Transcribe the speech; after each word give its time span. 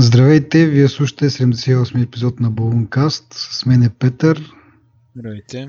Здравейте, 0.00 0.66
вие 0.66 0.88
слушате 0.88 1.30
78 1.30 2.02
епизод 2.02 2.40
на 2.40 2.50
Балункаст. 2.50 3.26
С 3.30 3.66
мен 3.66 3.82
е 3.82 3.88
Петър. 3.88 4.52
Здравейте. 5.16 5.68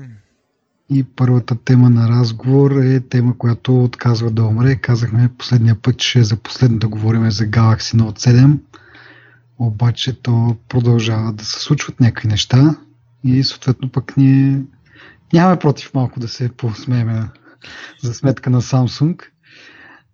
И 0.90 1.04
първата 1.04 1.56
тема 1.64 1.90
на 1.90 2.08
разговор 2.08 2.70
е 2.70 3.00
тема, 3.00 3.38
която 3.38 3.84
отказва 3.84 4.30
да 4.30 4.44
умре. 4.44 4.76
Казахме 4.76 5.30
последния 5.38 5.74
път, 5.82 5.98
че 5.98 6.22
за 6.22 6.36
последно 6.36 6.78
да 6.78 6.88
говорим 6.88 7.30
за 7.30 7.44
Galaxy 7.44 7.96
Note 7.96 8.18
7. 8.18 8.58
Обаче 9.58 10.22
то 10.22 10.56
продължава 10.68 11.32
да 11.32 11.44
се 11.44 11.60
случват 11.60 12.00
някакви 12.00 12.28
неща 12.28 12.76
и 13.24 13.44
съответно 13.44 13.88
пък 13.88 14.16
ние 14.16 14.62
нямаме 15.32 15.58
против 15.58 15.94
малко 15.94 16.20
да 16.20 16.28
се 16.28 16.48
посмееме 16.48 17.28
за 18.02 18.14
сметка 18.14 18.50
на 18.50 18.62
Samsung. 18.62 19.22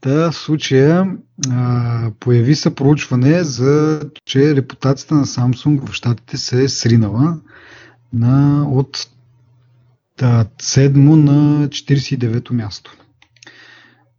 Та 0.06 0.30
в 0.30 0.36
случая 0.36 1.16
а, 1.50 2.10
появи 2.20 2.54
се 2.54 2.74
проучване 2.74 3.44
за, 3.44 4.00
че 4.24 4.56
репутацията 4.56 5.14
на 5.14 5.26
Samsung 5.26 5.86
в 5.86 5.92
щатите 5.92 6.36
се 6.36 6.62
е 6.62 6.68
сринала 6.68 7.40
на, 8.12 8.64
от 8.68 9.06
да, 10.18 10.44
7 10.62 10.96
на 10.96 11.68
49-то 11.68 12.54
място. 12.54 12.96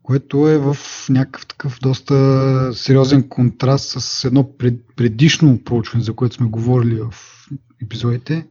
Което 0.03 0.47
е 0.47 0.57
в 0.57 0.77
някакъв 1.09 1.45
такъв 1.45 1.79
доста 1.81 2.71
сериозен 2.73 3.29
контраст 3.29 4.01
с 4.01 4.25
едно 4.25 4.57
пред, 4.57 4.75
предишно 4.95 5.63
проучване, 5.63 6.03
за 6.03 6.13
което 6.13 6.35
сме 6.35 6.47
говорили 6.47 6.99
в 6.99 7.13
епизодите, 7.83 8.47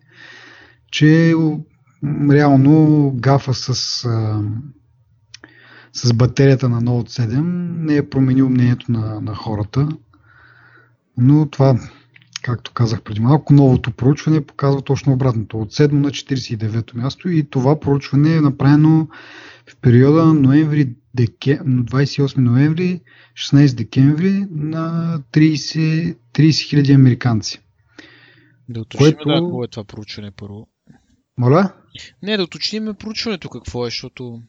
че 0.91 1.35
реално 2.31 3.13
гафа 3.17 3.55
с 3.55 4.05
а, 4.05 4.43
с 5.97 6.13
батерията 6.13 6.69
на 6.69 6.83
Note 6.83 7.09
7 7.09 7.41
не 7.79 7.97
е 7.97 8.09
променил 8.09 8.49
мнението 8.49 8.93
на, 8.93 9.21
на 9.21 9.35
хората. 9.35 9.89
Но 11.19 11.51
това, 11.51 11.81
както 12.43 12.73
казах 12.73 13.03
преди 13.03 13.21
малко, 13.21 13.53
новото 13.53 13.91
проучване 13.91 14.47
показва 14.47 14.83
точно 14.83 15.13
обратното. 15.13 15.61
От 15.61 15.73
7 15.73 15.93
на 15.93 16.11
49 16.11 16.95
място 16.95 17.29
и 17.29 17.51
това 17.51 17.81
проучване 17.81 18.37
е 18.37 18.41
направено 18.41 19.09
в 19.71 19.77
периода 19.81 20.25
ноември, 20.25 20.95
деке, 21.15 21.59
28 21.59 22.39
ноември, 22.39 23.01
16 23.35 23.75
декември 23.75 24.47
на 24.51 25.19
30, 25.33 26.17
30 26.33 26.69
хиляди 26.69 26.93
американци. 26.93 27.61
Да 28.69 28.81
уточним 28.81 29.13
което... 29.13 29.29
да, 29.29 29.35
какво 29.35 29.65
е 29.65 29.69
това 29.69 29.85
проучване 29.85 30.31
първо. 30.31 30.69
Моля? 31.39 31.73
Не, 32.23 32.37
да 32.37 32.43
уточним 32.43 32.95
проучването 32.99 33.49
какво 33.49 33.87
е, 33.87 33.91
защото 33.91 34.43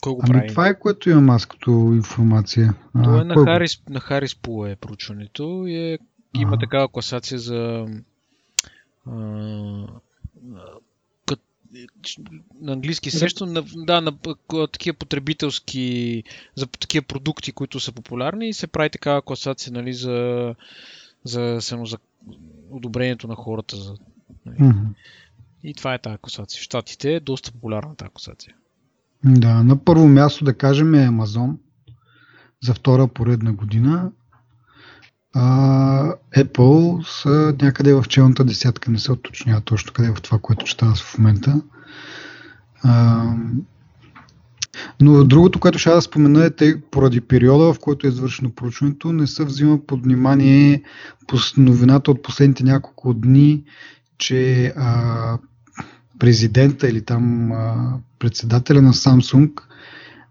кой 0.00 0.12
го 0.12 0.20
ами 0.22 0.32
прави? 0.32 0.48
това 0.48 0.68
е 0.68 0.78
което 0.78 1.10
имам 1.10 1.30
аз 1.30 1.46
като 1.46 1.70
информация. 1.70 2.74
Това 2.92 3.20
е 3.20 3.24
на, 3.24 3.44
Харис, 3.44 3.82
на 3.88 4.00
Харис 4.00 4.34
Пул 4.34 4.66
е 4.66 4.76
проучването 4.76 5.64
и 5.66 5.76
е, 5.76 5.98
има 6.34 6.56
а. 6.56 6.58
такава 6.58 6.88
класация 6.88 7.38
за 7.38 7.86
а, 9.06 9.86
кът, 11.26 11.40
на 12.60 12.72
английски 12.72 13.10
също, 13.10 13.46
на, 13.46 13.62
да, 13.76 14.00
на, 14.00 14.12
на 14.52 14.68
такива 14.68 14.96
потребителски, 14.96 16.22
за 16.54 16.66
такива 16.66 17.06
продукти, 17.06 17.52
които 17.52 17.80
са 17.80 17.92
популярни 17.92 18.48
и 18.48 18.52
се 18.52 18.66
прави 18.66 18.90
такава 18.90 19.22
класация 19.22 19.72
нали, 19.72 19.92
за, 19.92 20.54
за, 21.24 21.58
само 21.60 21.86
за 21.86 21.98
одобрението 22.70 23.28
на 23.28 23.34
хората. 23.34 23.76
За, 23.76 23.94
нали. 24.46 24.56
mm-hmm. 24.56 24.86
И 25.64 25.74
това 25.74 25.94
е 25.94 25.98
тази 25.98 26.18
класация. 26.18 26.60
В 26.60 26.62
Штатите 26.62 27.14
е 27.14 27.20
доста 27.20 27.52
популярна 27.52 27.96
тази 27.96 28.10
класация. 28.10 28.54
Да, 29.24 29.62
на 29.62 29.84
първо 29.84 30.08
място 30.08 30.44
да 30.44 30.54
кажем 30.54 30.94
е 30.94 31.08
Amazon 31.08 31.56
за 32.62 32.74
втора 32.74 33.08
поредна 33.08 33.52
година. 33.52 34.10
А, 35.34 36.12
Apple 36.36 37.06
са 37.22 37.56
някъде 37.62 37.94
в 37.94 38.04
челната 38.08 38.44
десятка, 38.44 38.90
не 38.90 38.98
се 38.98 39.12
оточнява 39.12 39.60
точно 39.60 39.92
къде 39.92 40.08
е 40.08 40.14
в 40.14 40.22
това, 40.22 40.38
което 40.38 40.66
чета 40.66 40.94
в 40.94 41.18
момента. 41.18 41.62
А, 42.82 43.24
но 45.00 45.24
другото, 45.24 45.60
което 45.60 45.78
ще 45.78 45.90
да 45.90 46.02
спомена 46.02 46.44
е, 46.44 46.50
те, 46.50 46.80
поради 46.90 47.20
периода, 47.20 47.74
в 47.74 47.78
който 47.78 48.06
е 48.06 48.10
извършено 48.10 48.50
проучването, 48.50 49.12
не 49.12 49.26
се 49.26 49.44
взима 49.44 49.86
под 49.86 50.04
внимание 50.04 50.82
новината 51.56 52.10
от 52.10 52.22
последните 52.22 52.64
няколко 52.64 53.14
дни, 53.14 53.64
че 54.18 54.72
а, 54.76 55.38
президента 56.18 56.88
или 56.88 57.04
там 57.04 57.52
а, 57.52 57.98
председателя 58.18 58.82
на 58.82 58.92
Samsung 58.92 59.52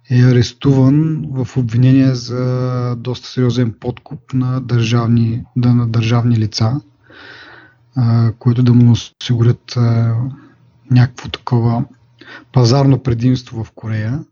е 0.09 0.21
арестуван 0.21 1.25
в 1.31 1.57
обвинение 1.57 2.15
за 2.15 2.95
доста 2.97 3.27
сериозен 3.27 3.73
подкуп 3.79 4.33
на 4.33 4.61
държавни, 4.61 5.43
да, 5.55 5.73
на 5.73 5.87
държавни 5.87 6.37
лица, 6.37 6.81
а, 7.95 8.31
които 8.39 8.63
да 8.63 8.73
му 8.73 8.91
осигурят 8.91 9.77
а, 9.77 10.15
някакво 10.91 11.29
такова 11.29 11.85
пазарно 12.53 13.03
предимство 13.03 13.63
в 13.63 13.71
Корея. 13.71 14.25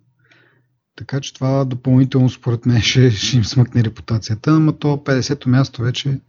Така 0.96 1.22
че 1.22 1.34
това 1.34 1.66
допълнително 1.66 2.30
според 2.30 2.66
мен 2.66 2.82
ще, 2.82 3.12
ще 3.12 3.38
им 3.38 3.46
смъкне 3.46 3.84
репутацията, 3.84 4.52
ама 4.52 4.74
то 4.74 4.88
50-то 4.98 5.50
място 5.50 5.82
вече 5.82 6.20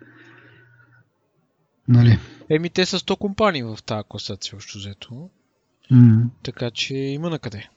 нали, 1.89 2.19
Еми, 2.51 2.71
те 2.71 2.87
са 2.87 2.99
100 2.99 3.19
компании 3.19 3.63
в 3.63 3.79
тази 3.87 4.05
класация, 4.09 4.57
още 4.57 4.79
взето. 4.79 5.31
Mm. 5.93 6.25
Така 6.43 6.71
че 6.71 6.95
има 6.95 7.31
на 7.31 7.39
къде. 7.39 7.69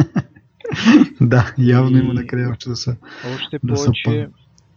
да, 1.20 1.54
явно 1.58 1.96
и... 1.96 2.00
има 2.00 2.14
на 2.14 2.26
къде 2.26 2.46
още 2.46 2.68
да 2.68 2.76
са. 2.76 2.96
Още 3.34 3.58
да 3.62 3.74
повече, 3.74 4.02
са 4.04 4.28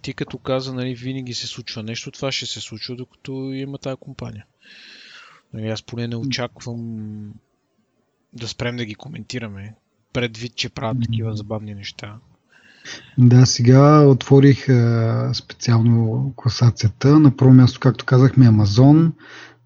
ти 0.08 0.14
като 0.14 0.38
каза, 0.38 0.74
нали, 0.74 0.96
винаги 0.96 1.34
се 1.34 1.48
случва 1.48 1.84
нещо, 1.84 2.12
това 2.12 2.32
ще 2.32 2.46
се 2.46 2.62
случва, 2.62 2.96
докато 2.96 3.32
има 3.54 3.78
тази 3.78 3.96
компания. 4.00 4.46
Нали, 5.54 5.68
аз 5.68 5.84
поне 5.84 6.08
не 6.08 6.16
очаквам 6.16 6.80
да 8.34 8.48
спрем 8.48 8.78
да 8.78 8.86
ги 8.86 8.96
коментираме, 8.96 9.76
предвид, 10.14 10.56
че 10.56 10.70
правят 10.70 10.98
такива 11.02 11.36
забавни 11.36 11.74
неща. 11.74 12.16
Да, 13.18 13.46
сега 13.46 14.02
отворих 14.02 14.70
а, 14.70 15.32
специално 15.34 16.34
класацията. 16.36 17.20
На 17.20 17.38
първо 17.38 17.54
място, 17.54 17.80
както 17.80 18.06
казахме, 18.06 18.46
Amazon. 18.46 19.12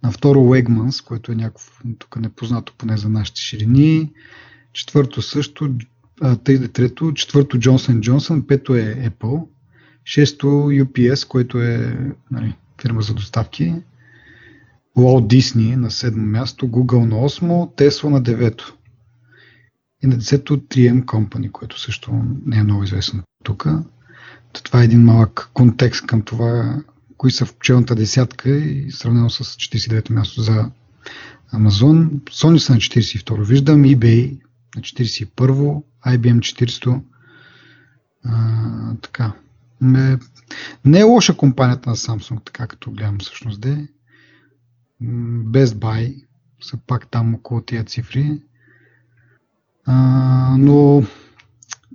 На 0.04 0.12
второ 0.12 0.40
Wegmans, 0.40 1.06
което 1.06 1.32
е 1.32 1.36
някакво 1.36 1.72
тук 2.00 2.20
непознато 2.20 2.74
поне 2.78 2.98
за 2.98 3.10
нашите 3.10 3.42
ширини. 3.42 4.12
Четвърто 4.74 5.22
също, 5.22 5.76
а, 6.22 6.36
трето, 6.74 7.14
четвърто 7.14 7.58
Johnson 7.58 8.00
Johnson, 8.00 8.48
пето 8.48 8.76
е 8.76 9.10
Apple. 9.10 9.48
Шесто 10.06 10.48
UPS, 10.48 11.28
което 11.28 11.62
е 11.62 11.98
нали, 12.32 12.56
фирма 12.82 13.02
за 13.02 13.14
доставки. 13.14 13.76
Walt 14.98 15.40
Disney 15.40 15.76
на 15.76 15.92
седмо 15.92 16.26
място, 16.26 16.68
Google 16.68 17.06
на 17.06 17.24
осмо, 17.24 17.66
Tesla 17.78 18.10
на 18.10 18.22
девето. 18.22 18.78
И 20.04 20.08
на 20.08 20.18
десето 20.18 20.58
3M 20.58 21.06
Company, 21.06 21.52
което 21.52 21.80
също 21.80 22.24
не 22.46 22.58
е 22.58 22.64
много 22.64 22.84
известно 22.84 23.24
тук. 23.44 23.68
Това 24.54 24.82
е 24.82 24.86
един 24.86 25.04
малък 25.04 25.50
контекст 25.54 26.06
към 26.06 26.22
това, 26.22 26.82
кои 27.22 27.32
са 27.32 27.46
в 27.46 27.56
пчелната 27.56 27.96
десятка 27.96 28.50
и 28.50 28.92
сравнено 28.92 29.30
с 29.30 29.44
49-то 29.44 30.14
място 30.14 30.42
за 30.42 30.72
Amazon. 31.54 32.10
Sony 32.20 32.58
са 32.58 32.74
на 32.74 32.80
42 32.80 33.44
виждам, 33.44 33.84
eBay 33.84 34.40
на 34.76 34.82
41 34.82 35.84
IBM 36.06 36.40
400. 36.40 37.02
А, 38.26 38.96
така. 39.02 39.34
Не, 39.82 40.18
не 40.86 41.00
е 41.00 41.04
лоша 41.04 41.38
компанията 41.38 41.90
на 41.90 41.96
Samsung, 41.96 42.46
така 42.46 42.68
като 42.68 42.92
гледам 42.92 43.18
всъщност 43.20 43.62
де. 43.62 43.88
Best 45.44 45.76
Buy 45.76 46.26
са 46.62 46.78
пак 46.88 47.12
там 47.12 47.36
около 47.36 47.62
тия 47.62 47.84
цифри. 47.84 48.42
А, 49.86 50.56
но 50.60 51.04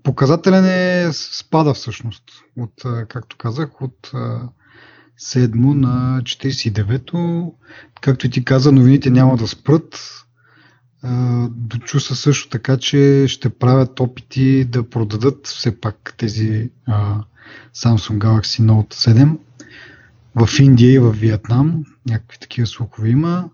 показателен 0.02 0.64
е 0.64 1.12
спада 1.12 1.74
всъщност. 1.74 2.24
От, 2.56 2.82
както 3.08 3.36
казах, 3.36 3.82
от 3.82 4.12
7 5.20 5.54
на 5.74 6.20
49-то. 6.22 7.52
Както 8.00 8.30
ти 8.30 8.44
каза, 8.44 8.72
новините 8.72 9.10
няма 9.10 9.36
да 9.36 9.48
спрат. 9.48 10.12
Дочу 11.50 12.00
се 12.00 12.14
също 12.14 12.48
така, 12.48 12.76
че 12.76 13.24
ще 13.28 13.48
правят 13.48 14.00
опити 14.00 14.64
да 14.64 14.90
продадат 14.90 15.46
все 15.46 15.80
пак 15.80 16.14
тези 16.16 16.70
Samsung 17.74 18.18
Galaxy 18.18 18.62
Note 18.62 18.94
7 18.94 19.38
в 20.34 20.60
Индия 20.60 20.92
и 20.92 20.98
в 20.98 21.10
Виетнам. 21.10 21.84
Някакви 22.06 22.38
такива 22.38 22.66
слухове 22.66 23.08
има 23.08 23.50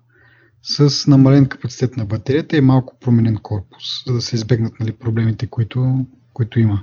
с 0.62 1.06
намален 1.06 1.46
капацитет 1.46 1.96
на 1.96 2.04
батерията 2.04 2.56
и 2.56 2.60
малко 2.60 2.96
променен 3.00 3.36
корпус, 3.36 4.04
за 4.06 4.12
да 4.12 4.20
се 4.20 4.36
избегнат 4.36 4.80
нали, 4.80 4.92
проблемите, 4.92 5.46
които, 5.46 6.06
които 6.32 6.60
има. 6.60 6.82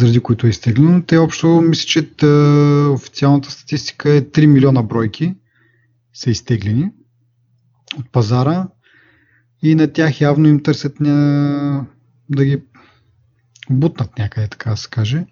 Заради 0.00 0.20
които 0.20 0.46
е 0.46 0.50
изтеглено. 0.50 1.02
Те 1.06 1.18
общо, 1.18 1.46
мисля, 1.60 1.86
че 1.86 2.10
тъ, 2.10 2.26
официалната 2.94 3.50
статистика 3.50 4.10
е 4.10 4.22
3 4.22 4.46
милиона 4.46 4.82
бройки 4.82 5.34
са 6.12 6.30
изтеглени 6.30 6.90
от 7.98 8.12
пазара 8.12 8.68
и 9.62 9.74
на 9.74 9.92
тях 9.92 10.20
явно 10.20 10.48
им 10.48 10.62
търсят 10.62 11.00
ня... 11.00 11.86
да 12.30 12.44
ги 12.44 12.62
бутнат 13.70 14.18
някъде, 14.18 14.48
така 14.48 14.70
да 14.70 14.76
се 14.76 14.90
каже. 14.90 15.26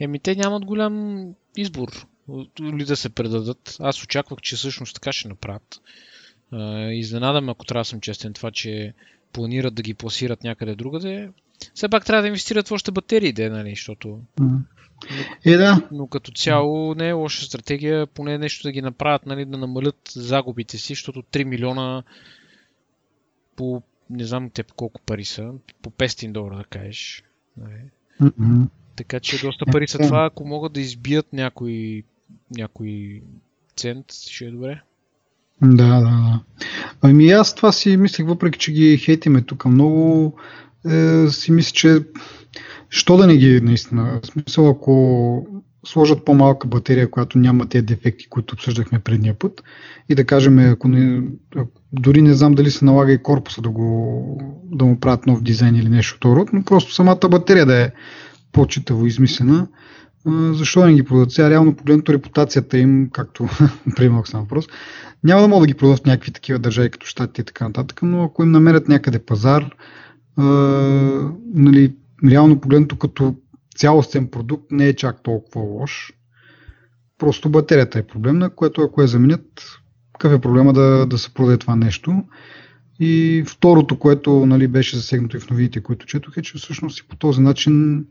Еми, 0.00 0.18
те 0.22 0.34
нямат 0.34 0.64
голям 0.64 1.24
избор 1.56 2.06
ли 2.60 2.84
да 2.84 2.96
се 2.96 3.08
предадат. 3.08 3.76
Аз 3.80 4.02
очаквах, 4.04 4.40
че 4.40 4.56
всъщност 4.56 4.94
така 4.94 5.12
ще 5.12 5.28
направят. 5.28 5.80
Изненадам, 6.92 7.48
ако 7.48 7.64
трябва 7.64 7.80
да 7.80 7.84
съм 7.84 8.00
честен, 8.00 8.32
това, 8.32 8.50
че 8.50 8.94
планират 9.36 9.74
да 9.74 9.82
ги 9.82 9.94
пласират 9.94 10.44
някъде 10.44 10.74
другаде. 10.74 11.30
Все 11.74 11.88
пак 11.88 12.04
трябва 12.04 12.22
да 12.22 12.28
инвестират 12.28 12.68
в 12.68 12.72
още 12.72 12.90
батерии, 12.90 13.32
де, 13.32 13.50
нали, 13.50 13.70
защото... 13.70 14.20
Е, 15.44 15.56
да. 15.56 15.88
но 15.92 16.06
като 16.06 16.32
цяло 16.32 16.94
не 16.94 17.08
е 17.08 17.12
лоша 17.12 17.44
стратегия, 17.44 18.06
поне 18.06 18.38
нещо 18.38 18.68
да 18.68 18.72
ги 18.72 18.82
направят, 18.82 19.26
нали, 19.26 19.44
да 19.44 19.58
намалят 19.58 20.12
загубите 20.14 20.78
си, 20.78 20.94
защото 20.94 21.22
3 21.22 21.44
милиона 21.44 22.02
по 23.56 23.82
не 24.10 24.24
знам 24.24 24.50
те 24.50 24.62
колко 24.62 25.00
пари 25.00 25.24
са, 25.24 25.52
по 25.82 25.90
500 25.90 26.32
долара 26.32 26.56
да 26.56 26.64
кажеш. 26.64 27.22
Нали. 27.56 27.80
Mm-hmm. 28.22 28.68
Така 28.96 29.20
че 29.20 29.46
доста 29.46 29.66
пари 29.66 29.88
са 29.88 29.98
това, 29.98 30.24
ако 30.24 30.44
могат 30.44 30.72
да 30.72 30.80
избият 30.80 31.32
някой, 31.32 32.02
някой 32.50 33.22
цент, 33.76 34.12
ще 34.12 34.44
е 34.44 34.50
добре. 34.50 34.82
Да, 35.62 36.00
да, 36.00 36.00
да. 36.00 36.40
Ами 37.02 37.30
аз 37.30 37.54
това 37.54 37.72
си 37.72 37.96
мислих, 37.96 38.26
въпреки 38.26 38.58
че 38.58 38.72
ги 38.72 38.98
хейтиме 38.98 39.42
тук 39.42 39.64
много, 39.64 40.34
е, 40.90 41.26
си 41.28 41.52
мисля, 41.52 41.72
че 41.72 42.00
що 42.90 43.16
да 43.16 43.26
не 43.26 43.36
ги 43.36 43.60
наистина. 43.60 44.20
В 44.22 44.26
смисъл, 44.26 44.68
ако 44.68 45.46
сложат 45.86 46.24
по-малка 46.24 46.68
батерия, 46.68 47.10
която 47.10 47.38
няма 47.38 47.68
тези 47.68 47.86
дефекти, 47.86 48.28
които 48.28 48.54
обсъждахме 48.54 48.98
предния 48.98 49.34
път, 49.38 49.62
и 50.08 50.14
да 50.14 50.24
кажем, 50.24 50.58
ако 50.58 50.88
не, 50.88 51.22
дори 51.92 52.22
не 52.22 52.34
знам 52.34 52.54
дали 52.54 52.70
се 52.70 52.84
налага 52.84 53.12
и 53.12 53.22
корпуса 53.22 53.62
да, 53.62 53.70
го, 53.70 54.40
да 54.64 54.84
му 54.84 55.00
правят 55.00 55.26
нов 55.26 55.42
дизайн 55.42 55.76
или 55.76 55.88
нещо 55.88 56.16
второ, 56.16 56.46
но 56.52 56.62
просто 56.62 56.94
самата 56.94 57.28
батерия 57.30 57.66
да 57.66 57.82
е 57.82 57.90
по-читаво 58.52 59.06
измислена, 59.06 59.66
защо 60.52 60.86
не 60.86 60.94
ги 60.94 61.04
продадат? 61.04 61.32
Сега 61.32 61.50
реално 61.50 61.76
погледнато 61.76 62.12
репутацията 62.12 62.78
им, 62.78 63.10
както 63.12 63.48
приемах 63.96 64.28
съм 64.28 64.40
въпрос, 64.40 64.66
няма 65.24 65.42
да 65.42 65.48
могат 65.48 65.62
да 65.62 65.72
ги 65.72 65.78
продадат 65.78 66.02
в 66.02 66.06
някакви 66.06 66.32
такива 66.32 66.58
държави 66.58 66.90
като 66.90 67.06
щатите 67.06 67.40
и 67.40 67.44
така 67.44 67.64
нататък, 67.64 68.00
но 68.02 68.24
ако 68.24 68.42
им 68.42 68.50
намерят 68.50 68.88
някъде 68.88 69.18
пазар, 69.18 69.74
а, 70.36 70.44
нали, 71.54 71.96
реално 72.24 72.60
погледнато 72.60 72.96
като 72.96 73.36
цялостен 73.76 74.28
продукт 74.28 74.64
не 74.70 74.88
е 74.88 74.96
чак 74.96 75.22
толкова 75.22 75.60
лош. 75.60 76.12
Просто 77.18 77.50
батерията 77.50 77.98
е 77.98 78.06
проблемна, 78.06 78.50
което 78.50 78.82
ако 78.82 79.02
я 79.02 79.08
заменят, 79.08 79.62
какъв 80.12 80.32
е 80.32 80.40
проблема 80.40 80.72
да, 80.72 81.06
да 81.06 81.18
се 81.18 81.34
продаде 81.34 81.56
това 81.56 81.76
нещо. 81.76 82.24
И 83.00 83.44
второто, 83.46 83.98
което 83.98 84.46
нали, 84.46 84.68
беше 84.68 84.96
засегнато 84.96 85.36
и 85.36 85.40
в 85.40 85.50
новините, 85.50 85.82
които 85.82 86.06
четох, 86.06 86.36
е, 86.36 86.42
че 86.42 86.58
всъщност 86.58 86.98
и 86.98 87.08
по 87.08 87.16
този 87.16 87.40
начин 87.40 88.04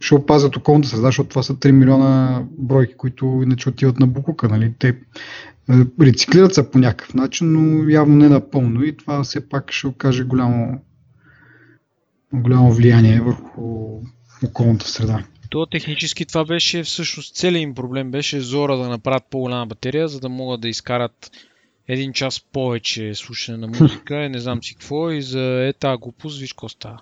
ще 0.00 0.14
опазят 0.14 0.56
околната 0.56 0.88
среда, 0.88 1.06
защото 1.06 1.28
това 1.28 1.42
са 1.42 1.54
3 1.54 1.70
милиона 1.70 2.42
бройки, 2.58 2.94
които 2.94 3.40
иначе 3.44 3.68
отиват 3.68 4.00
на 4.00 4.06
букука. 4.06 4.48
Нали? 4.48 4.74
Те 4.78 4.96
рециклират 6.00 6.54
се 6.54 6.70
по 6.70 6.78
някакъв 6.78 7.14
начин, 7.14 7.52
но 7.52 7.88
явно 7.88 8.16
не 8.16 8.28
напълно 8.28 8.84
и 8.84 8.96
това 8.96 9.22
все 9.22 9.48
пак 9.48 9.72
ще 9.72 9.86
окаже 9.86 10.24
голямо, 10.24 10.80
голямо 12.32 12.72
влияние 12.72 13.20
върху 13.20 14.00
околната 14.44 14.88
среда. 14.88 15.24
То 15.50 15.66
технически 15.66 16.24
това 16.24 16.44
беше 16.44 16.82
всъщност 16.82 17.36
целият 17.36 17.62
им 17.62 17.74
проблем 17.74 18.10
беше 18.10 18.40
Зора 18.40 18.76
да 18.76 18.88
направят 18.88 19.24
по-голяма 19.30 19.66
батерия, 19.66 20.08
за 20.08 20.20
да 20.20 20.28
могат 20.28 20.60
да 20.60 20.68
изкарат 20.68 21.30
един 21.88 22.12
час 22.12 22.40
повече 22.52 23.14
слушане 23.14 23.58
на 23.58 23.66
музика, 23.66 24.16
не 24.30 24.38
знам 24.38 24.62
си 24.62 24.74
какво 24.74 25.10
и 25.10 25.22
за 25.22 25.66
е 25.68 25.72
тази 25.72 26.00
глупост, 26.00 26.40
виж 26.40 26.52
какво 26.52 26.68
става. 26.68 27.00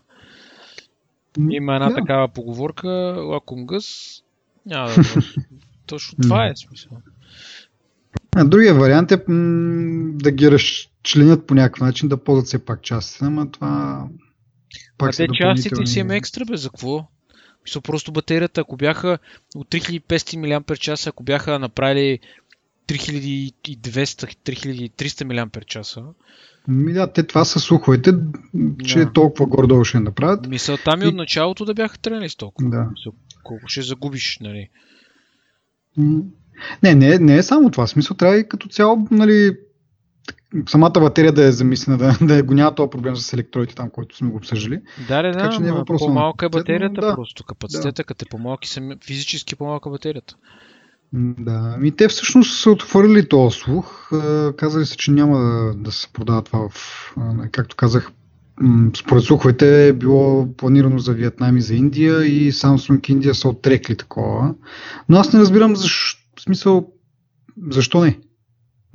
Има 1.38 1.74
една 1.74 1.88
да. 1.88 1.94
такава 1.94 2.28
поговорка, 2.28 2.88
лаком 3.18 3.66
гъс, 3.66 3.86
няма 4.66 4.88
да 4.88 4.94
Точно 5.86 6.18
това 6.22 6.46
е 6.46 6.52
смисъл. 6.56 6.98
А 8.36 8.44
другия 8.44 8.74
вариант 8.74 9.12
е 9.12 9.24
м- 9.28 10.12
да 10.14 10.30
ги 10.30 10.50
разчленят 10.50 11.46
по 11.46 11.54
някакъв 11.54 11.80
начин, 11.80 12.08
да 12.08 12.24
ползват 12.24 12.46
все 12.46 12.64
пак 12.64 12.82
частите, 12.82 13.24
ама 13.24 13.50
това 13.50 14.04
пак 14.98 15.12
а 15.12 15.16
те 15.16 15.28
частите 15.32 15.86
си 15.86 15.98
има 15.98 16.16
екстра, 16.16 16.44
бе, 16.44 16.56
за 16.56 16.68
какво? 16.68 17.08
Мисля, 17.64 17.80
просто 17.80 18.12
батерията, 18.12 18.60
ако 18.60 18.76
бяха 18.76 19.18
от 19.54 19.68
3500 19.68 20.70
мАч, 20.70 21.06
ако 21.06 21.22
бяха 21.22 21.58
направили 21.58 22.18
3200-3300 22.88 25.24
мАч, 25.24 25.76
да, 26.68 27.12
те 27.12 27.22
това 27.22 27.44
са 27.44 27.60
слуховете, 27.60 28.12
че 28.84 28.98
да. 28.98 29.12
толкова 29.12 29.46
гордо 29.46 29.84
ще 29.84 30.00
направят. 30.00 30.46
Мисълта 30.46 30.96
ми 30.96 31.04
и... 31.04 31.08
от 31.08 31.14
началото 31.14 31.64
да 31.64 31.74
бяха 31.74 31.98
тръгнали 31.98 32.28
с 32.28 32.36
толкова. 32.36 32.70
Да. 32.70 32.88
Колко 33.42 33.68
ще 33.68 33.82
загубиш, 33.82 34.38
нали? 34.40 34.68
Не, 36.82 36.94
не, 36.94 37.18
не 37.18 37.36
е 37.36 37.42
само 37.42 37.70
това. 37.70 37.86
Смисъл 37.86 38.16
трябва 38.16 38.36
и 38.36 38.48
като 38.48 38.68
цяло, 38.68 39.08
нали, 39.10 39.56
самата 40.68 40.90
батерия 40.90 41.32
да 41.32 41.44
е 41.44 41.52
замислена, 41.52 41.98
да, 41.98 42.18
да 42.22 42.42
го 42.42 42.54
няма 42.54 42.74
този 42.74 42.90
проблем 42.90 43.16
с 43.16 43.32
електродите 43.32 43.74
там, 43.74 43.90
който 43.90 44.16
сме 44.16 44.30
го 44.30 44.36
обсъждали. 44.36 44.80
Да, 45.08 45.22
да, 45.22 45.32
да, 45.32 45.60
не 45.60 45.68
е 45.68 45.84
по-малка 45.86 46.46
е 46.46 46.48
батерията 46.48 47.00
да, 47.00 47.14
просто. 47.14 47.44
Капацитета, 47.44 48.02
да. 48.02 48.04
като 48.04 48.24
е 48.24 48.30
по-малки, 48.30 48.80
физически 49.06 49.56
по-малка 49.56 49.90
батерията. 49.90 50.36
Да, 51.16 51.76
ми 51.80 51.90
те 51.90 52.08
всъщност 52.08 52.60
са 52.60 52.70
отворили 52.70 53.28
този 53.28 53.58
слух. 53.58 54.10
Казали 54.56 54.86
се, 54.86 54.96
че 54.96 55.10
няма 55.10 55.38
да, 55.38 55.74
да 55.74 55.92
се 55.92 56.08
продава 56.12 56.42
това 56.42 56.68
в, 56.68 57.14
както 57.52 57.76
казах, 57.76 58.10
според 58.96 59.24
слуховете 59.24 59.88
е 59.88 59.92
било 59.92 60.52
планирано 60.56 60.98
за 60.98 61.12
Виетнам 61.12 61.56
и 61.56 61.60
за 61.60 61.74
Индия 61.74 62.24
и 62.24 62.52
Samsung 62.52 63.10
Индия 63.10 63.34
са 63.34 63.48
отрекли 63.48 63.96
такова. 63.96 64.54
Но 65.08 65.16
аз 65.16 65.32
не 65.32 65.40
разбирам 65.40 65.76
защо, 65.76 66.20
в 66.36 66.42
смисъл, 66.42 66.92
защо 67.68 68.00
не? 68.00 68.18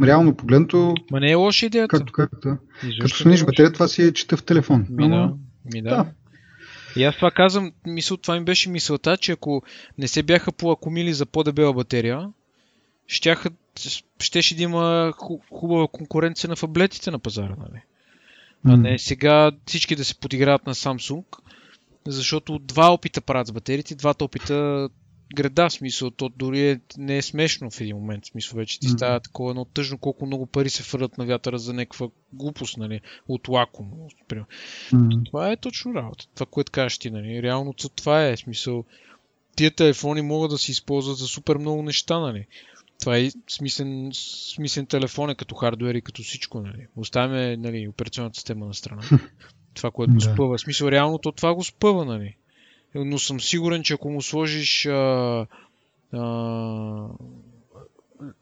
Реално 0.03 0.35
погледнато... 0.35 0.93
Ма 1.11 1.19
не 1.19 1.31
е 1.31 1.35
лоша 1.35 1.65
идеята. 1.65 1.97
Както, 1.97 2.13
както, 2.13 2.57
като 3.01 3.15
смениш 3.15 3.45
батерия, 3.45 3.73
това 3.73 3.87
си 3.87 4.03
е 4.03 4.13
чета 4.13 4.37
в 4.37 4.43
телефон. 4.43 4.85
Ми 4.89 5.09
да, 5.09 5.33
ми 5.73 5.81
да. 5.81 5.89
да. 5.89 6.05
И 6.95 7.03
аз 7.03 7.15
това 7.15 7.31
казвам, 7.31 7.71
мисъл, 7.87 8.17
това 8.17 8.39
ми 8.39 8.45
беше 8.45 8.69
мисълта, 8.69 9.17
че 9.17 9.31
ако 9.31 9.63
не 9.97 10.07
се 10.07 10.23
бяха 10.23 10.51
поакумили 10.51 11.13
за 11.13 11.25
по-дебела 11.25 11.73
батерия, 11.73 12.29
щяха, 13.07 13.49
щеше 14.19 14.55
да 14.55 14.63
има 14.63 15.13
хубава 15.49 15.87
конкуренция 15.87 16.49
на 16.49 16.55
фаблетите 16.55 17.11
на 17.11 17.19
пазара, 17.19 17.55
нали? 17.59 17.81
А 18.65 18.77
не 18.77 18.99
сега 18.99 19.51
всички 19.65 19.95
да 19.95 20.05
се 20.05 20.15
подиграват 20.15 20.65
на 20.67 20.75
Samsung, 20.75 21.23
защото 22.07 22.59
два 22.59 22.93
опита 22.93 23.21
правят 23.21 23.47
с 23.47 23.51
батериите, 23.51 23.95
двата 23.95 24.25
опита 24.25 24.89
града, 25.35 25.69
смисъл, 25.69 26.11
то 26.11 26.29
дори 26.29 26.69
е, 26.69 26.79
не 26.97 27.17
е 27.17 27.21
смешно 27.21 27.71
в 27.71 27.81
един 27.81 27.95
момент, 27.95 28.25
смисъл 28.25 28.57
вече 28.57 28.79
ти 28.79 28.87
mm. 28.87 28.95
става 28.95 29.19
такова 29.19 29.51
едно 29.51 29.65
тъжно, 29.65 29.97
колко 29.97 30.25
много 30.25 30.45
пари 30.45 30.69
се 30.69 30.83
фърлят 30.83 31.17
на 31.17 31.25
вятъра 31.25 31.59
за 31.59 31.73
някаква 31.73 32.07
глупост, 32.33 32.77
нали, 32.77 33.01
от 33.27 33.47
лаком. 33.47 33.91
Mm. 34.29 35.25
Това 35.25 35.51
е 35.51 35.57
точно 35.57 35.93
работа. 35.93 36.25
Това, 36.33 36.45
което 36.45 36.71
кажеш 36.71 36.97
ти, 36.97 37.11
нали, 37.11 37.43
реално 37.43 37.73
това 37.73 38.27
е, 38.27 38.37
смисъл, 38.37 38.83
тия 39.55 39.71
телефони 39.71 40.21
могат 40.21 40.51
да 40.51 40.57
се 40.57 40.71
използват 40.71 41.17
за 41.17 41.27
супер 41.27 41.57
много 41.57 41.83
неща, 41.83 42.19
нали. 42.19 42.45
Това 42.99 43.17
е 43.17 43.29
смислен, 43.49 44.11
смислен 44.53 44.85
телефон 44.85 45.29
е 45.29 45.35
като 45.35 45.55
хардвер 45.55 45.95
и 45.95 46.01
като 46.01 46.23
всичко, 46.23 46.61
нали. 46.61 46.87
Оставяме, 46.95 47.57
нали, 47.57 47.87
операционната 47.87 48.35
система 48.35 48.65
на 48.65 48.73
страна. 48.73 49.01
това, 49.73 49.91
което 49.91 50.13
го 50.13 50.21
спъва. 50.21 50.59
Смисъл, 50.59 50.87
реално 50.87 51.17
то 51.17 51.31
това 51.31 51.53
го 51.53 51.63
спъва, 51.63 52.05
нали 52.05 52.35
но 52.95 53.19
съм 53.19 53.41
сигурен, 53.41 53.83
че 53.83 53.93
ако 53.93 54.09
му 54.09 54.21
сложиш 54.21 54.85
а, 54.85 54.91
а, 56.13 56.17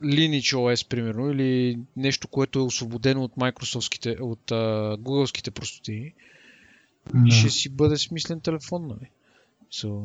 Lineage 0.04 0.56
OS, 0.56 0.90
примерно, 0.90 1.32
или 1.32 1.80
нещо, 1.96 2.28
което 2.28 2.60
е 2.60 2.62
освободено 2.62 3.24
от 3.24 3.36
Microsoftските, 3.36 4.22
от 4.22 4.52
а, 4.52 4.56
Googleските 4.98 5.52
простоти, 5.52 6.14
no. 7.16 7.32
ще 7.32 7.50
си 7.50 7.70
бъде 7.70 7.98
смислен 7.98 8.40
телефон, 8.40 8.88
нали? 8.88 9.10
So... 9.74 10.04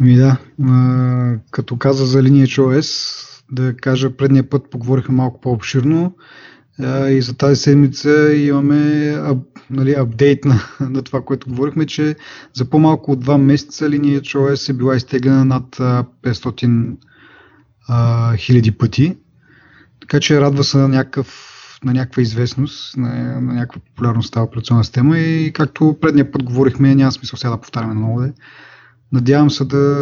Ми 0.00 0.14
да, 0.14 0.38
а, 0.62 1.38
като 1.50 1.76
каза 1.76 2.06
за 2.06 2.22
Lineage 2.22 2.60
OS, 2.60 3.24
да 3.52 3.76
кажа, 3.76 4.16
предния 4.16 4.50
път 4.50 4.70
поговорихме 4.70 5.14
малко 5.14 5.40
по-обширно 5.40 6.16
и 7.10 7.22
за 7.22 7.36
тази 7.36 7.56
седмица 7.56 8.32
имаме 8.34 9.14
нали, 9.70 9.94
апдейт 9.94 10.44
на, 10.44 10.60
на 10.80 11.02
това, 11.02 11.20
което 11.24 11.48
говорихме, 11.48 11.86
че 11.86 12.16
за 12.54 12.70
по-малко 12.70 13.12
от 13.12 13.24
2 13.24 13.36
месеца 13.36 13.90
линия 13.90 14.20
OS 14.20 14.70
е 14.70 14.72
била 14.72 14.96
изтеглена 14.96 15.44
над 15.44 15.76
500 15.76 16.96
а, 17.88 18.36
хиляди 18.36 18.72
пъти. 18.72 19.16
Така 20.00 20.20
че 20.20 20.40
радва 20.40 20.64
се 20.64 20.78
на, 20.78 20.88
някакъв, 20.88 21.44
на 21.84 21.92
някаква 21.92 22.22
известност, 22.22 22.96
на, 22.96 23.40
на 23.40 23.54
някаква 23.54 23.80
популярност 23.80 24.32
тази 24.32 24.44
операционна 24.44 24.84
система 24.84 25.18
и 25.18 25.52
както 25.52 25.96
предния 26.00 26.32
път 26.32 26.42
говорихме, 26.42 26.94
няма 26.94 27.12
смисъл 27.12 27.36
сега 27.36 27.50
да 27.50 27.60
повтаряме 27.60 27.94
много. 27.94 28.24
Надявам 29.12 29.50
се 29.50 29.64
да 29.64 29.98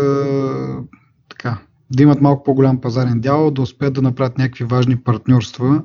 така, 1.29 1.59
да 1.91 2.03
имат 2.03 2.21
малко 2.21 2.45
по-голям 2.45 2.81
пазарен 2.81 3.21
дял, 3.21 3.51
да 3.51 3.63
успеят 3.63 3.95
да 3.95 4.03
направят 4.03 4.39
някакви 4.39 4.65
важни 4.65 4.97
партньорства 4.97 5.83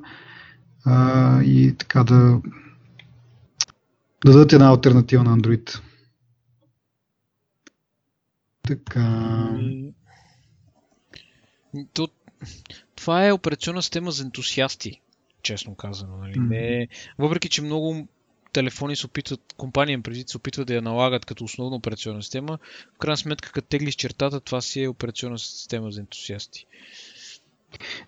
а, 0.86 1.42
и 1.44 1.76
така 1.78 2.04
да 2.04 2.42
дадат 4.26 4.54
една 4.54 4.70
альтернатива 4.70 5.24
на 5.24 5.38
Android. 5.38 5.82
Така. 8.62 9.50
То, 11.94 12.08
това 12.96 13.28
е 13.28 13.32
операционна 13.32 13.82
система 13.82 14.12
за 14.12 14.24
ентусиасти, 14.24 15.02
честно 15.44 15.76
казано. 15.76 16.18
Нали? 16.18 16.34
Mm-hmm. 16.34 16.50
Не, 16.50 16.88
въпреки, 17.18 17.50
че 17.50 17.62
много 17.62 18.08
телефони 18.54 18.96
се 18.96 19.06
опитват, 19.06 19.54
компания 19.58 20.02
преди 20.02 20.24
се 20.28 20.38
опитват 20.38 20.68
да 20.68 20.76
я 20.76 20.82
налагат 20.82 21.26
като 21.26 21.44
основна 21.44 21.76
операционна 21.76 22.24
система, 22.24 22.60
в 22.96 22.98
крайна 22.98 23.18
сметка, 23.18 23.52
като 23.52 23.68
теглиш 23.68 23.96
чертата, 23.96 24.40
това 24.40 24.62
си 24.62 24.84
е 24.84 24.90
операционна 24.90 25.40
система 25.40 25.92
за 25.92 26.00
ентусиасти. 26.00 26.66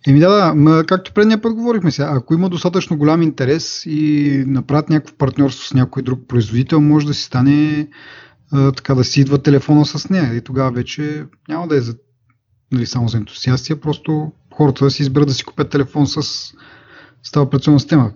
Еми 0.08 0.20
да, 0.20 0.30
да, 0.30 0.54
ма, 0.56 0.84
както 0.88 1.14
предния 1.14 1.42
път 1.42 1.54
говорихме 1.54 1.92
сега, 1.92 2.10
ако 2.14 2.34
има 2.34 2.50
достатъчно 2.50 2.98
голям 2.98 3.22
интерес 3.22 3.84
и 3.86 4.44
направят 4.48 4.90
някакво 4.90 5.16
партньорство 5.16 5.66
с 5.66 5.74
някой 5.74 6.04
друг 6.04 6.28
производител, 6.28 6.82
може 6.82 7.08
да 7.08 7.14
си 7.14 7.24
стане 7.24 7.88
а, 8.52 8.72
така 8.72 8.96
да 8.96 9.04
си 9.04 9.22
идва 9.22 9.38
телефона 9.38 9.86
с 9.86 10.10
нея 10.10 10.36
и 10.36 10.42
тогава 10.42 10.72
вече 10.72 11.26
няма 11.50 11.68
да 11.68 11.78
е 11.78 11.82
за, 11.82 11.96
нали, 12.72 12.86
само 12.86 13.08
за 13.08 13.18
ентусиастия, 13.18 13.82
просто 13.82 14.32
хората 14.54 14.86
да 14.86 14.92
си 14.92 15.02
изберат 15.02 15.28
да 15.28 15.34
си 15.34 15.44
купят 15.44 15.70
телефон 15.70 16.08
с, 16.08 16.24
с 17.24 17.32
тази 17.32 17.44
операционна 17.44 17.80
система. 17.80 18.14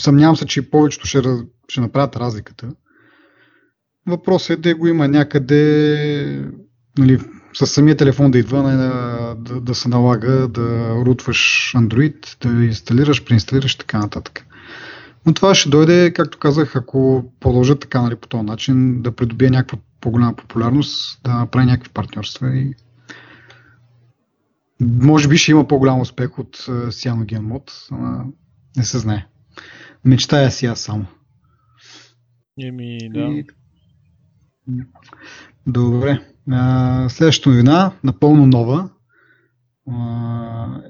Съмнявам 0.00 0.36
се, 0.36 0.46
че 0.46 0.70
повечето 0.70 1.06
ще, 1.06 1.22
ще 1.68 1.80
направят 1.80 2.16
разликата. 2.16 2.68
Въпросът 4.06 4.50
е 4.50 4.56
да 4.56 4.74
го 4.74 4.86
има 4.86 5.08
някъде 5.08 6.50
нали, 6.98 7.20
с 7.58 7.66
самия 7.66 7.96
телефон 7.96 8.30
да 8.30 8.38
идва, 8.38 8.62
не, 8.62 8.76
да, 8.76 9.60
да 9.60 9.74
се 9.74 9.88
налага 9.88 10.48
да 10.48 10.94
рутваш 11.06 11.72
Android, 11.76 12.48
да 12.48 12.64
инсталираш, 12.64 13.24
преинсталираш 13.24 13.74
и 13.74 13.78
така 13.78 13.98
нататък. 13.98 14.46
Но 15.26 15.34
това 15.34 15.54
ще 15.54 15.68
дойде, 15.68 16.12
както 16.12 16.38
казах, 16.38 16.76
ако 16.76 17.32
продължат 17.40 17.80
така 17.80 18.02
нали, 18.02 18.16
по 18.16 18.28
този 18.28 18.44
начин, 18.44 19.02
да 19.02 19.12
придобие 19.12 19.50
някаква 19.50 19.78
по-голяма 20.00 20.36
популярност, 20.36 21.20
да 21.24 21.34
направи 21.34 21.66
някакви 21.66 21.92
партньорства 21.92 22.56
и 22.56 22.74
може 24.80 25.28
би 25.28 25.36
ще 25.36 25.50
има 25.50 25.68
по-голям 25.68 26.00
успех 26.00 26.38
от 26.38 26.56
Cyanogen 26.66 27.40
Mod, 27.40 27.72
ама 27.90 28.24
не 28.76 28.84
се 28.84 28.98
знае. 28.98 29.26
Мечтая 30.04 30.50
си 30.50 30.66
аз 30.66 30.80
само. 30.80 31.06
Еми, 32.60 32.98
да. 33.10 33.20
И... 33.20 33.46
Добре. 35.66 36.35
А, 36.52 37.08
следващата 37.08 37.50
новина, 37.50 37.92
напълно 38.04 38.46
нова, 38.46 38.88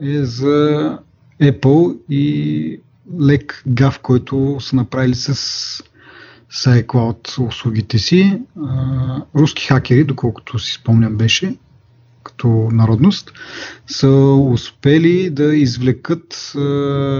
е 0.02 0.24
за 0.24 0.98
Apple 1.42 1.98
и 2.10 2.80
лек 3.20 3.62
гав, 3.66 3.98
който 3.98 4.56
са 4.60 4.76
направили 4.76 5.14
с, 5.14 5.34
с 6.50 6.66
iCloud 6.66 7.46
услугите 7.46 7.98
си. 7.98 8.42
Руски 9.36 9.66
хакери, 9.66 10.04
доколкото 10.04 10.58
си 10.58 10.72
спомням 10.72 11.16
беше, 11.16 11.56
като 12.22 12.48
народност, 12.72 13.32
са 13.86 14.08
успели 14.50 15.30
да 15.30 15.56
извлекат 15.56 16.52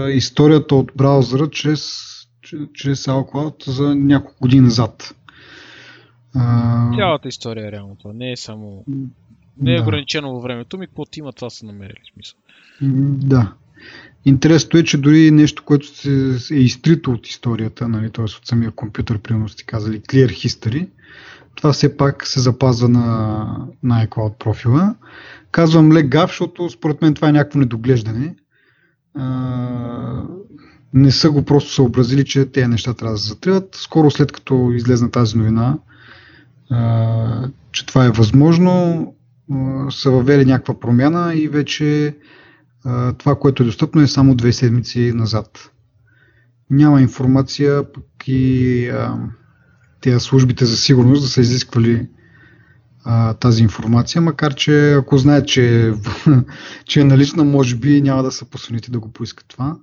историята 0.09 0.75
от 0.75 0.91
браузъра 0.95 1.49
чрез, 1.49 1.99
чрез 2.73 3.05
iCloud 3.05 3.71
за 3.71 3.95
няколко 3.95 4.37
години 4.41 4.61
назад. 4.61 5.15
А... 6.37 6.91
Цялата 6.97 7.27
история 7.27 7.67
е 7.67 7.71
реално 7.71 7.95
това. 7.95 8.13
Не 8.13 8.31
е 8.31 8.37
само... 8.37 8.85
Не 9.61 9.73
е 9.73 9.77
да. 9.77 9.83
ограничено 9.83 10.33
във 10.33 10.43
времето 10.43 10.77
ми, 10.77 10.87
каквото 10.87 11.19
има, 11.19 11.33
това 11.33 11.49
са 11.49 11.65
намерили 11.65 12.01
смисъл. 12.13 12.39
Да. 13.27 13.53
Интересното 14.25 14.77
е, 14.77 14.83
че 14.83 14.97
дори 14.97 15.31
нещо, 15.31 15.63
което 15.65 15.87
се 15.87 16.55
е 16.55 16.57
изтрито 16.57 17.11
от 17.11 17.27
историята, 17.27 17.87
нали, 17.87 18.11
т.е. 18.11 18.23
от 18.23 18.41
самия 18.43 18.71
компютър, 18.71 19.19
примерно 19.19 19.49
сте 19.49 19.63
казали 19.63 20.01
Clear 20.01 20.29
History, 20.29 20.89
това 21.55 21.73
все 21.73 21.97
пак 21.97 22.27
се 22.27 22.39
запазва 22.39 22.89
на, 22.89 23.67
на 23.83 24.07
iCloud 24.07 24.37
профила. 24.37 24.95
Казвам 25.51 25.93
легав, 25.93 26.29
защото 26.29 26.69
според 26.69 27.01
мен 27.01 27.13
това 27.13 27.29
е 27.29 27.31
някакво 27.31 27.59
недоглеждане. 27.59 28.35
А, 29.15 30.23
не 30.93 31.11
са 31.11 31.31
го 31.31 31.45
просто 31.45 31.73
съобразили, 31.73 32.25
че 32.25 32.45
тези 32.45 32.67
неща 32.67 32.93
трябва 32.93 33.13
да 33.13 33.19
се 33.19 33.27
затриват. 33.27 33.75
Скоро 33.75 34.11
след 34.11 34.31
като 34.31 34.71
излезна 34.75 35.11
тази 35.11 35.37
новина, 35.37 35.77
че 37.71 37.85
това 37.85 38.05
е 38.05 38.11
възможно, 38.11 39.13
са 39.89 40.11
въвели 40.11 40.45
някаква 40.45 40.79
промяна 40.79 41.35
и 41.35 41.47
вече 41.47 42.15
това, 43.17 43.35
което 43.39 43.63
е 43.63 43.65
достъпно 43.65 44.01
е 44.01 44.07
само 44.07 44.35
две 44.35 44.53
седмици 44.53 45.11
назад. 45.15 45.71
Няма 46.69 47.01
информация, 47.01 47.93
пък 47.93 48.03
и 48.27 48.91
тези 50.01 50.19
службите 50.19 50.65
за 50.65 50.77
сигурност 50.77 51.21
да 51.21 51.27
са 51.27 51.41
изисквали 51.41 52.07
а, 53.03 53.33
тази 53.33 53.63
информация, 53.63 54.21
макар 54.21 54.53
че 54.53 54.93
ако 54.93 55.17
знаят, 55.17 55.47
че, 55.47 55.93
че 56.85 57.01
е 57.01 57.03
налична, 57.03 57.43
може 57.43 57.75
би 57.75 58.01
няма 58.01 58.23
да 58.23 58.31
са 58.31 58.45
посънити 58.45 58.91
да 58.91 58.99
го 58.99 59.11
поискат 59.11 59.45
това. 59.47 59.77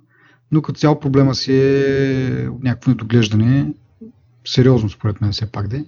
Но 0.52 0.62
като 0.62 0.78
цяло 0.78 1.00
проблема 1.00 1.34
си 1.34 1.52
е 1.56 2.48
някакво 2.62 2.90
недоглеждане, 2.90 3.72
сериозно 4.46 4.90
според 4.90 5.20
мен 5.20 5.32
все 5.32 5.46
пак 5.46 5.68
де, 5.68 5.84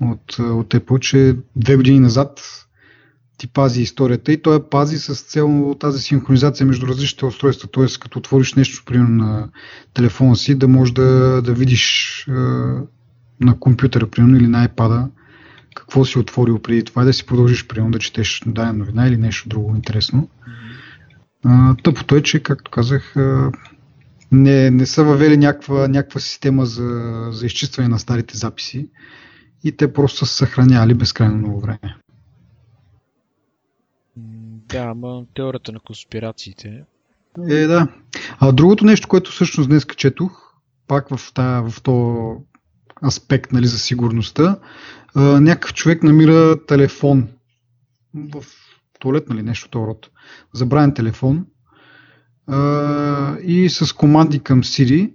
от, 0.00 0.38
от 0.38 0.74
Apple, 0.74 0.98
че 0.98 1.36
две 1.56 1.76
години 1.76 2.00
назад 2.00 2.40
ти 3.38 3.48
пази 3.48 3.82
историята 3.82 4.32
и 4.32 4.42
той 4.42 4.68
пази 4.68 4.98
с 4.98 5.22
цел 5.22 5.76
тази 5.80 6.02
синхронизация 6.02 6.66
между 6.66 6.86
различните 6.86 7.26
устройства. 7.26 7.68
Т.е. 7.72 7.86
като 8.00 8.18
отвориш 8.18 8.54
нещо, 8.54 8.82
примерно 8.86 9.24
на 9.24 9.48
телефона 9.94 10.36
си, 10.36 10.54
да 10.54 10.68
можеш 10.68 10.94
да, 10.94 11.42
да 11.42 11.52
видиш 11.54 12.24
е, 12.28 12.32
на 13.40 13.58
компютъра, 13.60 14.06
примерно, 14.06 14.36
или 14.36 14.46
на 14.46 14.68
iPad 14.68 15.08
какво 15.74 16.04
си 16.04 16.18
отворил 16.18 16.58
преди 16.58 16.84
това 16.84 17.04
да 17.04 17.12
си 17.12 17.26
продължиш, 17.26 17.66
примерно, 17.66 17.90
да 17.90 17.98
четеш 17.98 18.42
дадена 18.46 18.72
новина 18.72 19.06
или 19.06 19.16
нещо 19.16 19.48
друго 19.48 19.74
интересно. 19.76 20.28
Mm-hmm. 21.46 21.82
тъпото 21.82 22.16
е, 22.16 22.22
че, 22.22 22.42
както 22.42 22.70
казах, 22.70 23.14
не, 24.32 24.70
не 24.70 24.86
са 24.86 25.04
въвели 25.04 25.36
някаква, 25.36 25.88
някаква 25.88 26.20
система 26.20 26.66
за, 26.66 27.28
за 27.32 27.46
изчистване 27.46 27.88
на 27.88 27.98
старите 27.98 28.36
записи 28.36 28.88
и 29.66 29.76
те 29.76 29.92
просто 29.92 30.26
са 30.26 30.34
съхранявали 30.34 30.94
безкрайно 30.94 31.36
много 31.36 31.60
време. 31.60 31.96
Да, 34.68 34.78
ама 34.78 35.24
теорията 35.34 35.72
на 35.72 35.80
конспирациите. 35.80 36.84
Е, 37.48 37.66
да. 37.66 37.88
А 38.38 38.52
другото 38.52 38.84
нещо, 38.84 39.08
което 39.08 39.30
всъщност 39.30 39.68
днес 39.68 39.86
четох, 39.96 40.52
пак 40.86 41.16
в, 41.16 41.32
тая, 41.34 41.70
в 41.70 41.82
то 41.82 42.36
аспект 43.06 43.52
нали, 43.52 43.66
за 43.66 43.78
сигурността, 43.78 44.58
а, 45.14 45.20
някакъв 45.20 45.74
човек 45.74 46.02
намира 46.02 46.66
телефон 46.66 47.28
в 48.14 48.44
туалет, 48.98 49.28
нали, 49.28 49.42
нещо 49.42 49.66
от 49.66 49.74
род. 49.74 50.10
Забравен 50.52 50.94
телефон 50.94 51.46
а, 52.46 53.36
и 53.38 53.68
с 53.68 53.92
команди 53.92 54.40
към 54.40 54.62
Siri 54.62 55.12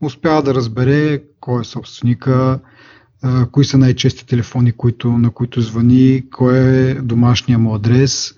успява 0.00 0.42
да 0.42 0.54
разбере 0.54 1.22
кой 1.40 1.60
е 1.60 1.64
собственика, 1.64 2.60
а, 3.22 3.46
кои 3.46 3.64
са 3.64 3.78
най-чести 3.78 4.26
телефони, 4.26 4.72
които, 4.72 5.12
на 5.12 5.30
които 5.30 5.60
звъни, 5.60 6.24
кой 6.30 6.58
е 6.58 6.94
домашния 6.94 7.58
му 7.58 7.74
адрес 7.74 8.34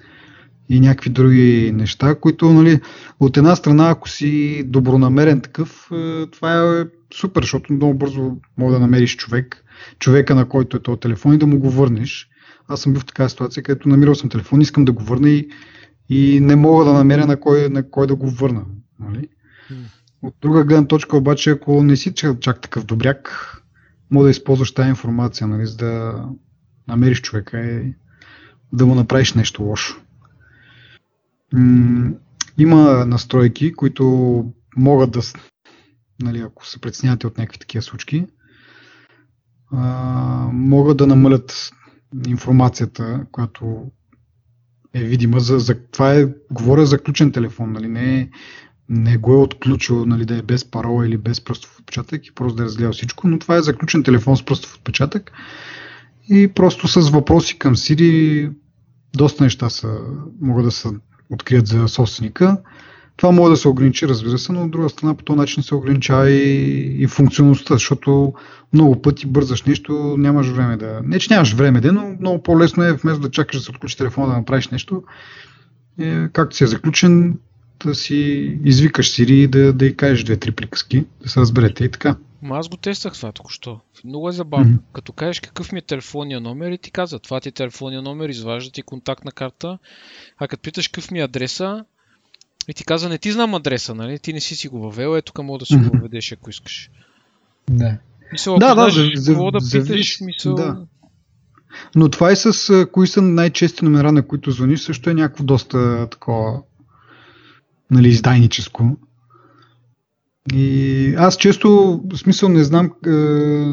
и 0.69 0.81
някакви 0.81 1.11
други 1.11 1.73
неща, 1.75 2.15
които 2.15 2.53
нали, 2.53 2.81
от 3.21 3.37
една 3.37 3.57
страна, 3.57 3.91
ако 3.91 4.09
си 4.09 4.63
добронамерен 4.67 5.41
такъв, 5.41 5.91
това 6.33 6.81
е 6.81 6.85
супер, 7.15 7.43
защото 7.43 7.73
много 7.73 7.95
бързо 7.95 8.37
мога 8.59 8.73
да 8.73 8.81
намериш 8.81 9.17
човек, 9.17 9.65
човека 9.99 10.35
на 10.35 10.49
който 10.49 10.77
е 10.77 10.83
този 10.83 11.01
телефон 11.01 11.35
и 11.35 11.39
да 11.39 11.47
му 11.47 11.59
го 11.59 11.71
върнеш. 11.71 12.29
Аз 12.69 12.81
съм 12.81 12.93
бил 12.93 13.01
в 13.01 13.05
такава 13.05 13.31
ситуация, 13.31 13.63
където 13.63 13.89
намирал 13.89 14.15
съм 14.15 14.31
телефон, 14.31 14.61
искам 14.61 14.85
да 14.85 14.93
го 14.93 15.03
върна 15.03 15.31
и, 15.31 15.49
и 16.09 16.41
не 16.41 16.57
мога 16.57 16.85
да 16.85 16.93
намеря 16.93 17.27
на 17.27 17.41
кой, 17.41 17.69
на 17.69 17.91
кой 17.91 18.07
да 18.07 18.15
го 18.15 18.31
върна. 18.31 18.65
Нали? 19.01 19.29
От 20.23 20.35
друга 20.43 20.65
гледна 20.65 20.87
точка 20.87 21.17
обаче, 21.17 21.51
ако 21.51 21.83
не 21.83 21.97
си 21.97 22.15
чак, 22.15 22.41
чак 22.41 22.61
такъв 22.61 22.85
добряк, 22.85 23.51
мога 24.11 24.25
да 24.25 24.31
използваш 24.31 24.75
тази 24.75 24.89
информация, 24.89 25.47
нали, 25.47 25.67
за 25.67 25.77
да 25.77 26.25
намериш 26.89 27.21
човека 27.21 27.61
и 27.61 27.95
да 28.73 28.87
му 28.87 28.95
направиш 28.95 29.35
нещо 29.35 29.63
лошо. 29.63 30.01
Има 32.59 33.07
настройки, 33.07 33.73
които 33.73 34.45
могат 34.77 35.11
да, 35.11 35.21
нали, 36.23 36.41
ако 36.41 36.67
се 36.67 36.81
преценявате 36.81 37.27
от 37.27 37.39
някакви 37.39 37.59
такива 37.59 37.83
случки, 37.83 38.27
могат 40.53 40.97
да 40.97 41.07
намалят 41.07 41.71
информацията, 42.27 43.27
която 43.33 43.91
е 44.95 45.05
видима. 45.05 45.41
За, 45.41 45.59
за, 45.59 45.75
това 45.75 46.15
е, 46.15 46.27
говоря 46.51 46.87
за 46.87 46.99
ключен 46.99 47.33
телефон, 47.33 47.73
нали, 47.73 47.89
не, 47.89 48.31
не 48.89 49.17
го 49.17 49.33
е 49.33 49.37
отключил 49.37 50.07
нали, 50.07 50.25
да 50.25 50.39
е 50.39 50.43
без 50.43 50.65
парола 50.65 51.07
или 51.07 51.17
без 51.17 51.41
пръстов 51.41 51.79
отпечатък 51.79 52.27
и 52.27 52.35
просто 52.35 52.57
да 52.57 52.63
е 52.63 52.67
разгледал 52.67 52.93
всичко, 52.93 53.29
но 53.29 53.39
това 53.39 53.57
е 53.57 53.63
заключен 53.63 54.03
телефон 54.03 54.37
с 54.37 54.43
пръстов 54.43 54.75
отпечатък 54.75 55.33
и 56.29 56.49
просто 56.49 56.89
с 56.89 57.11
въпроси 57.11 57.59
към 57.59 57.77
Siri 57.77 58.51
доста 59.17 59.45
неща 59.45 59.71
са, 59.71 59.99
могат 60.41 60.65
да 60.65 60.71
се 60.71 60.89
открият 61.31 61.67
за 61.67 61.89
собственика. 61.89 62.59
Това 63.17 63.33
може 63.33 63.51
да 63.51 63.57
се 63.57 63.69
ограничи, 63.69 64.09
разбира 64.09 64.39
се, 64.39 64.53
но 64.53 64.63
от 64.63 64.71
друга 64.71 64.89
страна 64.89 65.15
по 65.15 65.25
този 65.25 65.39
начин 65.39 65.63
се 65.63 65.75
ограничава 65.75 66.31
и, 66.31 67.03
и 67.03 67.07
функционалността, 67.07 67.75
защото 67.75 68.35
много 68.73 69.03
пъти 69.03 69.27
бързаш 69.27 69.63
нещо, 69.63 70.15
нямаш 70.19 70.49
време 70.49 70.77
да... 70.77 71.01
Не, 71.05 71.19
че 71.19 71.35
нямаш 71.35 71.53
време, 71.53 71.81
де, 71.81 71.93
но 71.93 72.17
много 72.21 72.43
по-лесно 72.43 72.83
е 72.83 72.93
вместо 72.93 73.21
да 73.21 73.31
чакаш 73.31 73.57
да 73.57 73.63
се 73.63 73.71
отключи 73.71 73.99
телефона 73.99 74.27
да 74.27 74.37
направиш 74.39 74.69
нещо, 74.69 75.03
е, 76.01 76.29
както 76.29 76.57
си 76.57 76.65
е 76.65 76.67
заключен, 76.67 77.39
да 77.89 77.95
си 77.95 78.15
извикаш 78.65 79.11
Сири 79.11 79.43
и 79.43 79.49
да, 79.49 79.73
да 79.73 79.87
й 79.87 79.97
кажеш 79.97 80.25
две-три 80.25 80.51
приказки, 80.51 81.05
да 81.23 81.29
се 81.29 81.41
разберете 81.41 81.85
и 81.85 81.91
така. 81.91 82.17
Ма 82.43 82.59
аз 82.59 82.69
го 82.69 82.77
тествах 82.77 83.15
това 83.15 83.33
току-що. 83.33 83.81
Много 84.05 84.29
е 84.29 84.33
забавно. 84.33 84.77
Mm-hmm. 84.77 84.93
Като 84.93 85.13
кажеш 85.13 85.41
какъв 85.41 85.73
ми 85.73 85.79
е 85.79 85.83
телефонния 85.83 86.41
номер 86.41 86.71
и 86.71 86.79
ти 86.79 86.91
казва, 86.91 87.19
това 87.19 87.41
ти 87.41 87.49
е 87.49 87.53
телефонния 87.53 88.03
номер, 88.03 88.29
изважда 88.29 88.73
ти 88.73 88.83
контактна 88.83 89.33
карта. 89.33 89.79
А 90.39 90.49
като 90.49 90.63
питаш 90.63 90.89
какъв 90.89 91.11
ми 91.11 91.21
е 91.21 91.25
адреса, 91.25 91.85
и 92.69 92.75
ти 92.75 92.85
казва, 92.85 93.09
не 93.09 93.19
ти 93.19 93.33
знам 93.33 93.55
адреса, 93.55 93.95
нали? 93.95 94.19
Ти 94.19 94.33
не 94.33 94.41
си 94.41 94.57
си 94.57 94.69
го 94.69 94.81
въвел, 94.81 95.17
ето 95.17 95.33
тук 95.33 95.45
мога 95.45 95.59
да 95.59 95.67
си 95.67 95.77
го 95.77 95.91
въведеш, 95.97 96.33
ако 96.33 96.51
искаш. 96.51 96.91
Не. 97.71 97.99
Мисъл, 98.33 98.59
да, 98.59 98.75
да, 98.75 98.91
за, 98.91 99.11
за, 99.15 99.35
да 99.35 99.59
питаш, 99.73 100.21
мисъл... 100.21 100.55
Да. 100.55 100.87
Но 101.95 102.09
това 102.09 102.33
и 102.33 102.37
с 102.37 102.87
кои 102.93 103.07
са 103.07 103.23
най-чести 103.23 103.85
номера, 103.85 104.13
на 104.13 104.27
които 104.27 104.51
звъниш, 104.51 104.81
също 104.81 105.11
е 105.11 105.15
някакво 105.15 105.45
доста 105.45 106.09
такова 106.11 106.63
нали, 107.95 108.09
издайническо. 108.09 108.97
И 110.55 111.15
аз 111.19 111.37
често, 111.37 112.01
в 112.13 112.19
смисъл 112.19 112.49
не 112.49 112.65
знам, 112.65 112.91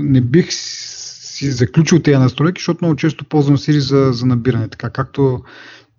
не 0.03 0.21
бих 0.21 0.47
си 0.51 1.51
заключил 1.51 1.99
тези 1.99 2.17
настройки, 2.17 2.59
защото 2.59 2.79
много 2.81 2.95
често 2.95 3.25
ползвам 3.25 3.57
Siri 3.57 3.77
за, 3.77 4.09
за 4.13 4.25
набиране. 4.25 4.67
Така 4.67 4.89
както 4.89 5.43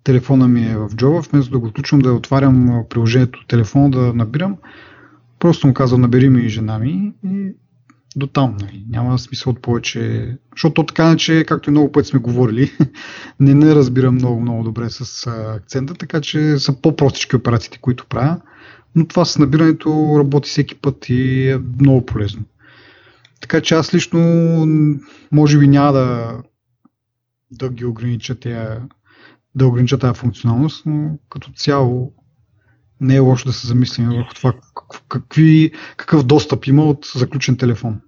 телефона 0.03 0.47
ми 0.47 0.65
е 0.65 0.77
в 0.77 0.89
джоба, 0.95 1.21
вместо 1.21 1.51
да 1.51 1.59
го 1.59 1.69
включвам 1.69 2.01
да 2.01 2.13
отварям 2.13 2.83
приложението 2.89 3.45
телефона 3.47 3.89
да 3.89 4.13
набирам, 4.13 4.57
просто 5.39 5.67
му 5.67 5.73
казвам 5.73 6.01
набери 6.01 6.29
ми 6.29 6.49
жена 6.49 6.79
ми 6.79 7.13
и 7.25 7.53
до 8.15 8.27
там. 8.27 8.57
Нали. 8.61 8.85
Няма 8.89 9.19
смисъл 9.19 9.51
от 9.51 9.61
повече. 9.61 10.35
Защото 10.51 10.85
така 10.85 11.15
че, 11.15 11.45
както 11.47 11.69
и 11.69 11.71
много 11.71 11.91
пъти 11.91 12.09
сме 12.09 12.19
говорили, 12.19 12.71
не 13.39 13.53
не 13.53 13.75
разбирам 13.75 14.15
много, 14.15 14.41
много 14.41 14.63
добре 14.63 14.89
с 14.89 15.27
акцента, 15.55 15.93
така 15.93 16.21
че 16.21 16.59
са 16.59 16.81
по-простички 16.81 17.35
операциите, 17.35 17.77
които 17.81 18.05
правя. 18.05 18.41
Но 18.95 19.07
това 19.07 19.25
с 19.25 19.37
набирането 19.37 20.15
работи 20.19 20.49
всеки 20.49 20.75
път 20.75 21.09
и 21.09 21.49
е 21.49 21.59
много 21.79 22.05
полезно. 22.05 22.43
Така 23.41 23.61
че 23.61 23.75
аз 23.75 23.93
лично 23.93 24.19
може 25.31 25.59
би 25.59 25.67
няма 25.67 25.93
да, 25.93 26.37
да 27.51 27.69
ги 27.69 27.85
огранича 27.85 28.35
тя, 28.35 28.79
да 29.55 29.67
огранича 29.67 29.99
тази 29.99 30.19
функционалност, 30.19 30.85
но 30.85 31.17
като 31.29 31.51
цяло 31.51 32.13
не 33.03 33.15
е 33.15 33.19
лошо 33.19 33.45
да 33.45 33.53
се 33.53 33.67
замислим 33.67 34.09
върху 34.09 34.33
това 34.33 34.53
какви, 35.09 35.71
какъв 35.97 36.23
достъп 36.23 36.67
има 36.67 36.83
от 36.83 37.11
заключен 37.15 37.57
телефон. 37.57 38.01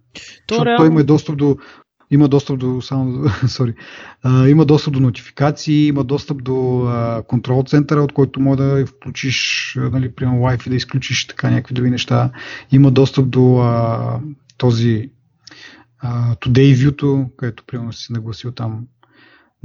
То 0.48 0.66
реално... 0.66 0.78
той 0.78 0.88
има 0.88 1.04
достъп 1.04 1.38
до 1.38 1.58
има 2.12 2.28
достъп 2.28 2.60
до 2.60 2.82
само, 2.82 3.24
sorry, 3.28 3.76
а, 4.24 4.48
има 4.48 4.66
достъп 4.66 4.94
до 4.94 5.00
нотификации, 5.00 5.88
има 5.88 6.04
достъп 6.04 6.44
до 6.44 6.86
а, 6.88 7.24
контрол 7.28 7.64
центъра, 7.64 8.02
от 8.02 8.14
който 8.14 8.40
може 8.40 8.58
да 8.58 8.86
включиш, 8.86 9.74
нали, 9.92 10.12
примерно 10.12 10.40
Wi-Fi, 10.40 10.70
да 10.70 10.76
изключиш 10.76 11.28
така 11.28 11.50
някакви 11.50 11.74
други 11.74 11.90
неща. 11.90 12.32
Има 12.72 12.92
достъп 12.92 13.30
до 13.30 13.58
а, 13.58 14.20
този 14.58 15.10
а, 16.00 16.36
Today 16.36 16.76
View, 16.76 17.28
където 17.38 17.64
примерно 17.68 17.94
си 17.94 18.14
нагласил 18.14 18.52
там 18.52 18.86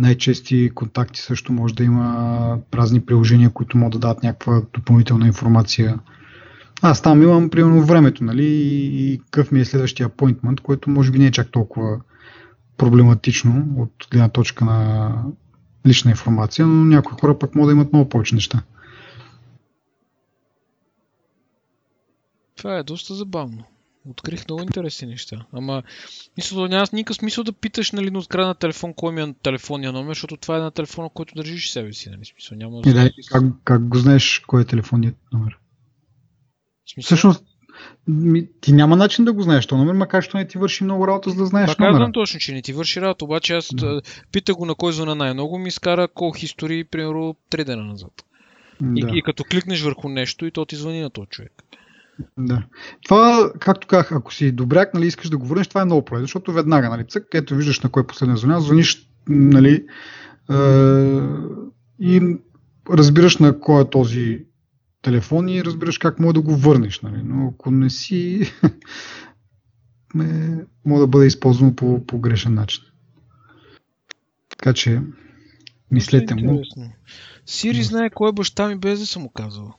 най-чести 0.01 0.71
контакти 0.75 1.21
също 1.21 1.53
може 1.53 1.75
да 1.75 1.85
има 1.85 2.59
разни 2.75 3.01
приложения, 3.01 3.51
които 3.51 3.79
могат 3.79 3.93
да 3.93 3.99
дадат 3.99 4.23
някаква 4.23 4.63
допълнителна 4.73 5.27
информация. 5.27 5.99
Аз 6.83 7.03
там 7.03 7.23
имам 7.23 7.51
примерно 7.51 7.83
времето, 7.83 8.25
нали, 8.25 8.47
и 8.47 9.19
какъв 9.19 9.53
ми 9.53 9.61
е 9.61 9.65
следващия 9.65 10.09
appointment, 10.09 10.61
което 10.61 10.91
може 10.91 11.11
би 11.11 11.19
не 11.19 11.27
е 11.27 11.31
чак 11.31 11.51
толкова 11.51 12.01
проблематично 12.77 13.67
от 13.77 13.93
гледна 14.11 14.29
точка 14.29 14.65
на 14.65 15.13
лична 15.87 16.11
информация, 16.11 16.67
но 16.67 16.85
някои 16.85 17.19
хора 17.21 17.39
пък 17.39 17.55
могат 17.55 17.69
да 17.69 17.73
имат 17.73 17.93
много 17.93 18.09
повече 18.09 18.35
неща. 18.35 18.63
Това 22.57 22.79
е 22.79 22.83
доста 22.83 23.15
забавно. 23.15 23.65
Открих 24.09 24.49
много 24.49 24.63
интересни 24.63 25.09
неща. 25.09 25.47
Ама, 25.53 25.83
мисля, 26.37 26.69
няма 26.69 26.87
никакъв 26.93 27.17
смисъл 27.17 27.45
да 27.45 27.53
питаш 27.53 27.93
нали, 27.93 28.17
от 28.17 28.29
края 28.29 28.47
на 28.47 28.55
телефон 28.55 28.95
кой 28.95 29.13
ми 29.13 29.23
е 29.23 29.35
телефонния 29.43 29.93
номер, 29.93 30.11
защото 30.11 30.37
това 30.37 30.57
е 30.57 30.61
на 30.61 30.71
телефона, 30.71 31.11
който 31.15 31.35
държиш 31.35 31.71
себе 31.71 31.93
си. 31.93 32.11
Нали? 32.11 32.25
Смисъл, 32.25 32.59
няма 32.59 32.81
да, 32.81 32.93
да 32.93 33.11
как, 33.31 33.45
как 33.65 33.89
го 33.89 33.99
знаеш 33.99 34.43
кой 34.47 34.63
е 34.63 34.65
телефонният 34.65 35.17
номер? 35.33 35.59
Смисъл? 36.95 37.07
Всъщност, 37.07 37.45
ти 38.61 38.73
няма 38.73 38.97
начин 38.97 39.25
да 39.25 39.33
го 39.33 39.43
знаеш 39.43 39.67
този 39.67 39.79
номер, 39.79 39.93
макар 39.93 40.29
че 40.29 40.37
не 40.37 40.47
ти 40.47 40.59
върши 40.59 40.85
много 40.85 41.09
работа, 41.09 41.31
за 41.31 41.37
да 41.37 41.47
знаеш 41.47 41.77
номера. 41.79 41.93
Казвам 41.93 42.13
точно, 42.13 42.41
че 42.41 42.53
не 42.53 42.63
ти 42.63 42.73
върши 42.73 43.01
работа, 43.01 43.25
обаче 43.25 43.55
аз 43.55 43.71
да. 43.75 44.03
питах 44.33 44.57
го 44.57 44.67
на 44.67 44.75
кой 44.75 44.93
звъна 44.93 45.15
най-много, 45.15 45.59
ми 45.59 45.69
изкара 45.69 46.09
call 46.09 46.45
history, 46.45 46.85
примерно 46.85 47.37
3 47.51 47.65
дена 47.65 47.85
назад. 47.85 48.13
Да. 48.81 49.15
И, 49.15 49.19
и, 49.19 49.23
като 49.23 49.45
кликнеш 49.45 49.83
върху 49.83 50.09
нещо 50.09 50.47
и 50.47 50.51
то 50.51 50.65
ти 50.65 50.77
звъни 50.77 51.01
на 51.01 51.11
този 51.11 51.29
човек. 51.29 51.53
Да. 52.39 52.63
Това, 53.05 53.53
както 53.59 53.87
казах, 53.87 54.13
ако 54.13 54.35
си 54.35 54.53
добряк, 54.53 54.95
нали, 54.95 55.07
искаш 55.07 55.31
да 55.31 55.39
го 55.39 55.47
върнеш, 55.47 55.69
това 55.69 55.83
е 55.83 55.85
много 55.85 56.05
полезно, 56.05 56.25
защото 56.25 56.53
веднага, 56.53 56.89
нали, 56.89 57.05
цък, 57.09 57.27
ето 57.35 57.55
виждаш 57.57 57.81
на 57.81 57.91
кой 57.91 58.03
е 58.03 58.07
последен 58.07 58.37
звъня, 58.37 58.61
звъниш, 58.61 59.09
нали, 59.29 59.87
е, 60.51 60.57
и 62.01 62.37
разбираш 62.91 63.37
на 63.37 63.61
кой 63.61 63.83
е 63.83 63.91
този 63.91 64.45
телефон 65.03 65.49
и 65.49 65.65
разбираш 65.65 65.99
как 65.99 66.21
може 66.21 66.35
да 66.35 66.41
го 66.41 66.57
върнеш. 66.57 67.01
Нали? 67.01 67.23
Но 67.25 67.49
ако 67.55 67.71
не 67.71 67.91
си, 67.91 68.53
може 70.85 71.01
да 71.01 71.07
бъде 71.07 71.27
използвано 71.27 71.77
по, 71.77 72.07
по 72.07 72.21
грешен 72.21 72.55
начин. 72.55 72.85
Така 74.49 74.73
че, 74.73 75.03
мислете 75.91 76.35
му. 76.35 76.63
Сири 77.47 77.83
знае 77.83 78.11
кой 78.11 78.29
е 78.29 78.33
баща 78.33 78.69
ми 78.69 78.77
без 78.77 79.01
да 79.01 79.07
съм 79.07 79.23
му 79.23 79.31
казал. 79.31 79.75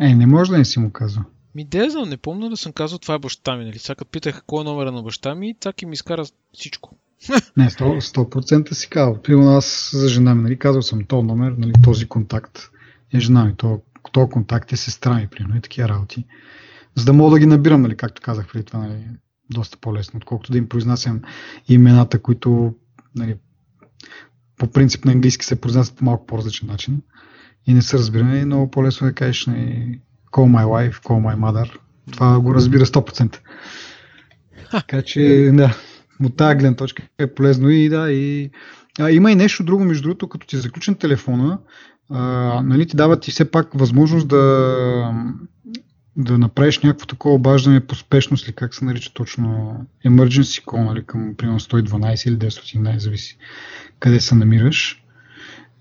Е, 0.00 0.14
не 0.14 0.26
може 0.26 0.50
да 0.50 0.58
не 0.58 0.64
си 0.64 0.78
му 0.78 0.90
казал. 0.90 1.22
Ми 1.54 1.64
де 1.64 1.90
знам, 1.90 2.08
не 2.08 2.16
помня 2.16 2.50
да 2.50 2.56
съм 2.56 2.72
казал 2.72 2.98
това 2.98 3.14
е 3.14 3.18
баща 3.18 3.56
ми. 3.56 3.64
Нали? 3.64 3.78
Сега 3.78 4.04
питах 4.04 4.42
кой 4.46 4.60
е 4.60 4.64
номера 4.64 4.92
на 4.92 5.02
баща 5.02 5.34
ми, 5.34 5.54
так 5.60 5.82
и 5.82 5.86
ми 5.86 5.92
изкара 5.92 6.24
всичко. 6.52 6.96
Не, 7.56 7.70
100%, 7.70 8.00
100% 8.00 8.72
си 8.72 8.90
казал. 8.90 9.22
Примерно 9.22 9.50
аз 9.50 9.90
за 9.94 10.08
жена 10.08 10.34
ми, 10.34 10.42
нали, 10.42 10.58
казал 10.58 10.82
съм 10.82 11.04
този 11.04 11.26
номер, 11.26 11.54
нали, 11.58 11.72
този 11.84 12.08
контакт 12.08 12.70
е 13.12 13.20
жена 13.20 13.44
ми, 13.44 13.56
то, 13.56 13.80
то 14.12 14.28
контакт 14.28 14.72
е 14.72 14.76
сестра 14.76 15.14
ми, 15.14 15.28
примерно, 15.28 15.56
и 15.56 15.60
такива 15.60 15.88
работи. 15.88 16.24
За 16.94 17.04
да 17.04 17.12
мога 17.12 17.30
да 17.30 17.38
ги 17.38 17.46
набирам, 17.46 17.82
нали, 17.82 17.96
както 17.96 18.22
казах 18.22 18.52
преди 18.52 18.64
това, 18.64 18.78
нали, 18.78 19.06
доста 19.50 19.78
по-лесно, 19.78 20.16
отколкото 20.16 20.52
да 20.52 20.58
им 20.58 20.68
произнасям 20.68 21.22
имената, 21.68 22.22
които 22.22 22.74
нали, 23.16 23.36
по 24.58 24.66
принцип 24.66 25.04
на 25.04 25.12
английски 25.12 25.44
се 25.44 25.60
произнасят 25.60 25.96
по 25.96 26.04
малко 26.04 26.26
по-различен 26.26 26.68
начин 26.68 27.02
и 27.66 27.74
не 27.74 27.82
са 27.82 27.98
разбирани, 27.98 28.40
е 28.40 28.44
много 28.44 28.70
по-лесно 28.70 29.06
да 29.06 29.12
кажеш 29.12 29.46
нали, 29.46 30.00
call 30.32 30.64
my 30.64 30.64
wife, 30.64 31.02
call 31.02 31.34
my 31.34 31.36
mother. 31.36 31.70
Това 32.12 32.40
го 32.40 32.54
разбира 32.54 32.86
100%. 32.86 33.38
Така 34.70 35.02
че, 35.02 35.50
да, 35.54 35.76
от 36.24 36.36
тази 36.36 36.56
гледна 36.56 36.76
точка 36.76 37.02
е 37.18 37.34
полезно 37.34 37.70
и 37.70 37.88
да, 37.88 38.12
и 38.12 38.50
а, 39.00 39.10
има 39.10 39.32
и 39.32 39.34
нещо 39.34 39.64
друго, 39.64 39.84
между 39.84 40.02
другото, 40.02 40.28
като 40.28 40.46
ти 40.46 40.56
е 40.56 40.58
заключен 40.58 40.94
телефона, 40.94 41.58
а, 42.10 42.22
нали, 42.62 42.86
ти 42.86 42.96
дават 42.96 43.28
и 43.28 43.30
все 43.30 43.50
пак 43.50 43.68
възможност 43.74 44.28
да, 44.28 45.14
да 46.16 46.38
направиш 46.38 46.80
някакво 46.80 47.06
такова 47.06 47.34
обаждане 47.34 47.86
по 47.86 47.94
спешност 47.94 48.46
или 48.46 48.52
как 48.52 48.74
се 48.74 48.84
нарича 48.84 49.10
точно 49.14 49.76
emergency 50.06 50.64
call, 50.64 50.84
нали, 50.84 51.04
към 51.06 51.34
примерно 51.36 51.60
112 51.60 52.28
или 52.28 52.36
911, 52.36 52.98
зависи 52.98 53.38
къде 54.00 54.20
се 54.20 54.34
намираш. 54.34 55.03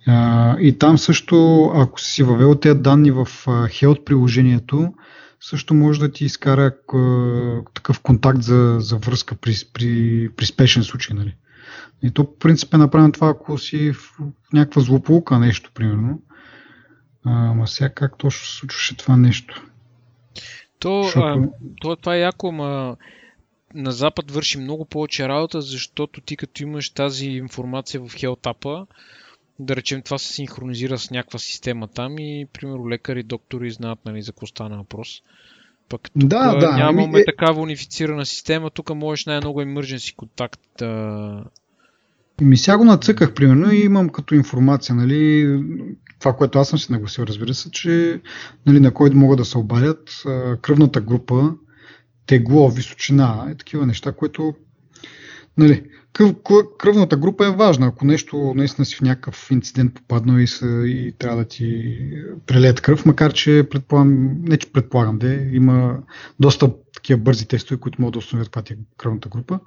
А, 0.08 0.58
и 0.60 0.78
там 0.78 0.98
също, 0.98 1.66
ако 1.76 2.02
си 2.02 2.24
въвел 2.24 2.56
тези 2.56 2.80
данни 2.80 3.12
в 3.12 3.26
Health 3.46 4.04
приложението, 4.04 4.94
също 5.42 5.74
може 5.74 6.00
да 6.00 6.12
ти 6.12 6.26
изкара 6.26 6.72
такъв 7.74 8.00
контакт 8.02 8.42
за, 8.42 8.76
за 8.80 8.98
връзка 8.98 9.36
при, 9.36 9.54
при, 9.74 10.30
при 10.36 10.46
спешен 10.46 10.84
случай. 10.84 11.16
Нали. 11.16 11.36
И 12.04 12.12
то 12.12 12.24
по 12.26 12.40
принцип 12.40 12.74
е 12.74 12.78
направено 12.78 13.12
това, 13.12 13.30
ако 13.30 13.58
си 13.58 13.92
в, 13.92 13.98
в 13.98 14.54
някаква 14.54 14.82
злополука 14.82 15.40
нещо, 15.40 15.72
примерно. 15.74 16.22
Ама 17.26 17.68
сега 17.68 17.90
как 17.90 18.18
точно 18.18 18.46
се 18.48 18.58
случваше 18.58 18.98
това 18.98 19.18
нещо? 19.18 19.64
То, 20.80 21.04
Защото... 21.04 21.28
а, 21.28 21.50
то 21.82 21.96
това 21.96 22.16
е 22.16 22.20
яко, 22.20 22.48
ама 22.48 22.98
на 23.76 23.92
Запад 23.92 24.32
върши 24.32 24.58
много 24.58 24.86
повече 24.86 25.28
работа, 25.28 25.62
защото 25.62 26.22
ти 26.22 26.38
като 26.38 26.64
имаш 26.64 26.90
тази 26.90 27.26
информация 27.26 28.02
в 28.02 28.16
хелтапа, 28.16 28.86
да 29.60 29.76
речем 29.76 30.02
това 30.02 30.18
се 30.18 30.34
синхронизира 30.34 31.00
с 31.00 31.12
някаква 31.12 31.40
система 31.40 31.88
там 31.88 32.20
и, 32.20 32.48
примерно, 32.54 32.90
лекари, 32.90 33.24
доктори 33.24 33.72
знаят 33.72 34.00
нали, 34.06 34.22
за 34.22 34.32
какво 34.32 34.48
стана 34.48 34.78
въпрос. 34.78 35.22
Пък 35.90 36.02
тук 36.02 36.30
да, 36.30 36.56
да, 36.56 36.72
нямаме 36.72 37.04
ами... 37.04 37.26
такава 37.26 37.62
унифицирана 37.62 38.26
система, 38.26 38.70
тук 38.70 38.96
можеш 38.96 39.26
най-много 39.26 39.62
emergency 39.62 40.16
контакт 40.16 40.62
да, 40.78 41.44
Ми 42.42 42.58
сега 42.58 42.78
го 42.78 42.86
нацъках, 42.86 43.34
примерно, 43.34 43.72
и 43.72 43.84
имам 43.84 44.10
като 44.10 44.36
информация, 44.36 44.96
нали, 44.96 45.48
това, 46.20 46.36
което 46.36 46.60
аз 46.60 46.70
съм 46.70 46.80
си 46.80 46.92
нагласил, 46.92 47.24
разбира 47.24 47.54
се, 47.54 47.72
че 47.72 48.22
нали, 48.66 48.80
на 48.80 48.94
кой 48.94 49.10
могат 49.10 49.38
да 49.38 49.46
се 49.46 49.58
обадят, 49.58 50.24
кръвната 50.62 51.02
група, 51.02 51.54
тегло, 52.26 52.70
височина 52.70 53.48
и 53.52 53.58
такива 53.58 53.86
неща, 53.86 54.12
което 54.12 54.54
нали, 55.58 55.84
кръв, 56.14 56.36
кръвната 56.78 57.18
група 57.18 57.48
е 57.48 57.52
важна. 57.52 57.88
Ако 57.88 58.06
нещо 58.06 58.54
наистина 58.56 58.86
си 58.86 58.96
в 58.96 59.02
някакъв 59.02 59.52
инцидент 59.52 59.94
попаднал 59.94 60.38
и, 60.38 60.48
са, 60.48 60.84
и 60.86 61.14
трябва 61.20 61.38
да 61.38 61.46
ти 61.46 61.98
прелеят 62.46 62.82
кръв, 62.82 63.06
макар 63.06 63.34
че 63.34 63.68
предполагам, 63.72 64.42
не 64.42 64.58
че 64.58 64.72
предполагам, 64.72 65.20
де, 65.20 65.50
има 65.54 65.98
доста 66.40 66.72
такива 66.94 67.20
бързи 67.20 67.48
тестове, 67.48 67.80
които 67.80 68.02
могат 68.02 68.14
да 68.14 68.20
установят 68.20 68.48
каква 68.48 68.62
ти 68.62 68.74
е 68.74 68.78
кръвната 68.98 69.30
група. 69.30 69.60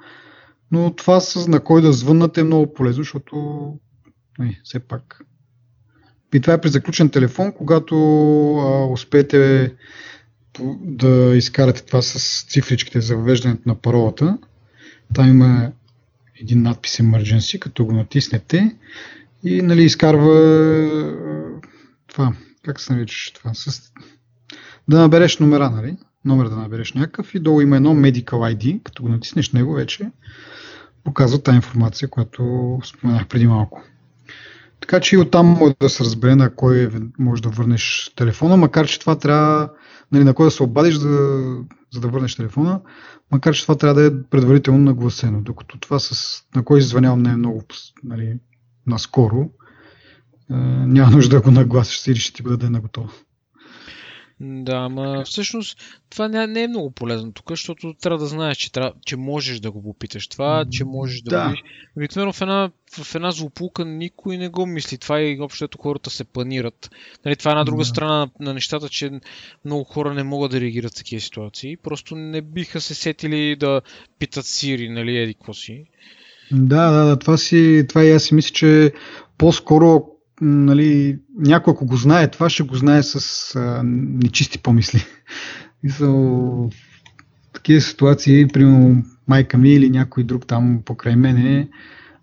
Но 0.73 0.95
това 0.95 1.21
с 1.21 1.49
на 1.49 1.61
кой 1.61 1.83
да 1.83 1.93
звъннат 1.93 2.39
е 2.39 2.45
много 2.45 2.75
полезно, 2.75 3.03
защото 3.03 3.37
не, 4.39 4.45
нали, 4.45 4.61
все 4.65 4.79
пак. 4.79 5.21
И 6.35 6.41
това 6.41 6.53
е 6.53 6.61
при 6.61 6.69
заключен 6.69 7.11
телефон, 7.11 7.53
когато 7.53 7.97
а, 8.57 8.87
успеете 8.93 9.73
да 10.81 11.37
изкарате 11.37 11.85
това 11.85 12.03
с 12.03 12.45
цифричките 12.49 13.01
за 13.01 13.17
въвеждането 13.17 13.69
на 13.69 13.75
паролата. 13.75 14.39
Там 15.15 15.29
има 15.29 15.73
един 16.41 16.63
надпис 16.63 16.97
Emergency, 16.97 17.59
като 17.59 17.87
го 17.87 17.93
натиснете 17.93 18.77
и 19.45 19.63
нали, 19.63 19.85
изкарва 19.85 20.33
това, 22.07 22.33
как 22.65 22.81
се 22.81 22.93
наричаш 22.93 23.31
това, 23.31 23.55
с... 23.55 23.93
да 24.89 24.99
набереш 24.99 25.39
номера, 25.39 25.71
нали? 25.71 25.97
номер 26.25 26.49
да 26.49 26.57
набереш 26.57 26.93
някакъв 26.93 27.35
и 27.35 27.39
долу 27.39 27.61
има 27.61 27.77
едно 27.77 27.95
Medical 27.95 28.55
ID, 28.55 28.83
като 28.83 29.03
го 29.03 29.09
натиснеш 29.09 29.53
него 29.53 29.75
вече 29.75 30.11
показва 31.05 31.43
тази 31.43 31.57
информация, 31.57 32.09
която 32.09 32.79
споменах 32.85 33.27
преди 33.27 33.47
малко. 33.47 33.83
Така 34.81 35.01
че 35.01 35.17
и 35.17 35.19
оттам 35.19 35.47
може 35.47 35.75
да 35.81 35.89
се 35.89 36.05
разбере 36.05 36.35
на 36.35 36.55
кой 36.55 36.91
може 37.19 37.43
да 37.43 37.49
върнеш 37.49 38.13
телефона, 38.17 38.57
макар 38.57 38.87
че 38.87 39.01
това 39.01 39.19
трябва, 39.19 39.71
нали, 40.13 40.25
на 40.25 40.35
кой 40.35 40.47
да 40.47 40.51
се 40.51 40.63
обадиш, 40.63 40.95
за, 40.95 41.39
за 41.95 42.01
да 42.01 42.09
върнеш 42.09 42.37
телефона, 42.37 42.81
макар 43.33 43.55
че 43.55 43.63
това 43.63 43.75
трябва 43.75 44.01
да 44.01 44.07
е 44.07 44.23
предварително 44.31 44.79
нагласено, 44.79 45.41
докато 45.41 45.79
това 45.79 45.99
с 45.99 46.43
на 46.55 46.65
кой 46.65 46.81
звънявам 46.81 47.23
не 47.23 47.31
е 47.31 47.37
много 47.37 47.63
нали, 48.05 48.39
наскоро, 48.87 49.51
е, 50.51 50.55
няма 50.87 51.11
нужда 51.11 51.37
да 51.37 51.43
го 51.43 51.51
нагласиш 51.51 52.07
или 52.07 52.17
ще 52.19 52.33
ти 52.33 52.43
бъде 52.43 52.71
наготово. 52.71 53.09
Да, 54.41 54.77
ама 54.77 55.23
всъщност 55.25 55.79
това 56.11 56.29
не, 56.29 56.47
не 56.47 56.63
е 56.63 56.69
много 56.69 56.91
полезно 56.91 57.33
тук, 57.33 57.51
защото 57.51 57.95
трябва 58.01 58.19
да 58.19 58.27
знаеш, 58.27 58.57
че, 58.57 58.73
трябва, 58.73 58.93
че 59.07 59.17
можеш 59.17 59.61
да 59.61 59.71
го 59.71 59.83
попиташ 59.83 60.29
това, 60.29 60.65
че 60.71 60.85
можеш 60.85 61.21
да, 61.21 61.31
да. 61.31 61.49
го 61.49 61.57
Обикновено 61.97 62.33
в 62.33 62.41
една, 62.41 62.71
в 63.03 63.15
една 63.15 63.31
злополука 63.31 63.85
никой 63.85 64.37
не 64.37 64.49
го 64.49 64.67
мисли. 64.67 64.99
Това 64.99 65.21
и 65.21 65.41
общото 65.41 65.79
хората 65.79 66.11
се 66.11 66.25
планират. 66.25 66.91
Нали, 67.25 67.37
това 67.37 67.51
е 67.51 67.53
една 67.53 67.65
друга 67.65 67.83
да. 67.83 67.85
страна 67.85 68.19
на, 68.19 68.29
на 68.41 68.55
нещата, 68.55 68.89
че 68.89 69.11
много 69.65 69.85
хора 69.85 70.15
не 70.15 70.23
могат 70.23 70.51
да 70.51 70.61
реагират 70.61 70.93
в 70.93 70.97
такива 70.97 71.21
ситуации. 71.21 71.77
Просто 71.77 72.17
не 72.17 72.43
биха 72.43 72.81
се 72.81 72.95
сетили 72.95 73.57
да 73.57 73.81
питат 74.19 74.47
Сири, 74.47 74.89
нали, 74.89 75.17
еди 75.17 75.35
какво 75.35 75.55
си. 75.55 75.85
Да, 76.53 76.91
да, 76.91 77.05
да, 77.05 77.19
това 77.19 77.37
си, 77.37 77.85
това 77.89 78.05
и 78.05 78.11
аз 78.11 78.23
си 78.23 78.35
мисля, 78.35 78.55
че 78.55 78.93
по-скоро 79.39 80.16
нали, 80.41 81.19
някой 81.39 81.73
ако 81.73 81.87
го 81.87 81.97
знае 81.97 82.31
това, 82.31 82.51
ще 82.51 82.63
го 82.63 82.77
знае 82.77 83.03
с 83.03 83.55
а, 83.57 83.83
нечисти 83.85 84.59
помисли. 84.59 85.05
И 85.85 85.91
са, 85.91 86.15
такива 87.53 87.81
ситуации, 87.81 88.49
примерно 88.49 89.05
майка 89.29 89.59
ми 89.59 89.71
или 89.71 89.91
някой 89.91 90.25
друг 90.25 90.47
там 90.47 90.83
покрай 90.85 91.17
мене, 91.17 91.69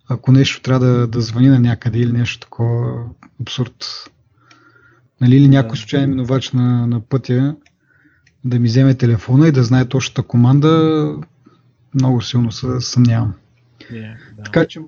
ако 0.09 0.31
нещо 0.31 0.61
трябва 0.61 0.85
да, 0.85 1.07
да 1.07 1.21
звъни 1.21 1.47
на 1.47 1.59
някъде 1.59 1.99
или 1.99 2.11
нещо 2.11 2.39
такова, 2.39 3.03
абсурд. 3.41 3.85
Нали, 5.21 5.35
или 5.35 5.47
някой 5.47 5.77
случайен 5.77 6.09
минувач 6.09 6.51
на, 6.51 6.87
на 6.87 6.99
пътя 6.99 7.55
да 8.45 8.59
ми 8.59 8.67
вземе 8.67 8.93
телефона 8.93 9.47
и 9.47 9.51
да 9.51 9.63
знае 9.63 9.85
точната 9.85 10.23
команда, 10.23 11.15
много 11.93 12.21
силно 12.21 12.51
се 12.51 12.67
съмнявам. 12.79 13.33
Така 14.45 14.65
че 14.65 14.79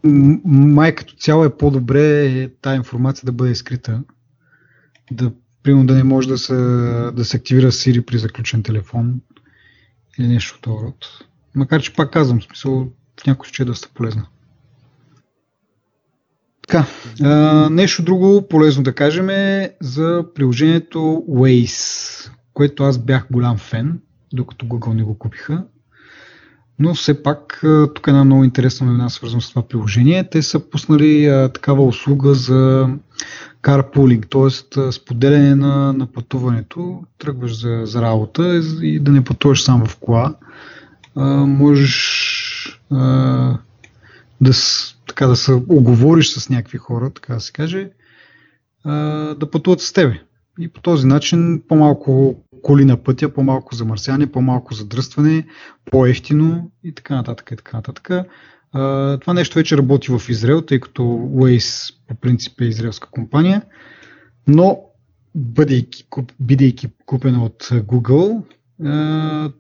май 0.45 0.95
като 0.95 1.15
цяло 1.15 1.45
е 1.45 1.57
по-добре 1.57 2.25
е 2.25 2.49
тази 2.49 2.77
информация 2.77 3.25
да 3.25 3.31
бъде 3.31 3.51
изкрита. 3.51 4.03
Да, 5.11 5.31
примерно 5.63 5.87
да 5.87 5.95
не 5.95 6.03
може 6.03 6.27
да 6.27 6.37
се, 6.37 6.55
да 7.13 7.25
се 7.25 7.37
активира 7.37 7.71
Siri 7.71 8.05
при 8.05 8.17
заключен 8.17 8.63
телефон 8.63 9.21
или 10.19 10.27
нещо 10.27 10.55
от 10.55 10.61
този 10.61 10.85
род. 10.85 11.05
Макар 11.55 11.81
че 11.81 11.93
пак 11.93 12.13
казвам, 12.13 12.41
смисъл 12.41 12.91
в 13.21 13.25
някой 13.27 13.47
случай 13.47 13.63
е 13.63 13.67
доста 13.67 13.89
полезна. 13.93 14.27
Така, 16.67 16.87
а, 17.21 17.69
нещо 17.69 18.03
друго 18.03 18.47
полезно 18.47 18.83
да 18.83 18.95
кажем 18.95 19.29
е 19.29 19.75
за 19.81 20.25
приложението 20.35 20.99
Waze, 21.29 22.31
което 22.53 22.83
аз 22.83 22.97
бях 22.97 23.27
голям 23.31 23.57
фен, 23.57 23.99
докато 24.33 24.65
Google 24.65 24.93
не 24.93 25.03
го 25.03 25.17
купиха. 25.17 25.63
Но 26.79 26.93
все 26.93 27.23
пак, 27.23 27.63
тук 27.95 28.07
е 28.07 28.09
една 28.09 28.23
много 28.23 28.43
интересна 28.43 28.87
новина, 28.87 29.09
свързана 29.09 29.41
с 29.41 29.49
това 29.49 29.61
приложение. 29.67 30.29
Те 30.29 30.41
са 30.41 30.59
пуснали 30.69 31.49
такава 31.53 31.85
услуга 31.85 32.33
за 32.33 32.89
carpooling, 33.63 34.29
т.е. 34.29 34.91
споделяне 34.91 35.55
на, 35.55 35.93
на 35.93 36.07
пътуването. 36.07 37.03
Тръгваш 37.17 37.61
за, 37.61 37.81
за 37.85 38.01
работа 38.01 38.61
и 38.81 38.99
да 38.99 39.11
не 39.11 39.23
пътуваш 39.23 39.63
сам 39.63 39.85
в 39.85 39.97
кола. 39.97 40.35
А, 41.15 41.25
можеш 41.45 42.81
а, 42.91 43.57
да, 44.41 44.51
така, 45.07 45.27
да 45.27 45.35
се 45.35 45.53
оговориш 45.53 46.29
с 46.29 46.49
някакви 46.49 46.77
хора, 46.77 47.09
така 47.09 47.33
да 47.33 47.39
се 47.39 47.51
каже, 47.51 47.89
а, 48.83 48.93
да 49.35 49.51
пътуват 49.51 49.81
с 49.81 49.93
тебе. 49.93 50.21
И 50.59 50.67
по 50.67 50.81
този 50.81 51.07
начин 51.07 51.61
по-малко 51.67 52.35
коли 52.65 52.85
на 52.85 52.97
пътя, 52.97 53.33
по-малко 53.33 53.75
замърсяне, 53.75 54.31
по-малко 54.31 54.73
задръстване, 54.73 55.45
по-ефтино 55.91 56.71
и 56.83 56.95
така 56.95 57.15
нататък. 57.15 57.49
И 57.51 57.55
така 57.55 57.77
нататък. 57.77 58.09
А, 58.73 59.17
това 59.19 59.33
нещо 59.33 59.55
вече 59.55 59.77
работи 59.77 60.11
в 60.11 60.21
Израел, 60.29 60.61
тъй 60.61 60.79
като 60.79 61.01
Waze 61.35 61.95
по 62.07 62.15
принцип 62.15 62.61
е 62.61 62.65
израелска 62.65 63.09
компания, 63.11 63.61
но 64.47 64.79
бъдейки, 65.35 66.07
бидейки 66.39 66.87
купена 67.05 67.43
от 67.43 67.63
Google, 67.63 68.43
а, 68.85 69.51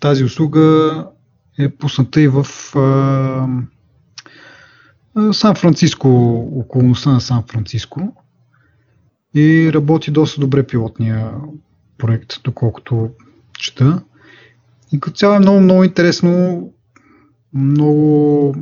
тази 0.00 0.24
услуга 0.24 1.06
е 1.58 1.68
пусната 1.68 2.20
и 2.20 2.28
в 2.28 2.46
Сан 5.32 5.54
Франциско, 5.54 6.08
околността 6.58 7.12
на 7.12 7.20
Сан 7.20 7.42
Франциско 7.50 8.16
и 9.34 9.70
работи 9.74 10.10
доста 10.10 10.40
добре 10.40 10.66
пилотния 10.66 11.32
проект, 11.98 12.32
доколкото 12.44 13.10
чета. 13.58 14.02
И 14.92 15.00
като 15.00 15.16
цяло 15.16 15.34
е 15.34 15.38
много, 15.38 15.60
много 15.60 15.84
интересно, 15.84 16.62
много, 17.54 18.56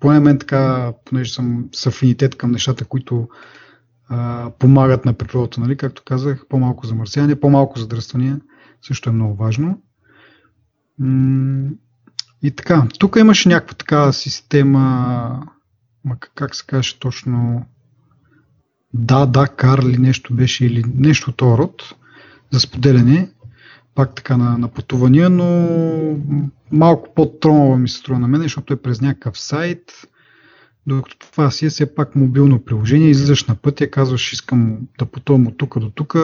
поне 0.00 0.20
мен 0.20 0.38
така, 0.38 0.92
понеже 1.04 1.32
съм 1.32 1.68
с 1.72 1.86
афинитет 1.86 2.34
към 2.34 2.50
нещата, 2.50 2.84
които 2.84 3.28
а, 4.08 4.50
помагат 4.58 5.04
на 5.04 5.12
природата, 5.12 5.60
нали? 5.60 5.76
както 5.76 6.02
казах, 6.06 6.46
по-малко 6.48 6.86
замърсяване, 6.86 7.40
по-малко 7.40 7.78
задръствания, 7.78 8.40
също 8.82 9.10
е 9.10 9.12
много 9.12 9.34
важно. 9.34 9.82
И 12.42 12.50
така, 12.50 12.86
тук 12.98 13.16
имаше 13.16 13.48
някаква 13.48 13.74
така 13.74 14.12
система, 14.12 15.46
как 16.34 16.54
се 16.54 16.66
каже 16.66 16.98
точно, 16.98 17.66
да, 18.94 19.26
да, 19.26 19.46
кар 19.46 19.78
или 19.78 19.98
нещо 19.98 20.34
беше, 20.34 20.66
или 20.66 20.84
нещо 20.94 21.30
от 21.30 21.42
род 21.42 21.94
за 22.50 22.60
споделяне, 22.60 23.30
пак 23.94 24.14
така 24.14 24.36
на, 24.36 24.58
на 24.58 24.68
пътувания, 24.68 25.30
но 25.30 25.68
малко 26.72 27.14
по-тромава 27.14 27.78
ми 27.78 27.88
се 27.88 27.98
струва 27.98 28.18
на 28.18 28.28
мен, 28.28 28.42
защото 28.42 28.72
е 28.72 28.82
през 28.82 29.00
някакъв 29.00 29.38
сайт, 29.38 29.92
докато 30.86 31.18
това 31.18 31.50
си 31.50 31.66
е 31.66 31.70
все 31.70 31.94
пак 31.94 32.16
мобилно 32.16 32.64
приложение, 32.64 33.10
излизаш 33.10 33.44
на 33.44 33.54
пътя, 33.54 33.90
казваш 33.90 34.32
искам 34.32 34.78
да 34.98 35.06
пътувам 35.06 35.46
от 35.46 35.58
тук 35.58 35.78
до 35.78 35.90
тук 35.90 36.16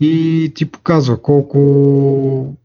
и 0.00 0.52
ти 0.54 0.70
показва 0.70 1.22
колко, 1.22 2.56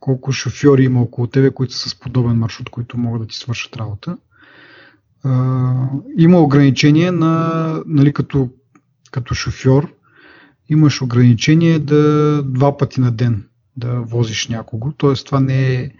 колко 0.00 0.32
шофьори 0.32 0.84
има 0.84 1.02
около 1.02 1.26
тебе, 1.26 1.50
които 1.50 1.74
са 1.74 1.88
с 1.88 1.94
подобен 1.94 2.36
маршрут, 2.36 2.70
които 2.70 2.98
могат 2.98 3.22
да 3.22 3.28
ти 3.28 3.36
свършат 3.36 3.76
работа. 3.76 4.16
има 6.18 6.40
ограничение 6.40 7.10
на, 7.10 7.82
нали, 7.86 8.12
като, 8.12 8.50
като 9.10 9.34
шофьор, 9.34 9.94
имаш 10.68 11.02
ограничение 11.02 11.78
да 11.78 12.42
два 12.42 12.76
пъти 12.76 13.00
на 13.00 13.10
ден 13.10 13.44
да 13.76 14.00
возиш 14.00 14.48
някого. 14.48 14.92
Тоест 14.92 15.26
това 15.26 15.40
не 15.40 15.74
е 15.74 15.90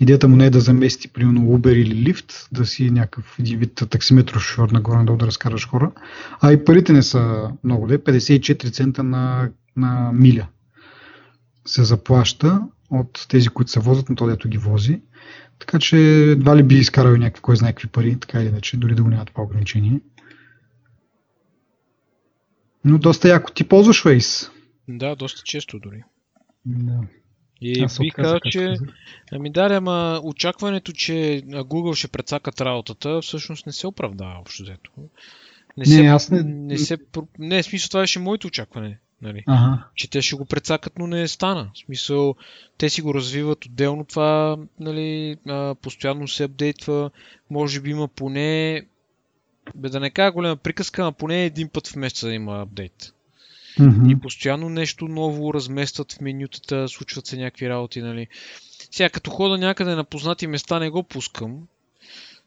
идеята 0.00 0.28
му 0.28 0.36
не 0.36 0.46
е 0.46 0.50
да 0.50 0.60
замести 0.60 1.08
примерно 1.08 1.40
Uber 1.40 1.72
или 1.72 2.04
Lyft, 2.04 2.48
да 2.52 2.66
си 2.66 2.90
някакъв 2.90 3.36
един 3.38 3.58
вид 3.58 3.82
таксиметров 3.90 4.42
шофьор 4.42 4.70
нагоре 4.70 5.04
долу 5.04 5.18
да 5.18 5.26
разкараш 5.26 5.68
хора, 5.68 5.92
а 6.40 6.52
и 6.52 6.64
парите 6.64 6.92
не 6.92 7.02
са 7.02 7.50
много, 7.64 7.86
де, 7.86 7.98
54 7.98 8.72
цента 8.72 9.02
на, 9.02 9.50
на 9.76 10.10
миля 10.14 10.46
се 11.66 11.84
заплаща. 11.84 12.60
от 12.90 13.26
тези, 13.28 13.48
които 13.48 13.70
се 13.70 13.80
возят 13.80 14.08
на 14.08 14.16
то, 14.16 14.26
дето 14.26 14.48
ги 14.48 14.58
вози. 14.58 15.00
Така 15.58 15.78
че 15.78 15.98
едва 16.30 16.56
ли 16.56 16.62
би 16.62 16.74
изкарал 16.74 17.16
някакви, 17.16 17.42
кой 17.42 17.56
знае 17.56 17.72
какви 17.72 17.88
пари, 17.88 18.16
така 18.20 18.40
или 18.40 18.48
иначе, 18.48 18.76
дори 18.76 18.94
да 18.94 19.02
го 19.02 19.08
нямат 19.08 19.28
това 19.28 19.44
ограничение. 19.44 20.00
Но 22.84 22.98
доста 22.98 23.28
яко. 23.28 23.52
Ти 23.52 23.68
ползваш 23.68 24.04
Waze? 24.04 24.50
Да, 24.88 25.16
доста 25.16 25.42
често 25.44 25.78
дори. 25.78 26.02
Да. 26.66 27.00
И 27.60 27.86
бих 28.00 28.14
казал, 28.14 28.40
че... 28.50 28.76
Ами 29.32 29.52
да, 29.52 29.60
ама 29.60 30.20
очакването, 30.24 30.92
че 30.92 31.42
Google 31.46 31.94
ще 31.94 32.08
прецакат 32.08 32.60
работата, 32.60 33.20
всъщност 33.22 33.66
не 33.66 33.72
се 33.72 33.86
оправдава 33.86 34.38
общо 34.40 34.62
взето. 34.62 34.90
Не, 34.96 35.06
не, 35.76 35.86
се, 35.86 36.06
аз 36.06 36.30
не... 36.30 36.42
не 36.42 36.78
се... 36.78 36.98
Не, 37.38 37.62
в 37.62 37.66
смисъл 37.66 37.88
това 37.88 38.00
беше 38.00 38.18
моето 38.18 38.46
очакване. 38.46 38.98
Нали? 39.22 39.44
Ага. 39.46 39.84
Че 39.94 40.10
те 40.10 40.22
ще 40.22 40.36
го 40.36 40.44
прецакат, 40.44 40.98
но 40.98 41.06
не 41.06 41.28
стана. 41.28 41.70
В 41.74 41.78
смисъл, 41.78 42.36
те 42.78 42.90
си 42.90 43.02
го 43.02 43.14
развиват 43.14 43.64
отделно 43.66 44.04
това, 44.04 44.56
нали, 44.80 45.36
а, 45.48 45.74
постоянно 45.74 46.28
се 46.28 46.44
апдейтва. 46.44 47.10
Може 47.50 47.80
би 47.80 47.90
има 47.90 48.08
поне, 48.08 48.82
бе 49.74 49.88
да 49.88 50.00
не 50.00 50.10
кажа 50.10 50.32
голема 50.32 50.56
приказка, 50.56 51.04
но 51.04 51.12
поне 51.12 51.44
един 51.44 51.68
път 51.68 51.88
в 51.88 51.96
месеца 51.96 52.26
да 52.26 52.34
има 52.34 52.62
апдейт. 52.62 53.12
Mm-hmm. 53.78 54.12
И 54.12 54.20
постоянно 54.20 54.68
нещо 54.68 55.08
ново 55.08 55.54
разместват 55.54 56.12
в 56.12 56.20
менютата, 56.20 56.88
случват 56.88 57.26
се 57.26 57.36
някакви 57.36 57.68
работи, 57.68 58.02
нали. 58.02 58.26
Сега 58.90 59.08
като 59.08 59.30
хода 59.30 59.58
някъде 59.58 59.94
на 59.94 60.04
познати 60.04 60.46
места 60.46 60.78
не 60.78 60.90
го 60.90 61.02
пускам, 61.02 61.66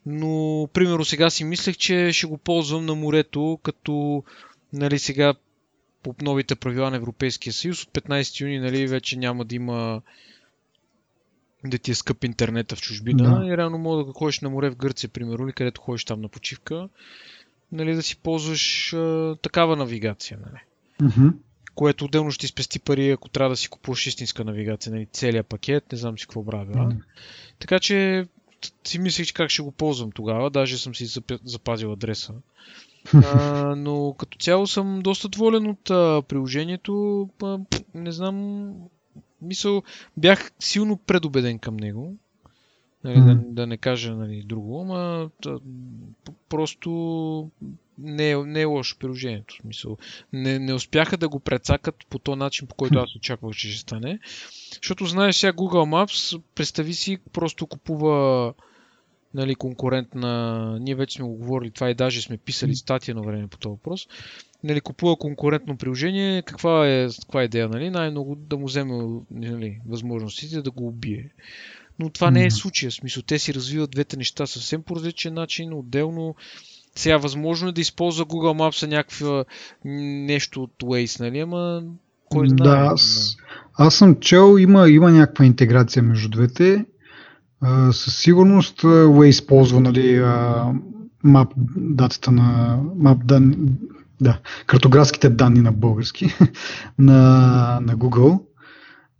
но 0.06 0.68
примерно 0.72 1.04
сега 1.04 1.30
си 1.30 1.44
мислех, 1.44 1.76
че 1.76 2.12
ще 2.12 2.26
го 2.26 2.38
ползвам 2.38 2.86
на 2.86 2.94
морето, 2.94 3.58
като 3.62 4.24
нали, 4.72 4.98
сега 4.98 5.34
по 6.02 6.14
новите 6.22 6.54
правила 6.54 6.90
на 6.90 6.96
Европейския 6.96 7.52
съюз 7.52 7.82
от 7.82 7.90
15 7.90 8.40
юни 8.40 8.58
нали, 8.58 8.86
вече 8.86 9.18
няма 9.18 9.44
да 9.44 9.54
има 9.54 10.02
да 11.70 11.78
ти 11.78 11.90
е 11.90 11.94
скъп 11.94 12.24
интернета 12.24 12.76
в 12.76 12.80
чужбина 12.80 13.40
да. 13.40 13.46
и 13.46 13.56
реално 13.56 13.78
мога 13.78 14.04
да 14.04 14.12
ходиш 14.12 14.40
на 14.40 14.50
море 14.50 14.70
в 14.70 14.76
Гърция, 14.76 15.10
примерно, 15.10 15.44
или 15.44 15.52
където 15.52 15.80
ходиш 15.80 16.04
там 16.04 16.20
на 16.20 16.28
почивка, 16.28 16.88
нали, 17.72 17.94
да 17.94 18.02
си 18.02 18.16
ползваш 18.16 18.92
а, 18.92 19.36
такава 19.42 19.76
навигация. 19.76 20.38
Нали. 20.46 20.60
Mm-hmm. 21.10 21.32
Което 21.74 22.04
отделно 22.04 22.30
ще 22.30 22.40
ти 22.40 22.46
спести 22.46 22.78
пари, 22.78 23.10
ако 23.10 23.28
трябва 23.28 23.50
да 23.50 23.56
си 23.56 23.68
купуваш 23.68 24.06
истинска 24.06 24.44
навигация, 24.44 24.92
нали, 24.92 25.06
целият 25.12 25.46
пакет, 25.46 25.92
не 25.92 25.98
знам 25.98 26.18
си 26.18 26.26
какво 26.26 26.46
правя. 26.46 26.74
Mm-hmm. 26.74 27.02
Така 27.58 27.78
че 27.78 28.26
си 28.84 28.98
мислех, 28.98 29.26
че 29.26 29.34
как 29.34 29.50
ще 29.50 29.62
го 29.62 29.72
ползвам 29.72 30.12
тогава, 30.12 30.50
даже 30.50 30.78
съм 30.78 30.94
си 30.94 31.22
запазил 31.44 31.92
адреса. 31.92 32.34
А, 33.14 33.74
но 33.76 34.14
като 34.18 34.38
цяло 34.38 34.66
съм 34.66 35.00
доста 35.00 35.28
доволен 35.28 35.66
от 35.66 35.90
а, 35.90 36.22
приложението. 36.28 37.28
А, 37.42 37.58
не 37.94 38.12
знам, 38.12 38.72
мисъл, 39.42 39.82
бях 40.16 40.52
силно 40.58 40.96
предубеден 40.96 41.58
към 41.58 41.76
него. 41.76 42.16
Нали, 43.04 43.16
mm. 43.16 43.26
да, 43.26 43.52
да 43.52 43.66
не 43.66 43.76
кажа 43.76 44.14
нали, 44.14 44.42
друго, 44.42 44.80
ама 44.80 45.30
да, 45.42 45.58
просто 46.48 47.50
не 47.98 48.30
е, 48.30 48.36
не 48.36 48.60
е 48.60 48.64
лошо 48.64 48.98
приложението. 48.98 49.54
Смисъл. 49.54 49.96
Не, 50.32 50.58
не 50.58 50.74
успяха 50.74 51.16
да 51.16 51.28
го 51.28 51.40
прецакат 51.40 51.94
по 52.10 52.18
този 52.18 52.38
начин, 52.38 52.66
по 52.66 52.74
който 52.74 52.98
аз 52.98 53.16
очаквах, 53.16 53.56
че 53.56 53.70
ще 53.70 53.80
стане. 53.80 54.18
Защото 54.82 55.06
знаеш 55.06 55.36
сега 55.36 55.52
Google 55.52 56.04
Maps, 56.04 56.42
представи 56.54 56.94
си, 56.94 57.18
просто 57.32 57.66
купува 57.66 58.54
нали, 59.36 59.54
конкурент 59.54 60.14
на... 60.14 60.78
Ние 60.80 60.94
вече 60.94 61.16
сме 61.16 61.24
го 61.24 61.34
говорили 61.34 61.70
това 61.70 61.90
и 61.90 61.94
даже 61.94 62.22
сме 62.22 62.36
писали 62.36 62.74
статия 62.74 63.14
на 63.14 63.22
време 63.22 63.46
по 63.46 63.58
този 63.58 63.70
въпрос. 63.70 64.06
Нали, 64.64 64.80
купува 64.80 65.16
конкурентно 65.16 65.76
приложение, 65.76 66.42
каква 66.42 66.88
е, 66.88 67.08
каква 67.20 67.42
е 67.42 67.44
идея? 67.44 67.68
Нали? 67.68 67.90
Най-много 67.90 68.34
да 68.34 68.56
му 68.56 68.66
вземе 68.66 69.04
нали, 69.30 69.80
възможностите 69.88 70.62
да 70.62 70.70
го 70.70 70.86
убие. 70.86 71.30
Но 71.98 72.10
това 72.10 72.30
не 72.30 72.44
е 72.44 72.50
случая. 72.50 72.92
Смисъл, 72.92 73.22
те 73.22 73.38
си 73.38 73.54
развиват 73.54 73.90
двете 73.90 74.16
неща 74.16 74.46
съвсем 74.46 74.82
по 74.82 74.96
различен 74.96 75.34
начин, 75.34 75.72
отделно. 75.72 76.34
Сега 76.96 77.16
възможно 77.16 77.68
е 77.68 77.72
да 77.72 77.80
използва 77.80 78.26
Google 78.26 78.58
Maps 78.58 78.86
някаква 78.86 79.44
нещо 79.84 80.62
от 80.62 80.72
Waze, 80.82 81.20
нали? 81.20 81.38
Ама 81.38 81.82
кой 82.24 82.48
знае? 82.48 82.68
Да, 82.68 82.88
аз, 82.92 83.36
аз 83.78 83.94
съм 83.94 84.20
чел, 84.20 84.58
има, 84.58 84.88
има 84.88 85.10
някаква 85.10 85.44
интеграция 85.44 86.02
между 86.02 86.28
двете 86.28 86.84
със 87.92 88.16
сигурност 88.16 88.82
Way 88.82 89.24
използва 89.24 89.80
нали, 89.80 90.24
мап 91.24 91.52
датата 91.76 92.32
на 92.32 92.78
мап 92.96 93.26
данни, 93.26 93.56
да, 94.20 94.38
картографските 94.66 95.30
данни 95.30 95.60
на 95.60 95.72
български 95.72 96.26
на, 96.98 97.18
на 97.82 97.96
Google. 97.96 98.40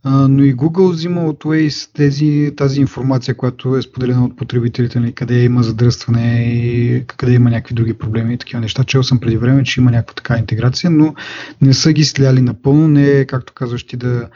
но 0.04 0.44
и 0.44 0.56
Google 0.56 0.90
взима 0.90 1.24
от 1.24 1.44
Waze 1.44 1.90
тези, 1.94 2.52
тази 2.56 2.80
информация, 2.80 3.36
която 3.36 3.76
е 3.76 3.82
споделена 3.82 4.24
от 4.24 4.36
потребителите, 4.36 5.00
нали, 5.00 5.12
къде 5.12 5.42
има 5.42 5.62
задръстване 5.62 6.44
и 6.44 7.04
къде 7.06 7.32
има 7.32 7.50
някакви 7.50 7.74
други 7.74 7.94
проблеми 7.94 8.34
и 8.34 8.38
такива 8.38 8.60
неща. 8.60 8.84
Чел 8.84 9.02
съм 9.02 9.18
преди 9.18 9.36
време, 9.36 9.64
че 9.64 9.80
има 9.80 9.90
някаква 9.90 10.14
така 10.14 10.38
интеграция, 10.38 10.90
но 10.90 11.14
не 11.62 11.74
са 11.74 11.92
ги 11.92 12.04
сляли 12.04 12.40
напълно. 12.40 12.88
Не 12.88 13.10
е, 13.10 13.24
както 13.24 13.52
казваш 13.52 13.84
ти, 13.84 13.96
да 13.96 14.28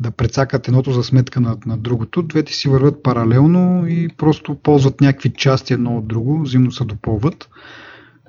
да 0.00 0.10
прецакат 0.10 0.68
едното 0.68 0.92
за 0.92 1.04
сметка 1.04 1.40
на, 1.40 1.56
на 1.66 1.76
другото. 1.76 2.22
Двете 2.22 2.52
си 2.52 2.68
върват 2.68 3.02
паралелно 3.02 3.86
и 3.88 4.08
просто 4.16 4.54
ползват 4.54 5.00
някакви 5.00 5.32
части 5.32 5.72
едно 5.72 5.96
от 5.96 6.06
друго, 6.08 6.42
взаимно 6.42 6.72
се 6.72 6.84
допълват, 6.84 7.48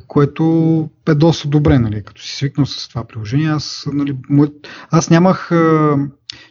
което 0.08 0.90
е 1.10 1.16
доста 1.16 1.48
добре, 1.48 1.80
нали, 1.80 2.04
като 2.04 2.22
си 2.22 2.36
свикнал 2.36 2.66
с 2.66 2.90
това 2.90 3.04
приложение. 3.04 3.50
Аз, 3.50 3.88
нали, 3.94 4.18
мой, 4.30 4.48
аз 4.92 5.10
нямах 5.10 5.52
а, 5.52 5.98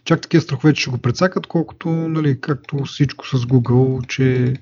чак 0.05 0.21
такива 0.21 0.41
страхове, 0.41 0.73
че 0.73 0.81
ще 0.81 0.91
го 0.91 0.97
прецакат, 0.97 1.47
колкото, 1.47 1.89
нали, 1.89 2.41
както 2.41 2.83
всичко 2.85 3.27
с 3.27 3.37
Google, 3.37 4.07
че 4.07 4.53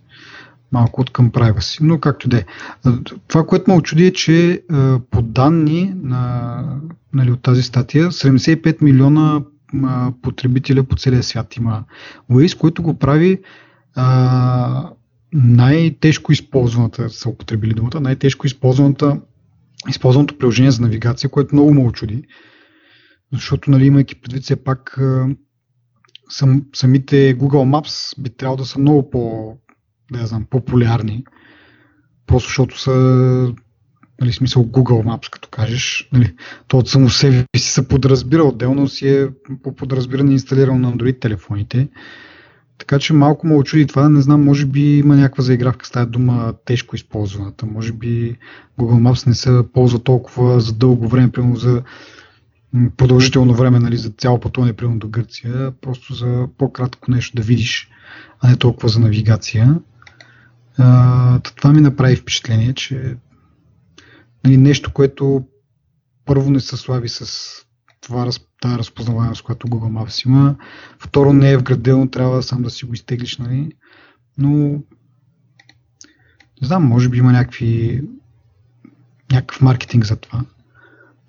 малко 0.71 1.01
от 1.01 1.09
към 1.09 1.31
privacy, 1.31 1.77
но 1.81 1.99
както 1.99 2.29
де. 2.29 2.45
Това, 3.27 3.45
което 3.45 3.71
ме 3.71 3.77
очуди 3.77 4.05
е, 4.05 4.13
че 4.13 4.63
по 5.11 5.21
данни 5.21 5.93
на, 6.03 6.63
нали, 7.13 7.31
от 7.31 7.41
тази 7.41 7.63
статия, 7.63 8.11
75 8.11 8.81
милиона 8.81 9.41
потребителя 10.21 10.83
по 10.83 10.95
целия 10.95 11.23
свят 11.23 11.55
има 11.55 11.83
Waze, 12.31 12.57
който 12.57 12.83
го 12.83 12.99
прави 12.99 13.41
а, 13.95 14.91
най-тежко 15.33 16.31
използваната, 16.31 17.09
са 17.09 17.29
употребили 17.29 17.73
думата, 17.73 18.01
най-тежко 18.01 18.47
използваната 18.47 19.21
използваното 19.89 20.37
приложение 20.37 20.71
за 20.71 20.81
навигация, 20.81 21.29
което 21.29 21.55
много 21.55 21.73
ме 21.73 21.81
очуди, 21.81 22.23
защото, 23.33 23.71
нали, 23.71 23.85
имайки 23.85 24.21
предвид 24.21 24.43
все 24.43 24.63
пак 24.63 24.99
сам, 26.29 26.65
самите 26.73 27.37
Google 27.37 27.81
Maps 27.81 28.21
би 28.21 28.29
трябвало 28.29 28.57
да 28.57 28.65
са 28.65 28.79
много 28.79 29.09
по, 29.09 29.53
да 30.11 30.25
знам, 30.25 30.45
популярни, 30.49 31.23
просто 32.27 32.47
защото 32.47 32.79
са 32.79 33.53
нали, 34.21 34.33
смисъл 34.33 34.63
Google 34.63 35.05
Maps, 35.05 35.29
като 35.29 35.49
кажеш, 35.49 36.09
нали, 36.13 36.33
то 36.67 36.77
от 36.77 36.89
само 36.89 37.09
себе 37.09 37.45
си 37.57 37.69
се 37.69 37.87
подразбира, 37.87 38.43
отделно 38.43 38.87
си 38.87 39.09
е 39.09 39.27
по 39.63 39.75
подразбиране 39.75 40.31
инсталирано 40.31 40.79
на 40.79 40.97
Android 40.97 41.21
телефоните. 41.21 41.87
Така 42.77 42.99
че 42.99 43.13
малко 43.13 43.47
ме 43.47 43.55
очуди 43.55 43.87
това. 43.87 44.09
Не 44.09 44.21
знам, 44.21 44.43
може 44.43 44.65
би 44.65 44.97
има 44.97 45.15
някаква 45.15 45.43
заигравка 45.43 45.85
с 45.85 45.91
тази 45.91 46.09
дума 46.09 46.53
тежко 46.65 46.95
използваната. 46.95 47.65
Може 47.65 47.93
би 47.93 48.37
Google 48.79 49.11
Maps 49.11 49.27
не 49.27 49.33
се 49.33 49.63
ползва 49.73 49.99
толкова 49.99 50.59
за 50.59 50.73
дълго 50.73 51.07
време, 51.07 51.31
примерно 51.31 51.55
за 51.55 51.83
продължително 52.97 53.53
време, 53.53 53.79
нали, 53.79 53.97
за 53.97 54.09
цяло 54.09 54.39
пътуване, 54.39 54.73
примерно 54.73 54.99
до 54.99 55.07
Гърция, 55.07 55.71
просто 55.81 56.13
за 56.13 56.47
по-кратко 56.57 57.11
нещо 57.11 57.35
да 57.35 57.43
видиш, 57.43 57.89
а 58.41 58.49
не 58.49 58.55
толкова 58.55 58.89
за 58.89 58.99
навигация. 58.99 59.79
А, 60.77 61.39
това 61.39 61.73
ми 61.73 61.81
направи 61.81 62.15
впечатление, 62.15 62.73
че 62.73 63.15
нали, 64.45 64.57
нещо, 64.57 64.93
което 64.93 65.45
първо 66.25 66.51
не 66.51 66.59
се 66.59 66.77
слави 66.77 67.09
с 67.09 67.51
това, 68.01 68.29
тази 68.61 68.77
разпознаваемост, 68.77 69.41
която 69.41 69.67
Google 69.67 70.05
Maps 70.05 70.25
има. 70.25 70.55
Второ, 70.99 71.33
не 71.33 71.51
е 71.51 71.57
вградено, 71.57 72.09
трябва 72.09 72.43
сам 72.43 72.61
да 72.61 72.69
си 72.69 72.85
го 72.85 72.93
изтеглиш, 72.93 73.37
нали? 73.37 73.71
Но 74.37 74.49
не 76.61 76.67
знам, 76.67 76.83
може 76.83 77.09
би 77.09 77.17
има 77.17 77.31
някакви 77.31 78.03
някакъв 79.31 79.61
маркетинг 79.61 80.05
за 80.05 80.15
това. 80.15 80.45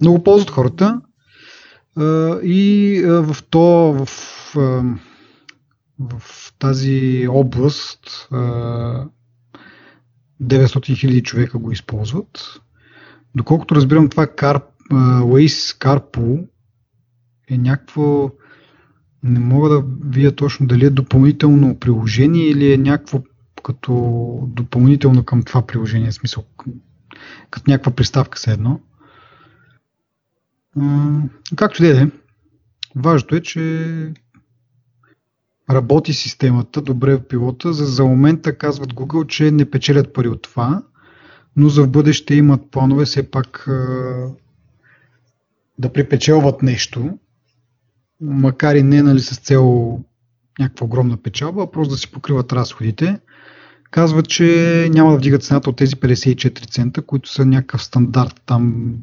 Много 0.01 0.23
ползват 0.23 0.51
хората 0.51 1.01
и 2.43 3.03
в 3.07 3.37
то, 3.51 3.61
в, 3.93 4.07
в 5.99 6.23
тази 6.59 7.27
област 7.31 8.29
900 8.31 8.81
000 10.41 11.23
човека 11.23 11.59
го 11.59 11.73
използват. 11.73 12.61
Доколкото 13.37 13.75
разбирам 13.75 14.09
това 14.09 14.27
Car, 14.27 14.63
Waze 15.23 15.79
Carpool 15.79 16.47
е 17.49 17.59
някакво 17.59 18.31
не 19.23 19.39
мога 19.39 19.69
да 19.69 19.85
видя 20.05 20.35
точно 20.35 20.67
дали 20.67 20.87
е 20.87 20.91
допълнително 20.91 21.79
приложение 21.79 22.49
или 22.49 22.73
е 22.73 22.79
някакво 22.79 23.23
като 23.63 23.93
допълнително 24.47 25.25
към 25.25 25.43
това 25.43 25.67
приложение, 25.67 26.11
в 26.11 26.15
смисъл 26.15 26.45
като 27.51 27.71
някаква 27.71 27.93
приставка 27.93 28.39
се 28.39 28.53
едно. 28.53 28.81
Както 31.57 31.83
да 31.83 32.03
е. 32.03 32.07
Важното 32.97 33.37
е, 33.37 33.41
че 33.41 34.15
работи 35.71 36.13
системата, 36.13 36.83
добре 36.83 37.17
в 37.17 37.29
пилота. 37.29 37.73
За, 37.73 37.85
за 37.85 38.05
момента 38.05 38.59
казват 38.59 38.95
Google, 38.95 39.27
че 39.27 39.51
не 39.51 39.71
печелят 39.71 40.13
пари 40.13 40.29
от 40.29 40.43
това, 40.43 40.83
но 41.57 41.69
за 41.69 41.83
в 41.83 41.91
бъдеще 41.91 42.35
имат 42.35 42.71
планове 42.71 43.05
все 43.05 43.31
пак 43.31 43.65
да 45.79 45.93
припечелват 45.93 46.63
нещо, 46.63 47.19
макар 48.21 48.75
и 48.75 48.83
не 48.83 49.03
нали, 49.03 49.21
с 49.21 49.39
цел 49.39 49.99
някаква 50.59 50.85
огромна 50.85 51.17
печалба, 51.17 51.63
а 51.63 51.71
просто 51.71 51.95
да 51.95 51.99
си 51.99 52.13
покриват 52.13 52.53
разходите. 52.53 53.21
Казват, 53.91 54.29
че 54.29 54.89
няма 54.93 55.11
да 55.11 55.17
вдигат 55.17 55.45
цената 55.45 55.71
от 55.71 55.77
тези 55.77 55.97
54 55.97 56.71
цента, 56.71 57.03
които 57.03 57.33
са 57.33 57.47
някакъв 57.47 57.83
стандарт 57.83 58.41
там 58.47 58.95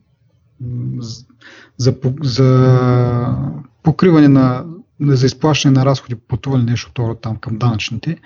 за, 1.77 1.95
за 2.23 3.37
покриване 3.83 4.27
на 4.27 4.65
за 4.99 5.25
изплащане 5.25 5.79
на 5.79 5.85
разходи 5.85 6.15
по 6.15 6.27
пътуване 6.27 6.63
нещо 6.63 6.89
второ 6.89 7.15
там 7.15 7.37
към 7.37 7.57
данъчните. 7.57 8.17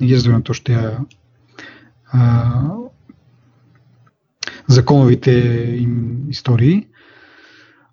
Не 0.00 0.06
ги 0.06 0.16
разбирам 0.16 0.42
точно 0.42 0.64
тя 0.64 0.98
законовите 4.68 5.30
им 5.80 6.16
истории. 6.30 6.86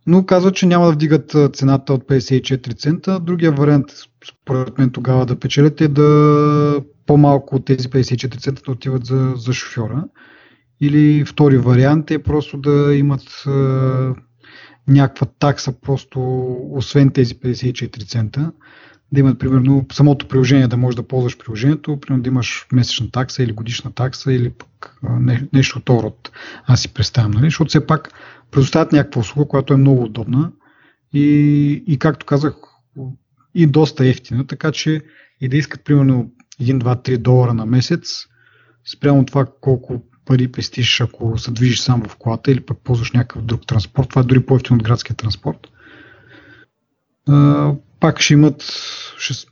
Но 0.07 0.25
казват, 0.25 0.55
че 0.55 0.65
няма 0.65 0.85
да 0.85 0.91
вдигат 0.91 1.35
цената 1.53 1.93
от 1.93 2.03
54 2.03 2.77
цента. 2.77 3.19
Другия 3.19 3.51
вариант, 3.51 3.85
според 4.29 4.77
мен 4.77 4.89
тогава 4.89 5.25
да 5.25 5.39
печелят 5.39 5.81
е 5.81 5.87
да 5.87 6.83
по-малко 7.05 7.55
от 7.55 7.65
тези 7.65 7.89
54 7.89 8.39
цента 8.39 8.61
да 8.65 8.71
отиват 8.71 9.05
за, 9.05 9.33
за 9.35 9.53
шофьора. 9.53 10.03
Или 10.81 11.25
втори 11.25 11.57
вариант 11.57 12.11
е 12.11 12.23
просто 12.23 12.57
да 12.57 12.95
имат 12.95 13.43
някаква 14.87 15.27
такса, 15.39 15.73
просто 15.81 16.47
освен 16.71 17.09
тези 17.09 17.35
54 17.35 18.07
цента, 18.07 18.51
да 19.13 19.19
имат 19.19 19.39
примерно 19.39 19.85
самото 19.91 20.27
приложение, 20.27 20.67
да 20.67 20.77
можеш 20.77 20.95
да 20.95 21.07
ползваш 21.07 21.37
приложението, 21.37 21.99
примерно 21.99 22.23
да 22.23 22.29
имаш 22.29 22.67
месечна 22.73 23.11
такса 23.11 23.43
или 23.43 23.51
годишна 23.51 23.91
такса 23.91 24.33
или 24.33 24.49
пък 24.49 24.97
не, 25.03 25.47
нещо 25.53 25.79
от 25.79 25.89
род. 25.89 26.31
Аз 26.65 26.81
си 26.81 26.93
представям, 26.93 27.31
нали? 27.31 27.45
Защото 27.45 27.69
все 27.69 27.87
пак 27.87 28.13
предоставят 28.51 28.91
някаква 28.91 29.21
услуга, 29.21 29.47
която 29.47 29.73
е 29.73 29.77
много 29.77 30.03
удобна 30.03 30.51
и, 31.13 31.83
и 31.87 31.99
както 31.99 32.25
казах, 32.25 32.55
и 33.55 33.67
доста 33.67 34.07
ефтина, 34.07 34.47
така 34.47 34.71
че 34.71 35.01
и 35.41 35.49
да 35.49 35.57
искат 35.57 35.83
примерно 35.83 36.31
1, 36.61 36.83
2, 36.83 37.09
3 37.09 37.17
долара 37.17 37.53
на 37.53 37.65
месец, 37.65 38.25
спрямо 38.95 39.25
това 39.25 39.45
колко 39.61 40.03
пари 40.25 40.51
пестиш, 40.51 41.01
ако 41.01 41.37
се 41.37 41.51
движиш 41.51 41.79
сам 41.79 42.03
в 42.07 42.15
колата 42.15 42.51
или 42.51 42.61
пък 42.61 42.77
ползваш 42.83 43.11
някакъв 43.11 43.41
друг 43.41 43.67
транспорт. 43.67 44.09
Това 44.09 44.21
е 44.21 44.25
дори 44.25 44.45
по-ефтино 44.45 44.77
от 44.77 44.83
градския 44.83 45.15
транспорт. 45.15 45.67
Пак 48.01 48.19
ще 48.21 48.33
имат, 48.33 48.63
ще, 49.17 49.47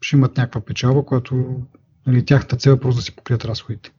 ще 0.00 0.16
имат 0.16 0.36
някаква 0.36 0.60
печалба, 0.60 1.04
която 1.04 1.60
нали, 2.06 2.24
тяхната 2.24 2.56
цел 2.56 2.70
е 2.70 2.80
просто 2.80 2.96
да 2.96 3.02
си 3.02 3.16
покрият 3.16 3.44
разходите. 3.44 3.90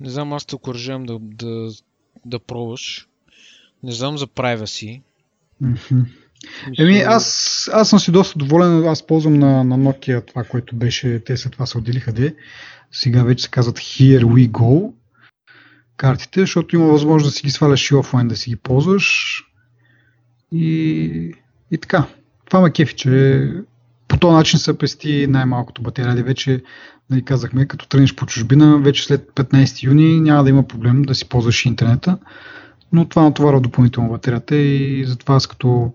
Не 0.00 0.10
знам, 0.10 0.32
аз 0.32 0.44
те 0.44 0.54
окоръжавам 0.54 1.06
да, 1.06 1.18
да, 1.20 1.70
да 2.26 2.38
пробваш. 2.38 3.08
Не 3.82 3.92
знам 3.92 4.18
за 4.18 4.26
privacy. 4.26 5.02
Mm-hmm. 5.62 6.04
Еми, 6.78 6.98
аз, 6.98 7.70
аз 7.72 7.88
съм 7.88 7.98
си 7.98 8.12
доста 8.12 8.38
доволен. 8.38 8.88
Аз 8.88 9.06
ползвам 9.06 9.34
на, 9.34 9.64
на 9.64 9.78
Nokia 9.78 10.26
това, 10.26 10.44
което 10.44 10.76
беше. 10.76 11.22
Те 11.24 11.36
след 11.36 11.52
това 11.52 11.66
се 11.66 11.78
отделиха 11.78 12.12
де. 12.12 12.36
Сега 12.92 13.22
вече 13.22 13.44
се 13.44 13.50
казват 13.50 13.78
Here 13.78 14.24
We 14.24 14.50
Go 14.50 14.92
картите, 15.96 16.40
защото 16.40 16.76
има 16.76 16.86
възможност 16.86 17.32
да 17.32 17.36
си 17.36 17.42
ги 17.42 17.50
сваляш 17.50 17.90
и 17.90 17.94
офлайн, 17.94 18.28
да 18.28 18.36
си 18.36 18.50
ги 18.50 18.56
ползваш. 18.56 19.36
И, 20.52 21.34
и 21.70 21.78
така. 21.78 22.06
Това 22.46 22.60
ме 22.60 22.70
кефи, 22.70 22.94
че 22.96 23.44
по 24.08 24.18
този 24.18 24.34
начин 24.34 24.58
се 24.58 24.78
пести 24.78 25.26
най-малкото 25.26 25.82
батерия. 25.82 26.24
Вече, 26.24 26.62
нали, 27.10 27.24
казахме, 27.24 27.66
като 27.66 27.88
тръгнеш 27.88 28.14
по 28.14 28.26
чужбина, 28.26 28.78
вече 28.78 29.04
след 29.04 29.30
15 29.34 29.82
юни 29.82 30.20
няма 30.20 30.44
да 30.44 30.50
има 30.50 30.62
проблем 30.62 31.02
да 31.02 31.14
си 31.14 31.28
ползваш 31.28 31.66
интернета. 31.66 32.18
Но 32.92 33.08
това 33.08 33.22
натоварва 33.22 33.60
допълнително 33.60 34.10
батерията 34.10 34.56
и 34.56 35.04
затова 35.06 35.34
аз 35.34 35.46
като 35.46 35.92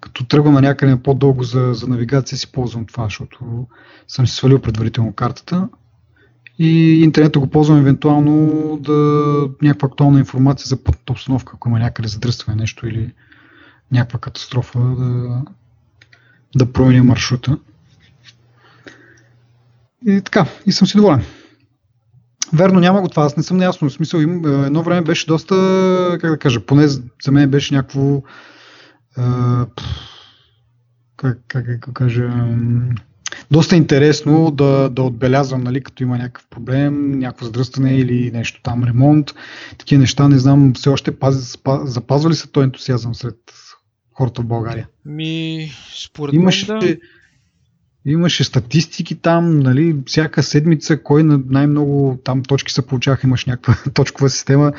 като 0.00 0.24
тръгвам 0.24 0.54
на 0.54 0.60
някъде 0.60 0.96
по-дълго 0.96 1.42
за, 1.42 1.70
за 1.74 1.88
навигация, 1.88 2.38
си 2.38 2.52
ползвам 2.52 2.86
това, 2.86 3.04
защото 3.04 3.66
съм 4.08 4.26
си 4.26 4.36
свалил 4.36 4.58
предварително 4.58 5.12
картата 5.12 5.68
и 6.58 7.02
интернета 7.02 7.38
го 7.38 7.46
ползвам 7.46 7.78
евентуално 7.78 8.76
да 8.82 8.92
някаква 9.62 9.86
актуална 9.86 10.18
информация 10.18 10.66
за 10.66 10.84
пътната 10.84 11.12
обстановка, 11.12 11.52
ако 11.56 11.68
има 11.68 11.78
някъде 11.78 12.08
задръстване 12.08 12.60
нещо 12.60 12.88
или 12.88 13.12
някаква 13.92 14.18
катастрофа, 14.18 14.78
да, 14.78 15.42
да 16.56 16.72
променя 16.72 17.02
маршрута. 17.02 17.58
И 20.06 20.20
така, 20.20 20.46
и 20.66 20.72
съм 20.72 20.88
си 20.88 20.96
доволен. 20.96 21.24
Верно, 22.52 22.80
няма 22.80 23.00
го 23.00 23.08
това, 23.08 23.22
аз 23.22 23.36
не 23.36 23.42
съм 23.42 23.56
неясно. 23.56 23.88
В 23.88 23.92
смисъл, 23.92 24.20
едно 24.20 24.82
време 24.82 25.02
беше 25.02 25.26
доста, 25.26 25.54
как 26.20 26.30
да 26.30 26.38
кажа, 26.38 26.66
поне 26.66 26.88
за 26.88 27.32
мен 27.32 27.50
беше 27.50 27.74
някакво 27.74 28.22
как, 31.16 31.38
как, 31.48 31.66
как 31.80 31.94
кажа, 31.94 32.46
доста 33.50 33.76
интересно 33.76 34.50
да, 34.50 34.88
да 34.88 35.02
отбелязвам, 35.02 35.60
нали, 35.60 35.82
като 35.82 36.02
има 36.02 36.18
някакъв 36.18 36.46
проблем, 36.50 37.18
някакво 37.18 37.46
задръстване 37.46 37.96
или 37.96 38.30
нещо 38.30 38.60
там, 38.62 38.84
ремонт. 38.84 39.34
Такива 39.78 40.00
неща, 40.00 40.28
не 40.28 40.38
знам, 40.38 40.72
все 40.74 40.88
още 40.88 41.18
пази, 41.18 41.56
запазва 41.84 42.30
ли 42.30 42.34
се 42.34 42.48
този 42.48 42.64
ентусиазъм 42.64 43.14
сред 43.14 43.36
хората 44.16 44.42
в 44.42 44.46
България? 44.46 44.88
Ми, 45.04 45.70
според 46.04 46.34
Имаше, 46.34 46.72
мен 46.72 46.80
да. 46.80 46.96
Имаше 48.08 48.44
статистики 48.44 49.14
там, 49.14 49.58
нали, 49.60 49.96
всяка 50.06 50.42
седмица, 50.42 51.02
кой 51.02 51.22
на 51.22 51.40
най-много 51.48 52.18
там 52.24 52.42
точки 52.42 52.72
се 52.72 52.86
получаваха, 52.86 53.26
имаш 53.26 53.44
някаква 53.44 53.90
точкова 53.94 54.30
система, 54.30 54.72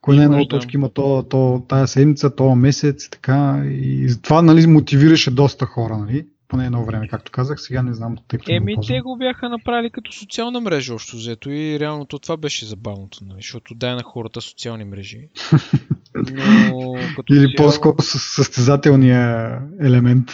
кой 0.00 0.16
най-много 0.16 0.44
да. 0.44 0.48
точки 0.48 0.76
има 0.76 0.88
то, 0.88 1.22
то, 1.22 1.64
тая 1.68 1.86
седмица, 1.86 2.34
то 2.34 2.54
месец, 2.54 3.08
така. 3.10 3.62
И 3.66 4.16
това 4.22 4.42
нали, 4.42 4.66
мотивираше 4.66 5.30
доста 5.30 5.66
хора, 5.66 5.98
нали? 5.98 6.26
Поне 6.52 6.66
едно 6.66 6.84
време, 6.84 7.08
както 7.08 7.32
казах. 7.32 7.60
Сега 7.60 7.82
не 7.82 7.94
знам 7.94 8.16
тъй 8.28 8.38
какво. 8.38 8.52
Еми, 8.52 8.76
те 8.86 9.00
го 9.00 9.16
бяха 9.16 9.48
направили 9.48 9.90
като 9.90 10.12
социална 10.12 10.60
мрежа, 10.60 10.94
още 10.94 11.16
взето. 11.16 11.50
И 11.50 11.80
реално 11.80 12.06
то 12.06 12.18
това 12.18 12.36
беше 12.36 12.66
забавното, 12.66 13.24
нали? 13.24 13.38
защото 13.42 13.74
дай 13.74 13.94
на 13.94 14.02
хората 14.02 14.40
социални 14.40 14.84
мрежи. 14.84 15.28
Но, 16.14 16.94
като 17.16 17.34
Или 17.34 17.56
цяло... 17.56 17.68
по-скоро 17.68 17.96
състезателния 18.02 19.60
елемент. 19.80 20.28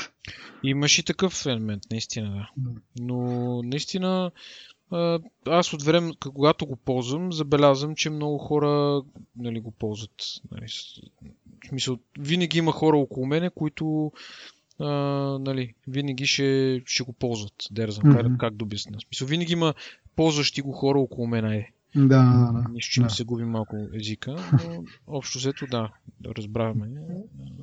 Имаш 0.63 0.99
и 0.99 1.03
такъв 1.03 1.47
елемент, 1.47 1.83
наистина, 1.91 2.31
да. 2.31 2.49
Но 3.01 3.61
наистина 3.63 4.31
аз 5.47 5.73
от 5.73 5.83
време, 5.83 6.13
когато 6.21 6.67
го 6.67 6.77
ползвам, 6.77 7.33
забелязвам, 7.33 7.95
че 7.95 8.11
много 8.11 8.39
хора 8.39 9.03
нали, 9.37 9.61
го 9.61 9.71
ползват. 9.71 10.15
Нали, 10.51 10.67
в 11.65 11.69
смисъл, 11.69 11.99
винаги 12.19 12.59
има 12.59 12.73
хора 12.73 12.97
около 12.97 13.27
мене, 13.27 13.51
които 13.51 14.13
а, 14.81 14.85
нали, 15.41 15.75
винаги 15.89 16.27
ще, 16.27 16.81
ще 16.87 17.03
го 17.03 17.13
ползват. 17.13 17.53
Да 17.71 17.91
знам 17.91 18.15
mm-hmm. 18.15 18.37
как, 18.37 18.55
да 18.55 18.65
обясня. 18.65 18.99
Смисъл, 19.09 19.29
винаги 19.29 19.53
има 19.53 19.75
ползващи 20.17 20.63
го 20.63 20.73
хора 20.73 20.99
около 20.99 21.27
мен. 21.27 21.45
Е. 21.45 21.73
Да, 21.97 22.07
да, 22.07 22.53
да. 22.53 22.69
Нищо, 22.73 22.93
че 22.93 23.01
да. 23.01 23.11
се 23.11 23.25
губи 23.25 23.45
малко 23.45 23.77
езика, 23.95 24.37
но 24.53 24.85
общо 25.07 25.39
взето 25.39 25.67
да, 25.71 25.89
разбравяме. 26.39 26.87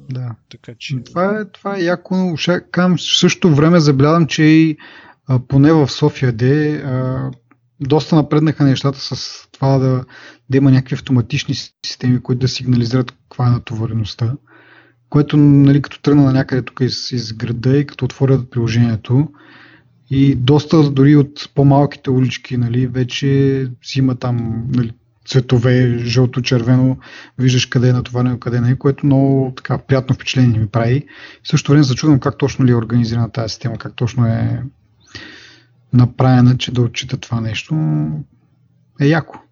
Да. 0.10 0.36
Така 0.49 0.73
че... 0.78 1.04
Това 1.04 1.39
е, 1.39 1.45
това 1.45 1.78
е 1.78 1.82
яко. 1.82 2.36
Кам, 2.71 2.97
в 2.97 3.01
същото 3.01 3.56
време 3.56 3.80
забелязам, 3.80 4.28
че 4.28 4.43
и 4.43 4.78
а, 5.28 5.39
поне 5.39 5.73
в 5.73 5.88
София 5.88 6.32
Де 6.32 6.75
а, 6.75 7.32
доста 7.80 8.15
напреднаха 8.15 8.63
нещата 8.63 8.99
с 8.99 9.41
това 9.51 9.78
да, 9.78 10.06
да 10.49 10.58
има 10.58 10.71
някакви 10.71 10.95
автоматични 10.95 11.56
системи, 11.86 12.21
които 12.23 12.39
да 12.39 12.47
сигнализират 12.47 13.12
каква 13.12 13.47
е 13.47 13.49
натовареността. 13.49 14.36
Което, 15.10 15.38
нали, 15.38 15.82
като 15.82 16.02
тръгна 16.02 16.24
на 16.24 16.34
някъде 16.34 16.62
тук 16.62 16.80
из, 16.82 17.12
из 17.12 17.34
града 17.34 17.78
и 17.78 17.86
като 17.86 18.06
отворят 18.06 18.52
приложението, 18.52 19.28
и 20.10 20.36
доста 20.36 20.91
дори 20.91 21.15
от 21.15 21.50
по-малките 21.56 22.10
улички, 22.10 22.58
нали, 22.58 22.88
вече 22.88 23.68
си 23.84 24.00
има 24.00 24.15
там 24.15 24.65
нали, 24.70 24.91
цветове, 25.28 25.98
жълто-червено, 25.98 26.98
виждаш 27.39 27.65
къде 27.65 27.89
е 27.89 27.94
натоварено, 27.94 28.39
къде 28.39 28.62
не 28.62 28.72
е, 28.72 28.76
което 28.76 29.06
много 29.06 29.53
така 29.58 29.78
приятно 29.78 30.16
впечатление 30.16 30.60
ми 30.60 30.68
прави. 30.68 31.06
В 31.43 31.47
същото 31.47 31.72
време 31.72 31.84
зачудвам 31.84 32.20
как 32.20 32.38
точно 32.38 32.66
ли 32.66 32.72
е 32.72 32.76
организирана 32.76 33.32
тази 33.32 33.49
система, 33.49 33.78
как 33.78 33.95
точно 33.95 34.26
е 34.26 34.64
направена, 35.93 36.58
че 36.58 36.72
да 36.72 36.82
отчита 36.82 37.18
това 37.18 37.41
нещо. 37.41 37.76
Е 39.01 39.08
яко. 39.08 39.45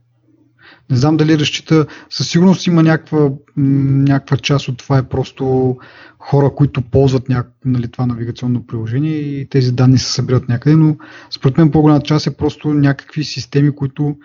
Не 0.89 0.97
знам 0.97 1.17
дали 1.17 1.39
разчита, 1.39 1.85
със 2.09 2.29
сигурност 2.29 2.67
има 2.67 2.83
някаква, 2.83 3.31
някаква 3.57 4.37
част 4.37 4.67
от 4.67 4.77
това 4.77 4.97
е 4.97 5.09
просто 5.09 5.77
хора, 6.19 6.55
които 6.55 6.81
ползват 6.81 7.29
няк... 7.29 7.51
нали, 7.65 7.87
това 7.87 8.05
навигационно 8.05 8.67
приложение 8.67 9.15
и 9.15 9.49
тези 9.49 9.71
данни 9.71 9.97
се 9.97 10.11
събират 10.11 10.49
някъде, 10.49 10.75
но 10.75 10.97
според 11.31 11.57
мен 11.57 11.71
по-голяма 11.71 12.01
част 12.01 12.27
е 12.27 12.37
просто 12.37 12.73
някакви 12.73 13.23
системи, 13.23 13.75
които 13.75 14.17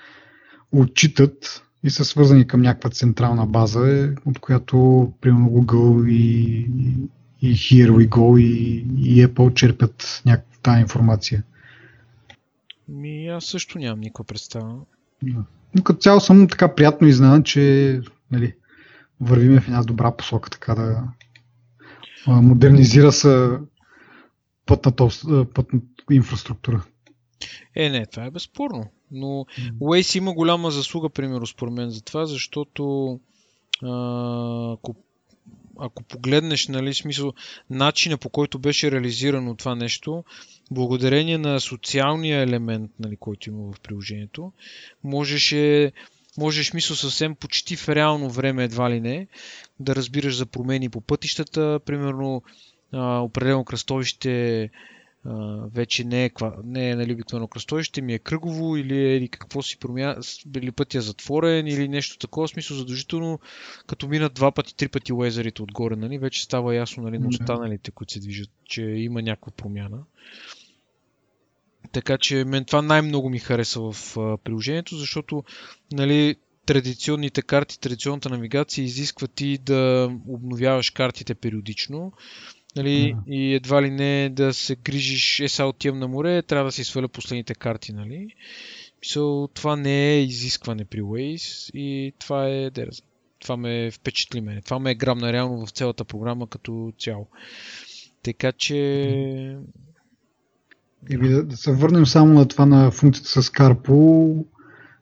отчитат 0.72 1.64
и 1.84 1.90
са 1.90 2.04
свързани 2.04 2.46
към 2.46 2.60
някаква 2.60 2.90
централна 2.90 3.46
база, 3.46 4.14
от 4.24 4.38
която 4.38 5.12
примерно 5.20 5.48
Google 5.48 6.08
и, 6.08 6.60
и 7.42 7.54
Here 7.54 7.90
We 7.90 8.08
Go 8.08 8.40
и, 8.40 8.86
и 8.98 9.26
Apple 9.26 9.54
черпят 9.54 10.22
някаква 10.26 10.80
информация. 10.80 11.42
Ми, 12.88 13.28
аз 13.28 13.44
също 13.44 13.78
нямам 13.78 14.00
никаква 14.00 14.24
представа. 14.24 14.74
Да. 15.22 15.44
Но 15.74 15.82
като 15.82 15.98
цяло 15.98 16.20
съм 16.20 16.48
така 16.48 16.74
приятно 16.74 17.08
изненадан, 17.08 17.42
че 17.42 18.00
нали, 18.30 18.54
вървиме 19.20 19.60
в 19.60 19.68
една 19.68 19.82
добра 19.82 20.16
посока, 20.16 20.50
така 20.50 20.74
да 20.74 21.02
модернизира 22.26 23.12
се 23.12 23.50
пътната, 24.66 25.08
пътната 25.54 25.86
инфраструктура. 26.10 26.84
Е, 27.74 27.90
не, 27.90 28.06
това 28.06 28.24
е 28.24 28.30
безспорно. 28.30 28.84
Но 29.10 29.46
Waze 29.80 30.18
има 30.18 30.34
голяма 30.34 30.70
заслуга, 30.70 31.08
примерно, 31.08 31.46
според 31.46 31.74
мен 31.74 31.90
за 31.90 32.02
това, 32.02 32.26
защото 32.26 33.12
а, 33.82 34.72
ако, 34.72 34.96
ако 35.78 36.02
погледнеш, 36.02 36.68
нали, 36.68 36.94
смисъл, 36.94 37.32
начина 37.70 38.18
по 38.18 38.30
който 38.30 38.58
беше 38.58 38.90
реализирано 38.90 39.54
това 39.54 39.74
нещо, 39.74 40.24
благодарение 40.70 41.38
на 41.38 41.60
социалния 41.60 42.40
елемент, 42.40 42.90
нали, 43.00 43.16
който 43.16 43.50
има 43.50 43.72
в 43.72 43.80
приложението, 43.80 44.52
можеше 45.04 45.92
можеш, 46.38 46.72
мисъл, 46.72 46.96
съвсем 46.96 47.34
почти 47.34 47.76
в 47.76 47.88
реално 47.88 48.30
време, 48.30 48.64
едва 48.64 48.90
ли 48.90 49.00
не, 49.00 49.26
да 49.80 49.96
разбираш 49.96 50.36
за 50.36 50.46
промени 50.46 50.88
по 50.88 51.00
пътищата. 51.00 51.80
Примерно, 51.84 52.42
а, 52.92 53.18
определено 53.18 53.64
кръстовище 53.64 54.62
а, 55.24 55.56
вече 55.74 56.04
не 56.04 56.24
е, 56.24 56.30
не 56.64 56.90
е 56.90 56.96
нали, 56.96 57.12
обикновено 57.12 57.48
кръстовище, 57.48 58.00
ми 58.00 58.14
е 58.14 58.18
кръгово 58.18 58.76
или, 58.76 58.96
или 58.96 59.28
какво 59.28 59.62
си 59.62 59.78
промя... 59.78 60.16
или 60.56 60.72
пътя 60.72 60.98
е 60.98 61.00
затворен 61.00 61.66
или 61.66 61.88
нещо 61.88 62.18
такова. 62.18 62.48
Смисъл 62.48 62.76
задължително, 62.76 63.40
като 63.86 64.08
минат 64.08 64.34
два 64.34 64.52
пъти, 64.52 64.76
три 64.76 64.88
пъти 64.88 65.12
лезерите 65.12 65.62
отгоре, 65.62 65.96
нали, 65.96 66.18
вече 66.18 66.42
става 66.42 66.74
ясно 66.74 67.02
нали, 67.02 67.18
на 67.18 67.28
останалите, 67.28 67.90
които 67.90 68.12
се 68.12 68.20
движат, 68.20 68.50
че 68.64 68.82
има 68.82 69.22
някаква 69.22 69.52
промяна. 69.52 69.98
Така 71.92 72.18
че 72.18 72.44
мен 72.44 72.64
това 72.64 72.82
най-много 72.82 73.30
ми 73.30 73.38
хареса 73.38 73.80
в 73.80 73.94
приложението, 74.44 74.96
защото 74.96 75.44
нали, 75.92 76.36
традиционните 76.66 77.42
карти, 77.42 77.80
традиционната 77.80 78.28
навигация 78.28 78.84
изисква 78.84 79.26
ти 79.26 79.58
да 79.58 80.10
обновяваш 80.28 80.90
картите 80.90 81.34
периодично. 81.34 82.12
Нали, 82.76 83.14
yeah. 83.14 83.26
И 83.26 83.54
едва 83.54 83.82
ли 83.82 83.90
не 83.90 84.28
да 84.28 84.54
се 84.54 84.76
грижиш, 84.76 85.40
е 85.40 85.48
са 85.48 85.66
отивам 85.66 85.98
на 85.98 86.08
море, 86.08 86.42
трябва 86.42 86.64
да 86.64 86.72
си 86.72 86.84
сваля 86.84 87.08
последните 87.08 87.54
карти. 87.54 87.92
Нали. 87.92 88.28
Мисъл, 89.00 89.48
това 89.54 89.76
не 89.76 90.14
е 90.14 90.22
изискване 90.22 90.84
при 90.84 91.00
Waze 91.00 91.70
и 91.74 92.12
това 92.18 92.48
е, 92.48 92.70
да 92.70 92.86
това 93.40 93.56
ме 93.56 93.90
впечатли 93.90 94.40
мене. 94.40 94.62
Това 94.62 94.78
ме 94.78 94.90
е 94.90 94.94
грамна 94.94 95.32
реално 95.32 95.66
в 95.66 95.70
цялата 95.70 96.04
програма 96.04 96.48
като 96.48 96.92
цяло. 96.98 97.26
Така 98.22 98.52
че 98.52 99.58
и 101.10 101.18
да, 101.18 101.42
да 101.42 101.56
се 101.56 101.72
върнем 101.72 102.06
само 102.06 102.34
на 102.34 102.48
това 102.48 102.66
на 102.66 102.90
функцията 102.90 103.42
с 103.42 103.50
Карпо, 103.50 104.44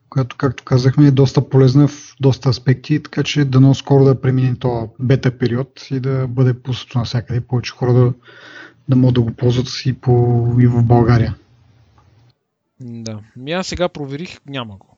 която, 0.09 0.37
както 0.37 0.65
казахме, 0.65 1.07
е 1.07 1.11
доста 1.11 1.49
полезна 1.49 1.89
в 1.89 2.17
доста 2.21 2.49
аспекти, 2.49 3.03
така 3.03 3.23
че 3.23 3.45
дано 3.45 3.75
скоро 3.75 4.05
да 4.05 4.21
премине 4.21 4.57
този 4.57 4.87
бета 4.99 5.39
период 5.39 5.87
и 5.91 6.01
да 6.01 6.27
бъде 6.29 6.55
пуснато 6.55 6.99
навсякъде, 6.99 7.41
повече 7.41 7.73
хора 7.73 7.93
да, 7.93 8.13
да 8.89 8.97
могат 8.97 9.15
да 9.15 9.21
го 9.21 9.33
ползват 9.33 9.69
и, 9.87 9.93
по, 9.93 10.47
и 10.61 10.67
в 10.67 10.83
България. 10.83 11.35
Да. 12.81 13.19
Ми 13.37 13.53
аз 13.53 13.67
сега 13.67 13.89
проверих, 13.89 14.39
няма 14.47 14.77
го. 14.77 14.97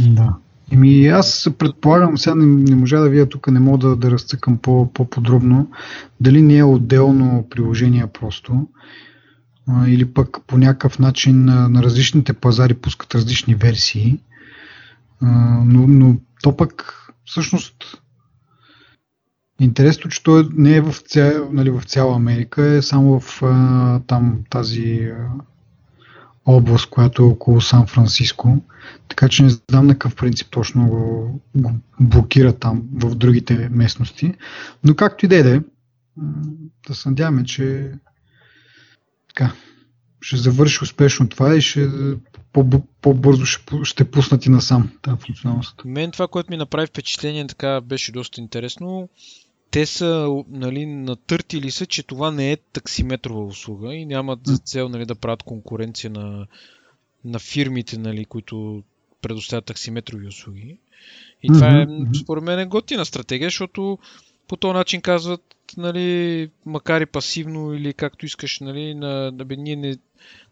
Да. 0.00 0.36
Еми 0.72 1.06
аз 1.06 1.50
предполагам, 1.58 2.18
сега 2.18 2.34
не, 2.34 2.46
не 2.46 2.76
можа 2.76 3.00
да 3.00 3.08
вия 3.08 3.28
тук, 3.28 3.50
не 3.50 3.60
мога 3.60 3.78
да, 3.78 3.96
да 3.96 4.10
разцъкам 4.10 4.58
по, 4.58 4.92
по-подробно, 4.92 5.70
дали 6.20 6.42
не 6.42 6.56
е 6.56 6.64
отделно 6.64 7.46
приложение 7.50 8.06
просто, 8.06 8.66
или 9.86 10.12
пък 10.12 10.38
по 10.46 10.58
някакъв 10.58 10.98
начин 10.98 11.44
на, 11.44 11.82
различните 11.82 12.32
пазари 12.32 12.74
пускат 12.74 13.14
различни 13.14 13.54
версии. 13.54 14.18
Но, 15.64 15.86
но 15.86 16.16
то 16.42 16.56
пък 16.56 16.98
всъщност 17.24 17.74
интересно, 19.60 20.10
че 20.10 20.22
той 20.22 20.48
не 20.52 20.76
е 20.76 20.80
в, 20.80 20.94
ця, 21.06 21.32
нали, 21.52 21.70
в 21.70 21.82
цяла 21.82 22.16
Америка, 22.16 22.64
е 22.64 22.82
само 22.82 23.20
в 23.20 23.42
там 24.06 24.38
тази 24.50 25.12
област, 26.46 26.90
която 26.90 27.22
е 27.22 27.26
около 27.26 27.60
Сан 27.60 27.86
Франциско. 27.86 28.62
Така 29.08 29.28
че 29.28 29.42
не 29.42 29.50
знам 29.70 29.86
на 29.86 29.92
какъв 29.92 30.16
принцип 30.16 30.48
точно 30.50 30.88
го, 30.88 31.40
го 31.54 31.72
блокира 32.00 32.52
там 32.52 32.82
в 32.94 33.14
другите 33.14 33.68
местности. 33.72 34.34
Но 34.84 34.94
както 34.94 35.24
и 35.26 35.28
да 35.28 35.56
е, 35.56 35.60
да 36.88 36.94
се 36.94 37.08
надяваме, 37.08 37.44
че 37.44 37.92
така, 39.34 39.54
ще 40.20 40.36
завърши 40.36 40.78
успешно 40.82 41.28
това 41.28 41.56
и 41.56 41.60
ще 41.60 41.88
по-бързо 43.02 43.44
ще, 43.46 43.62
ще 43.82 44.10
пуснати 44.10 44.50
насам 44.50 44.98
тази 45.02 45.20
функционалност. 45.20 45.74
Мен 45.84 46.10
това, 46.10 46.28
което 46.28 46.50
ми 46.50 46.56
направи 46.56 46.86
впечатление, 46.86 47.46
така 47.46 47.80
беше 47.80 48.12
доста 48.12 48.40
интересно. 48.40 49.08
Те 49.70 49.86
са 49.86 50.28
нали, 50.48 50.86
натъртили 50.86 51.70
се, 51.70 51.86
че 51.86 52.02
това 52.02 52.30
не 52.30 52.52
е 52.52 52.56
таксиметрова 52.56 53.44
услуга 53.44 53.94
и 53.94 54.06
нямат 54.06 54.46
за 54.46 54.58
цел 54.58 54.88
нали, 54.88 55.06
да 55.06 55.14
правят 55.14 55.42
конкуренция 55.42 56.10
на, 56.10 56.46
на 57.24 57.38
фирмите, 57.38 57.98
нали, 57.98 58.24
които 58.24 58.82
предоставят 59.22 59.64
таксиметрови 59.64 60.26
услуги. 60.26 60.78
И 61.42 61.48
това 61.48 61.68
е, 61.68 61.86
според 62.22 62.44
мен, 62.44 62.58
е 62.58 62.66
готина 62.66 63.04
стратегия, 63.04 63.46
защото 63.46 63.98
по 64.48 64.56
този 64.56 64.72
начин 64.74 65.00
казват, 65.00 65.56
нали, 65.76 66.50
макар 66.66 67.00
и 67.00 67.06
пасивно 67.06 67.74
или 67.74 67.94
както 67.94 68.26
искаш, 68.26 68.60
нали, 68.60 68.94
на, 68.94 69.32
да 69.32 69.44
бе, 69.44 69.56
ние 69.56 69.76
не, 69.76 69.96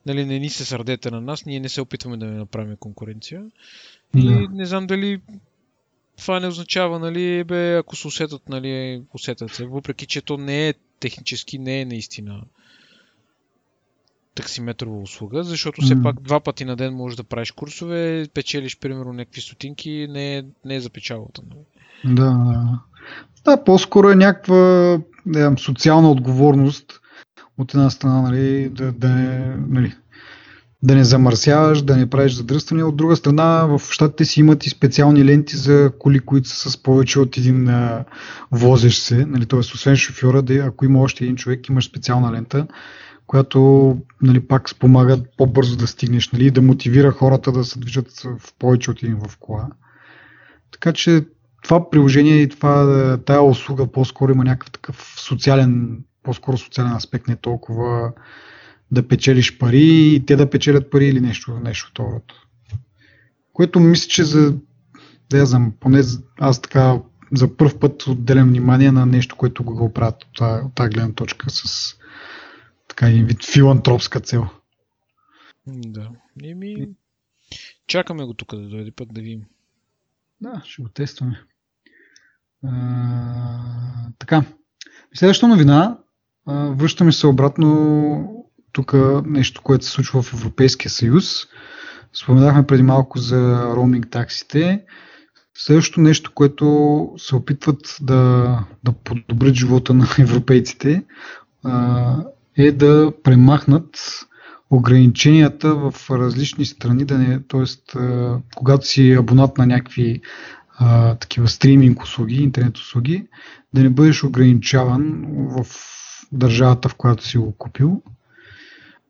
нали, 0.07 0.25
не 0.25 0.39
ни 0.39 0.49
се 0.49 0.65
сърдете 0.65 1.11
на 1.11 1.21
нас, 1.21 1.47
ние 1.47 1.61
не 1.61 1.69
се 1.69 1.81
опитваме 1.81 2.17
да 2.17 2.27
ви 2.27 2.35
направим 2.35 2.77
конкуренция. 2.77 3.45
И 4.17 4.49
не 4.51 4.67
знам 4.67 4.87
дали 4.87 5.21
това 6.17 6.41
не 6.41 6.47
означава, 6.47 6.99
нали, 6.99 7.45
бе, 7.45 7.77
ако 7.77 7.97
се 7.97 8.09
усетят, 8.09 8.49
нали, 8.49 9.03
усетят 9.15 9.51
се, 9.51 9.67
въпреки 9.67 10.07
че 10.07 10.23
то 10.23 10.37
не 10.37 10.69
е 10.69 10.75
технически, 11.01 11.59
не 11.59 11.81
е 11.81 11.85
наистина 11.85 12.43
таксиметрова 14.35 14.99
услуга, 14.99 15.45
защото 15.45 15.83
все 15.83 16.03
пак 16.03 16.21
два 16.21 16.41
пъти 16.41 16.65
на 16.65 16.77
ден 16.77 16.95
можеш 16.95 17.17
да 17.17 17.25
правиш 17.25 17.51
курсове, 17.51 18.29
печелиш 18.35 18.79
примерно 18.79 19.13
някакви 19.13 19.41
стотинки, 19.41 20.07
не 20.11 20.37
е, 20.37 20.45
не 20.65 20.75
е 20.75 20.81
за 20.81 20.91
печалата. 20.91 21.43
Нали? 21.51 21.65
Да, 22.15 22.31
да. 22.31 22.81
Да, 23.45 23.65
по-скоро 23.65 24.11
е 24.11 24.17
някаква 24.17 24.99
да, 25.27 25.55
социална 25.59 26.11
отговорност 26.11 27.01
от 27.59 27.75
една 27.75 27.91
страна, 27.91 28.23
нали, 28.23 28.69
да, 28.69 28.93
да, 28.93 29.09
не, 29.09 29.57
нали, 29.69 29.95
да 30.83 30.95
не 30.95 31.05
замърсяваш, 31.05 31.83
да 31.83 31.97
не 31.97 32.11
правиш 32.11 32.33
задръстване. 32.33 32.85
От 32.85 32.97
друга 32.97 33.17
страна, 33.17 33.67
в 33.67 33.83
щатите 33.91 34.25
си 34.25 34.41
имат 34.41 34.67
и 34.67 34.71
специални 34.71 35.25
ленти 35.25 35.57
за 35.57 35.93
коли, 35.99 36.21
които 36.21 36.49
са 36.49 36.71
с 36.71 36.83
повече 36.83 37.21
от 37.21 37.37
един 37.37 37.69
а, 37.69 38.05
возещ 38.53 39.03
се. 39.03 39.27
Нали, 39.27 39.47
т.е. 39.47 39.59
освен 39.59 39.97
шофьора, 39.97 40.43
да, 40.43 40.55
ако 40.55 40.85
има 40.85 41.01
още 41.01 41.25
един 41.25 41.37
човек, 41.37 41.69
имаш 41.69 41.85
специална 41.85 42.33
лента, 42.33 42.67
която 43.27 43.97
нали, 44.23 44.41
пак 44.41 44.69
спомага 44.69 45.19
по-бързо 45.37 45.77
да 45.77 45.87
стигнеш, 45.87 46.31
нали, 46.31 46.51
да 46.51 46.63
мотивира 46.63 47.11
хората 47.11 47.53
да 47.53 47.65
се 47.65 47.79
движат 47.79 48.21
в 48.39 48.55
повече 48.59 48.91
от 48.91 49.03
един 49.03 49.17
в 49.17 49.37
кола. 49.39 49.69
Така 50.73 50.93
че 50.93 51.25
това 51.63 51.91
приложение 51.91 52.37
и 52.37 52.49
това, 52.49 53.19
тая 53.27 53.43
услуга 53.43 53.93
по-скоро 53.93 54.33
има 54.33 54.45
някакъв 54.45 54.71
такъв 54.71 55.15
социален, 55.19 56.05
по-скоро 56.23 56.59
социален 56.59 56.93
аспект, 56.93 57.29
не 57.29 57.37
толкова 57.37 58.13
да 58.91 59.09
печелиш 59.09 59.59
пари 59.59 60.15
и 60.15 60.27
те 60.27 60.37
да 60.37 60.51
печелят 60.51 60.91
пари 60.91 61.07
или 61.07 61.21
нещо, 61.21 61.61
нещо 61.65 61.93
това. 61.93 62.21
Което 63.53 63.81
мисля, 63.81 64.09
че 64.09 64.25
за, 64.25 64.57
да 65.31 65.39
я 65.39 65.47
знам, 65.47 65.73
поне 65.81 66.03
аз 66.41 66.63
така 66.63 67.01
за 67.33 67.57
първ 67.57 67.79
път 67.79 68.07
отделям 68.07 68.49
внимание 68.49 68.93
на 68.93 69.07
нещо, 69.07 69.37
което 69.37 69.65
го, 69.65 69.75
го 69.75 69.93
правят 69.93 70.25
от 70.25 70.75
тази 70.75 70.91
гледна 70.91 71.13
точка 71.13 71.51
с 71.51 71.95
така 72.89 73.09
един 73.09 73.27
вид 73.27 73.45
филантропска 73.45 74.21
цел. 74.21 74.47
Да. 75.67 76.11
Еми, 76.45 76.89
чакаме 77.87 78.25
го 78.25 78.35
тук 78.35 78.55
да 78.55 78.69
дойде 78.69 78.91
път 78.91 79.09
да 79.13 79.21
видим. 79.21 79.43
Да, 80.41 80.63
ще 80.65 80.83
го 80.83 80.89
тестваме. 80.89 81.43
А, 82.65 82.71
така. 84.19 84.45
Следващата 85.15 85.49
новина. 85.49 85.99
А, 86.47 86.55
връщаме 86.55 87.13
се 87.13 87.27
обратно 87.27 88.47
тук 88.73 88.95
нещо, 89.27 89.63
което 89.63 89.85
се 89.85 89.91
случва 89.91 90.23
в 90.23 90.35
Европейския 90.35 90.91
съюз. 90.91 91.47
Споменахме 92.13 92.67
преди 92.67 92.83
малко 92.83 93.19
за 93.19 93.73
роуминг 93.77 94.11
таксите. 94.11 94.85
Също 95.55 96.01
нещо, 96.01 96.33
което 96.35 97.09
се 97.17 97.37
опитват 97.37 97.97
да, 98.01 98.59
да 98.85 98.93
подобрят 98.93 99.55
живота 99.55 99.95
на 99.95 100.07
европейците, 100.19 101.05
а, 101.65 102.17
е 102.57 102.73
да 102.73 103.13
премахнат 103.23 103.99
ограниченията 104.71 105.75
в 105.75 105.95
различни 106.11 106.65
страни, 106.65 107.05
да 107.05 107.19
не, 107.19 107.41
т.е. 107.49 107.97
когато 108.57 108.87
си 108.87 109.13
абонат 109.13 109.59
на 109.59 109.67
някакви 109.67 110.21
а, 110.79 111.15
такива 111.15 111.49
стриминг 111.49 112.03
услуги, 112.03 112.43
интернет 112.43 112.79
услуги, 112.79 113.27
да 113.75 113.83
не 113.83 113.91
бъдеш 113.91 114.25
ограничаван 114.25 115.25
в 115.29 115.67
държавата, 116.33 116.89
в 116.89 116.95
която 116.95 117.27
си 117.27 117.39
го 117.39 117.53
купил. 117.59 118.03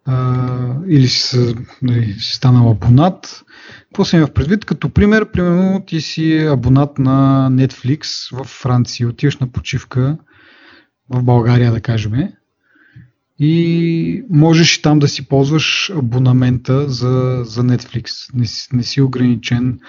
А, 0.05 0.75
или 0.89 1.09
си, 1.09 1.55
нали, 1.83 2.13
си 2.13 2.35
станал 2.35 2.71
абонат. 2.71 3.45
Какво 3.85 4.05
съм 4.05 4.19
имал 4.19 4.33
предвид? 4.33 4.65
Като 4.65 4.91
пример, 4.91 5.31
примерно 5.31 5.83
ти 5.87 6.01
си 6.01 6.39
абонат 6.39 6.99
на 6.99 7.49
Netflix 7.51 8.37
в 8.37 8.45
Франция, 8.45 9.09
отиваш 9.09 9.37
на 9.37 9.53
почивка 9.53 10.19
в 11.11 11.23
България, 11.23 11.73
да 11.73 11.81
кажем, 11.81 12.13
и 13.41 14.25
можеш 14.31 14.77
и 14.77 14.83
там 14.83 14.99
да 14.99 15.09
си 15.09 15.29
ползваш 15.29 15.91
абонамента 15.97 16.89
за, 16.89 17.43
за 17.45 17.63
Netflix. 17.63 18.35
Не, 18.35 18.77
не 18.79 18.83
си 18.83 19.01
ограничен. 19.01 19.81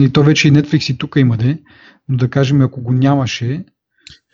И 0.00 0.12
то 0.12 0.22
вече 0.22 0.48
и 0.48 0.52
Netflix 0.52 0.92
и 0.92 0.98
тук 0.98 1.16
има 1.16 1.36
де, 1.36 1.58
но 2.08 2.16
да 2.16 2.30
кажем, 2.30 2.60
ако 2.60 2.80
го 2.80 2.92
нямаше, 2.92 3.64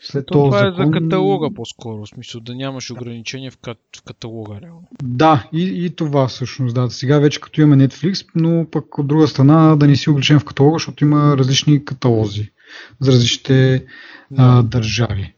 след 0.01 0.27
То, 0.27 0.33
това 0.33 0.59
закон... 0.59 0.83
е 0.83 0.87
за 0.87 0.93
каталога 0.93 1.55
по-скоро, 1.55 2.05
в 2.05 2.09
смисъл 2.09 2.41
да 2.41 2.55
нямаш 2.55 2.91
ограничения 2.91 3.51
в, 3.51 3.59
кат... 3.59 3.79
в 3.97 4.03
каталога 4.03 4.61
реално. 4.63 4.89
Да, 5.03 5.49
и, 5.53 5.85
и 5.85 5.91
това 5.91 6.29
всъщност, 6.29 6.75
да. 6.75 6.91
Сега 6.91 7.19
вече 7.19 7.41
като 7.41 7.61
имаме 7.61 7.89
Netflix, 7.89 8.27
но 8.35 8.67
пък 8.71 8.99
от 8.99 9.07
друга 9.07 9.29
страна 9.29 9.77
да 9.77 9.87
не 9.87 9.97
си 9.97 10.11
ограничен 10.11 10.41
в 10.41 10.45
каталога, 10.45 10.75
защото 10.75 11.05
има 11.05 11.37
различни 11.39 11.85
каталози 11.85 12.51
за 13.01 13.13
различните 13.13 13.85
да. 14.31 14.63
държави. 14.63 15.35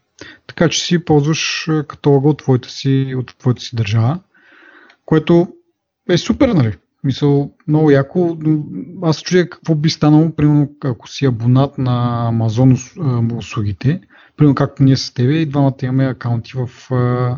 Така 0.55 0.69
че 0.69 0.79
си 0.79 1.05
ползваш 1.05 1.69
каталога 1.87 2.29
от 2.29 2.37
твоята 2.37 2.69
си, 2.69 3.13
от 3.17 3.37
твоята 3.37 3.61
си 3.61 3.75
държава, 3.75 4.19
което 5.05 5.47
е 6.09 6.17
супер, 6.17 6.49
нали? 6.49 6.77
Мисъл, 7.03 7.51
много 7.67 7.91
яко. 7.91 8.37
Аз 9.01 9.21
чуя 9.21 9.49
какво 9.49 9.75
би 9.75 9.89
станало, 9.89 10.35
примерно, 10.35 10.69
ако 10.83 11.09
си 11.09 11.25
абонат 11.25 11.77
на 11.77 12.29
Amazon 12.33 13.37
услугите, 13.37 14.01
примерно 14.37 14.55
както 14.55 14.83
ние 14.83 14.97
с 14.97 15.13
тебе 15.13 15.33
и 15.33 15.45
двамата 15.45 15.75
имаме 15.83 16.05
акаунти 16.05 16.53
в 16.55 16.91
а, 16.91 17.37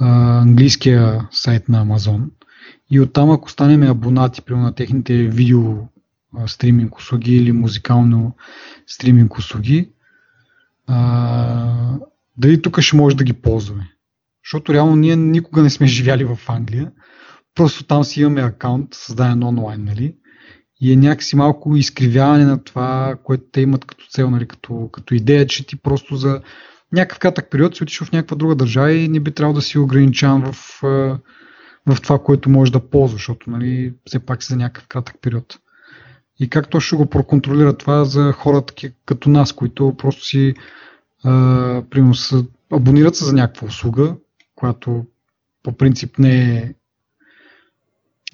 а, 0.00 0.40
английския 0.42 1.28
сайт 1.30 1.68
на 1.68 1.86
Amazon. 1.86 2.20
И 2.90 3.00
оттам, 3.00 3.30
ако 3.30 3.50
станем 3.50 3.90
абонати, 3.90 4.42
примерно 4.42 4.66
на 4.66 4.74
техните 4.74 5.14
видео 5.14 5.74
стриминг 6.46 6.96
услуги 6.98 7.36
или 7.36 7.52
музикално 7.52 8.36
стриминг 8.86 9.38
услуги, 9.38 9.90
а, 10.86 11.98
дали 12.38 12.62
тук 12.62 12.80
ще 12.80 12.96
може 12.96 13.16
да 13.16 13.24
ги 13.24 13.32
ползваме. 13.32 13.90
Защото 14.44 14.74
реално 14.74 14.96
ние 14.96 15.16
никога 15.16 15.62
не 15.62 15.70
сме 15.70 15.86
живяли 15.86 16.24
в 16.24 16.38
Англия. 16.48 16.92
Просто 17.54 17.84
там 17.84 18.04
си 18.04 18.20
имаме 18.20 18.40
акаунт, 18.40 18.88
създаден 18.94 19.42
онлайн, 19.42 19.84
нали? 19.84 20.14
И 20.80 20.92
е 20.92 20.96
някакси 20.96 21.36
малко 21.36 21.76
изкривяване 21.76 22.44
на 22.44 22.64
това, 22.64 23.16
което 23.24 23.44
те 23.52 23.60
имат 23.60 23.84
като 23.84 24.06
цел, 24.10 24.30
нали? 24.30 24.46
като, 24.48 24.88
като 24.92 25.14
идея, 25.14 25.46
че 25.46 25.66
ти 25.66 25.76
просто 25.76 26.16
за 26.16 26.40
някакъв 26.92 27.18
кратък 27.18 27.50
период 27.50 27.76
си 27.76 27.82
отиш 27.82 28.00
в 28.00 28.12
някаква 28.12 28.36
друга 28.36 28.54
държава 28.54 28.92
и 28.92 29.08
не 29.08 29.20
би 29.20 29.30
трябвало 29.30 29.54
да 29.54 29.62
си 29.62 29.78
ограничаван 29.78 30.52
в, 30.52 30.80
в 31.86 32.00
това, 32.02 32.18
което 32.18 32.50
можеш 32.50 32.72
да 32.72 32.90
ползваш, 32.90 33.20
защото 33.20 33.50
нали, 33.50 33.94
все 34.06 34.18
пак 34.18 34.42
си 34.42 34.52
за 34.52 34.56
някакъв 34.56 34.88
кратък 34.88 35.16
период. 35.20 35.58
И 36.40 36.50
как 36.50 36.70
то 36.70 36.80
ще 36.80 36.96
го 36.96 37.06
проконтролира 37.06 37.76
това 37.76 38.04
за 38.04 38.32
хората 38.32 38.90
като 39.06 39.30
нас, 39.30 39.52
които 39.52 39.94
просто 39.98 40.24
си 40.24 40.54
а, 41.24 41.82
примерно, 41.90 42.14
са, 42.14 42.44
абонират 42.72 43.16
се 43.16 43.24
за 43.24 43.32
някаква 43.32 43.68
услуга, 43.68 44.16
която 44.54 45.04
по 45.62 45.72
принцип 45.72 46.18
не 46.18 46.56
е, 46.56 46.74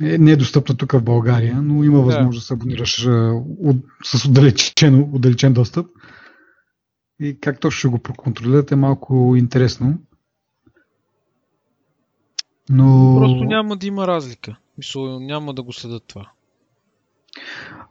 е, 0.02 0.18
не 0.18 0.30
е 0.30 0.36
достъпна 0.36 0.76
тук 0.76 0.92
в 0.92 1.02
България, 1.02 1.62
но 1.62 1.84
има 1.84 2.00
възможност 2.00 2.38
да 2.38 2.46
се 2.46 2.54
абонираш 2.54 3.06
а, 3.06 3.32
от, 3.60 3.76
с 4.04 4.24
отдалечен, 4.24 5.10
отдалечен 5.12 5.52
достъп. 5.52 5.86
И 7.20 7.40
как 7.40 7.60
точно 7.60 7.78
ще 7.78 7.88
го 7.88 7.98
проконтролирате 7.98 8.74
е 8.74 8.76
малко 8.76 9.34
интересно. 9.36 9.98
Но... 12.68 13.16
Просто 13.20 13.44
няма 13.44 13.76
да 13.76 13.86
има 13.86 14.06
разлика. 14.06 14.56
Мисля, 14.78 15.20
няма 15.20 15.54
да 15.54 15.62
го 15.62 15.72
следят 15.72 16.02
това. 16.06 16.30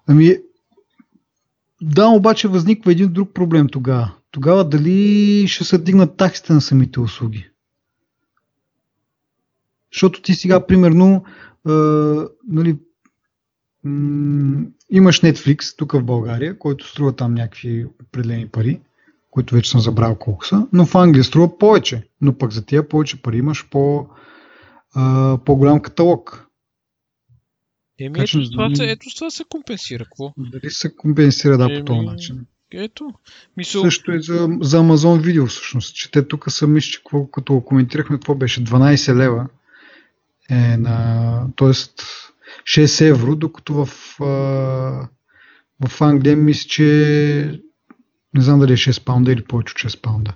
Ами, 0.08 0.38
да, 1.82 2.08
обаче 2.08 2.48
възниква 2.48 2.92
един 2.92 3.14
друг 3.14 3.34
проблем 3.34 3.68
тогава. 3.68 4.14
Тогава 4.34 4.70
дали 4.70 5.48
ще 5.48 5.64
се 5.64 5.78
дигнат 5.78 6.18
таксите 6.18 6.54
на 6.54 6.62
самите 6.62 7.00
услуги? 7.00 7.50
Защото 9.92 10.22
ти 10.22 10.34
сега, 10.34 10.68
примерно, 10.68 11.24
е, 11.68 11.72
нали, 12.48 12.78
м- 13.84 14.66
имаш 14.90 15.22
Netflix 15.22 15.78
тук 15.78 15.92
в 15.92 16.04
България, 16.04 16.60
който 16.60 16.88
струва 16.88 17.16
там 17.16 17.34
някакви 17.34 17.86
определени 17.86 18.48
пари, 18.48 18.82
които 19.32 19.56
вече 19.56 19.72
съм 19.72 19.82
забрал 19.82 20.16
колко 20.16 20.46
са, 20.46 20.68
но 20.74 20.86
в 20.86 20.96
Англия 20.96 21.24
струва 21.24 21.58
повече. 21.58 22.08
Но 22.22 22.38
пък 22.38 22.52
за 22.52 22.66
тия 22.66 22.90
повече 22.90 23.22
пари 23.22 23.38
имаш 23.38 23.70
по, 23.70 24.08
е, 24.98 25.00
по-голям 25.46 25.82
каталог. 25.82 26.48
Еми, 28.00 28.20
ето, 28.20 28.52
това, 28.52 28.72
ето 28.80 29.16
това 29.16 29.30
се 29.30 29.44
компенсира. 29.50 30.04
Какво? 30.04 30.34
Дали 30.38 30.72
се 30.72 30.96
компенсира, 30.96 31.58
да, 31.58 31.64
Еми, 31.64 31.80
по 31.80 31.86
този 31.86 32.06
начин. 32.06 32.46
Ето. 32.74 33.14
Мисъл... 33.58 33.82
Също 33.82 34.12
и 34.12 34.24
за, 34.24 34.50
за 34.62 34.80
Amazon 34.80 35.22
видео 35.22 35.48
всъщност, 35.48 35.96
че 35.96 36.12
те 36.12 36.28
тук 36.28 36.52
са 36.52 36.68
мисля, 36.68 36.98
какво, 36.98 37.28
като 37.28 37.62
коментирахме, 37.62 38.16
какво 38.16 38.36
беше 38.36 38.64
12 38.64 39.16
лева 39.16 39.48
е 40.50 40.78
на, 40.78 41.48
т.е. 41.58 41.74
6 42.64 43.10
евро, 43.10 43.36
докато 43.36 43.74
в, 43.74 43.86
в 45.88 46.02
Англия 46.02 46.38
мисля, 46.38 46.68
че 46.68 47.62
не 48.34 48.42
знам 48.42 48.60
дали 48.60 48.74
е 48.74 48.78
6 48.78 49.04
паунда 49.04 49.32
или 49.32 49.44
повече 49.44 49.72
от 49.72 49.92
6 49.92 50.02
паунда. 50.02 50.34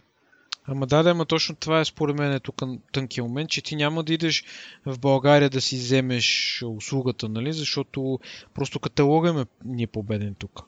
Ама 0.70 0.88
да, 0.88 1.04
да, 1.04 1.10
ама 1.10 1.26
точно 1.26 1.56
това 1.56 1.80
е 1.80 1.86
според 1.86 2.16
мен 2.16 2.34
е 2.34 2.40
тук 2.40 2.62
тънкия 2.92 3.24
момент, 3.24 3.50
че 3.50 3.62
ти 3.62 3.76
няма 3.76 4.04
да 4.04 4.14
идеш 4.14 4.44
в 4.86 5.00
България 5.00 5.50
да 5.50 5.62
си 5.62 5.76
вземеш 5.76 6.62
услугата, 6.66 7.30
нали? 7.30 7.54
Защото 7.54 8.20
просто 8.54 8.80
каталога 8.80 9.46
ни 9.66 9.84
е 9.84 9.88
победен 9.88 10.36
тук. 10.40 10.62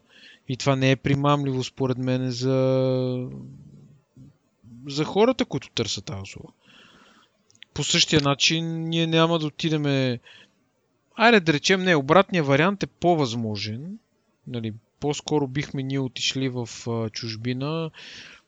И 0.49 0.57
това 0.57 0.75
не 0.75 0.91
е 0.91 0.95
примамливо 0.95 1.63
според 1.63 1.97
мен 1.97 2.31
за, 2.31 3.29
за 4.87 5.03
хората, 5.03 5.45
които 5.45 5.69
търсят 5.69 6.05
тази 6.05 6.21
услуга. 6.21 6.53
По 7.73 7.83
същия 7.83 8.21
начин 8.21 8.89
ние 8.89 9.07
няма 9.07 9.39
да 9.39 9.45
отидеме... 9.45 10.19
Айде 11.15 11.39
да 11.39 11.53
речем, 11.53 11.81
не, 11.83 11.95
обратният 11.95 12.47
вариант 12.47 12.83
е 12.83 12.87
по-възможен. 12.87 13.99
Нали, 14.47 14.73
по-скоро 14.99 15.47
бихме 15.47 15.83
ние 15.83 15.99
отишли 15.99 16.49
в 16.49 16.69
чужбина 17.11 17.91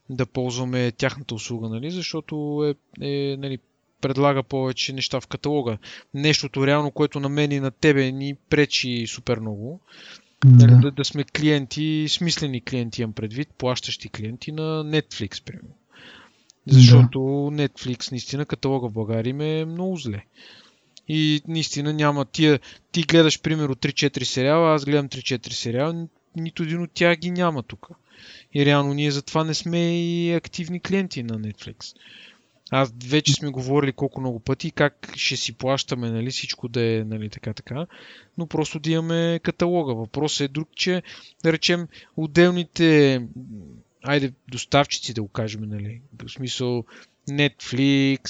да 0.09 0.25
ползваме 0.25 0.91
тяхната 0.91 1.35
услуга, 1.35 1.69
нали, 1.69 1.91
защото 1.91 2.63
е, 3.01 3.07
е 3.07 3.37
нали, 3.37 3.59
предлага 4.01 4.43
повече 4.43 4.93
неща 4.93 5.21
в 5.21 5.27
каталога. 5.27 5.77
Нещото 6.13 6.67
реално, 6.67 6.91
което 6.91 7.19
на 7.19 7.29
мен 7.29 7.51
и 7.51 7.59
на 7.59 7.71
тебе 7.71 8.11
ни 8.11 8.35
пречи 8.49 9.07
супер 9.07 9.39
много. 9.39 9.79
Да. 10.45 10.67
Нали, 10.67 10.81
да, 10.81 10.91
да 10.91 11.05
сме 11.05 11.23
клиенти, 11.23 12.05
смислени 12.09 12.61
клиенти 12.61 13.01
имам 13.01 13.13
предвид, 13.13 13.49
плащащи 13.57 14.09
клиенти 14.09 14.51
на 14.51 14.83
Netflix, 14.83 15.43
примерно. 15.43 15.75
Защото 16.67 17.19
да. 17.19 17.67
Netflix, 17.67 18.11
наистина, 18.11 18.45
каталога 18.45 18.89
в 18.89 18.93
България 18.93 19.29
им 19.29 19.41
е 19.41 19.65
много 19.65 19.97
зле. 19.97 20.25
И 21.07 21.41
наистина 21.47 21.93
няма 21.93 22.25
тия... 22.25 22.59
Ти 22.91 23.03
гледаш, 23.03 23.41
примерно, 23.41 23.75
3-4 23.75 24.23
сериала, 24.23 24.75
аз 24.75 24.85
гледам 24.85 25.09
3-4 25.09 25.51
сериала, 25.51 26.07
нито 26.35 26.63
един 26.63 26.81
от 26.81 26.91
тях 26.93 27.17
ги 27.17 27.31
няма 27.31 27.63
тук. 27.63 27.89
И 28.53 28.65
реално 28.65 28.93
ние 28.93 29.11
затова 29.11 29.43
не 29.43 29.53
сме 29.53 30.03
и 30.03 30.33
активни 30.33 30.79
клиенти 30.79 31.23
на 31.23 31.39
Netflix. 31.39 31.95
Аз 32.73 32.93
вече 33.07 33.33
сме 33.33 33.49
говорили 33.49 33.91
колко 33.91 34.21
много 34.21 34.39
пъти 34.39 34.71
как 34.71 35.13
ще 35.15 35.37
си 35.37 35.53
плащаме, 35.53 36.11
нали, 36.11 36.31
всичко 36.31 36.67
да 36.67 36.81
е, 36.81 37.03
нали, 37.03 37.29
така, 37.29 37.53
така, 37.53 37.85
но 38.37 38.47
просто 38.47 38.79
да 38.79 38.91
имаме 38.91 39.39
каталога. 39.43 39.93
Въпросът 39.93 40.41
е 40.45 40.47
друг, 40.47 40.69
че, 40.75 41.03
да 41.43 41.53
речем, 41.53 41.87
отделните, 42.17 43.21
айде, 44.03 44.33
доставчици 44.47 45.13
да 45.13 45.21
го 45.21 45.27
кажем, 45.27 45.61
нали, 45.61 46.01
в 46.23 46.29
смисъл 46.29 46.83
Netflix, 47.29 48.25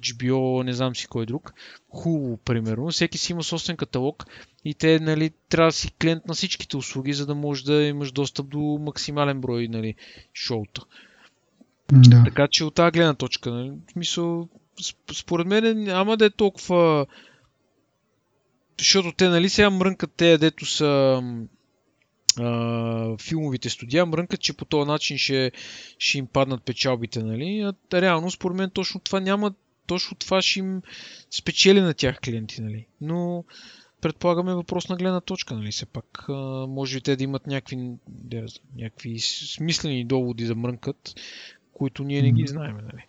HBO, 0.00 0.62
не 0.62 0.72
знам 0.72 0.96
си 0.96 1.06
кой 1.06 1.26
друг, 1.26 1.54
Hulu, 1.90 2.36
примерно, 2.36 2.90
всеки 2.90 3.18
си 3.18 3.32
има 3.32 3.42
собствен 3.42 3.76
каталог 3.76 4.26
и 4.64 4.74
те, 4.74 5.00
нали, 5.00 5.30
трябва 5.48 5.68
да 5.68 5.72
си 5.72 5.92
клиент 6.00 6.26
на 6.26 6.34
всичките 6.34 6.76
услуги, 6.76 7.12
за 7.12 7.26
да 7.26 7.34
можеш 7.34 7.64
да 7.64 7.82
имаш 7.82 8.12
достъп 8.12 8.48
до 8.48 8.58
максимален 8.58 9.40
брой, 9.40 9.68
нали, 9.68 9.94
шоута. 10.34 10.82
Да. 11.92 12.22
Така 12.24 12.48
че 12.50 12.64
от 12.64 12.74
тази 12.74 12.90
гледна 12.92 13.14
точка, 13.14 13.50
нали, 13.50 13.70
в 13.70 13.92
смисъл, 13.92 14.48
според 15.12 15.46
мен 15.46 15.82
няма 15.82 16.16
да 16.16 16.26
е 16.26 16.30
толкова... 16.30 17.06
Защото 18.78 19.12
те, 19.12 19.28
нали, 19.28 19.48
сега 19.48 19.70
мрънкат 19.70 20.12
те, 20.16 20.38
дето 20.38 20.66
са 20.66 21.22
а, 22.40 23.16
филмовите 23.18 23.70
студия, 23.70 24.06
мрънкат, 24.06 24.40
че 24.40 24.52
по 24.52 24.64
този 24.64 24.88
начин 24.88 25.18
ще, 25.18 25.52
ще 25.98 26.18
им 26.18 26.26
паднат 26.26 26.62
печалбите, 26.62 27.22
нали? 27.22 27.72
А 27.92 28.02
реално, 28.02 28.30
според 28.30 28.56
мен, 28.56 28.70
точно 28.70 29.00
това 29.00 29.20
няма, 29.20 29.54
точно 29.86 30.16
това 30.16 30.42
ще 30.42 30.58
им 30.58 30.82
спечели 31.30 31.80
на 31.80 31.94
тях 31.94 32.20
клиенти, 32.20 32.62
нали? 32.62 32.86
Но 33.00 33.44
предполагаме 34.00 34.54
въпрос 34.54 34.88
на 34.88 34.96
гледна 34.96 35.20
точка, 35.20 35.54
нали? 35.54 35.72
Все 35.72 35.86
пак, 35.86 36.24
а, 36.28 36.66
може 36.68 36.98
и 36.98 37.00
те 37.00 37.16
да 37.16 37.24
имат 37.24 37.46
някакви, 37.46 37.90
някакви 38.76 39.18
смислени 39.20 40.04
доводи 40.04 40.44
да 40.44 40.54
мрънкат, 40.54 41.14
които 41.74 42.04
ние 42.04 42.22
не 42.22 42.32
ги 42.32 42.46
знаем. 42.46 42.76
Нали? 42.76 43.06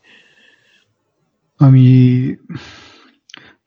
Ами, 1.60 2.38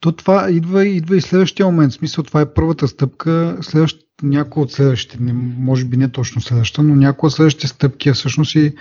то 0.00 0.12
това 0.12 0.50
идва, 0.50 0.86
идва 0.86 1.16
и 1.16 1.20
следващия 1.20 1.66
момент. 1.66 1.92
В 1.92 1.94
смисъл, 1.94 2.24
това 2.24 2.40
е 2.40 2.54
първата 2.54 2.88
стъпка. 2.88 3.58
Следващ, 3.60 3.98
някои 4.22 4.62
от 4.62 4.72
следващите, 4.72 5.22
не, 5.22 5.32
може 5.58 5.84
би 5.84 5.96
не 5.96 6.08
точно 6.08 6.40
следващата, 6.40 6.82
но 6.82 6.94
някои 6.94 7.26
от 7.26 7.32
следващите 7.32 7.66
стъпки 7.66 8.08
е 8.08 8.12
всъщност 8.12 8.54
и 8.54 8.74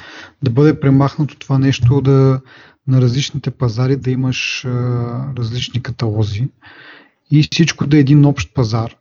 да 0.44 0.52
бъде 0.52 0.80
премахнато 0.80 1.38
това 1.40 1.60
нещо 1.60 2.02
да 2.02 2.42
на 2.88 3.02
различните 3.02 3.52
пазари 3.52 3.96
да 3.96 4.12
имаш 4.12 4.66
а, 4.66 4.70
различни 5.38 5.84
каталози 5.84 6.50
и 7.32 7.44
всичко 7.44 7.88
да 7.88 7.98
е 7.98 8.00
един 8.00 8.26
общ 8.26 8.54
пазар 8.54 8.96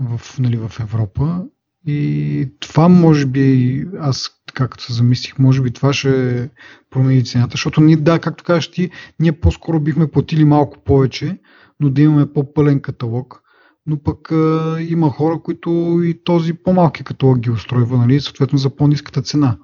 в, 0.00 0.38
нали, 0.38 0.56
в 0.56 0.72
Европа. 0.80 1.44
И 1.86 2.48
това 2.60 2.88
може 2.88 3.26
би, 3.26 3.86
аз 4.00 4.37
както 4.58 4.84
се 4.84 4.92
замислих, 4.92 5.38
може 5.38 5.62
би 5.62 5.70
това 5.70 5.92
ще 5.92 6.50
промени 6.90 7.24
цената, 7.24 7.50
защото 7.50 7.80
ние, 7.80 7.96
да, 7.96 8.18
както 8.18 8.44
кажеш 8.44 8.70
ти, 8.70 8.90
ние 9.20 9.32
по-скоро 9.32 9.80
бихме 9.80 10.10
платили 10.10 10.44
малко 10.44 10.78
повече, 10.84 11.38
но 11.80 11.90
да 11.90 12.02
имаме 12.02 12.32
по-пълен 12.32 12.80
каталог. 12.80 13.42
Но 13.86 14.02
пък 14.02 14.32
а, 14.32 14.76
има 14.80 15.10
хора, 15.10 15.40
които 15.44 16.00
и 16.04 16.24
този 16.24 16.52
по-малки 16.52 17.04
каталог 17.04 17.38
ги 17.38 17.50
устройва, 17.50 17.98
нали, 17.98 18.20
съответно 18.20 18.58
за 18.58 18.70
по-низката 18.70 19.22
цена. 19.22 19.56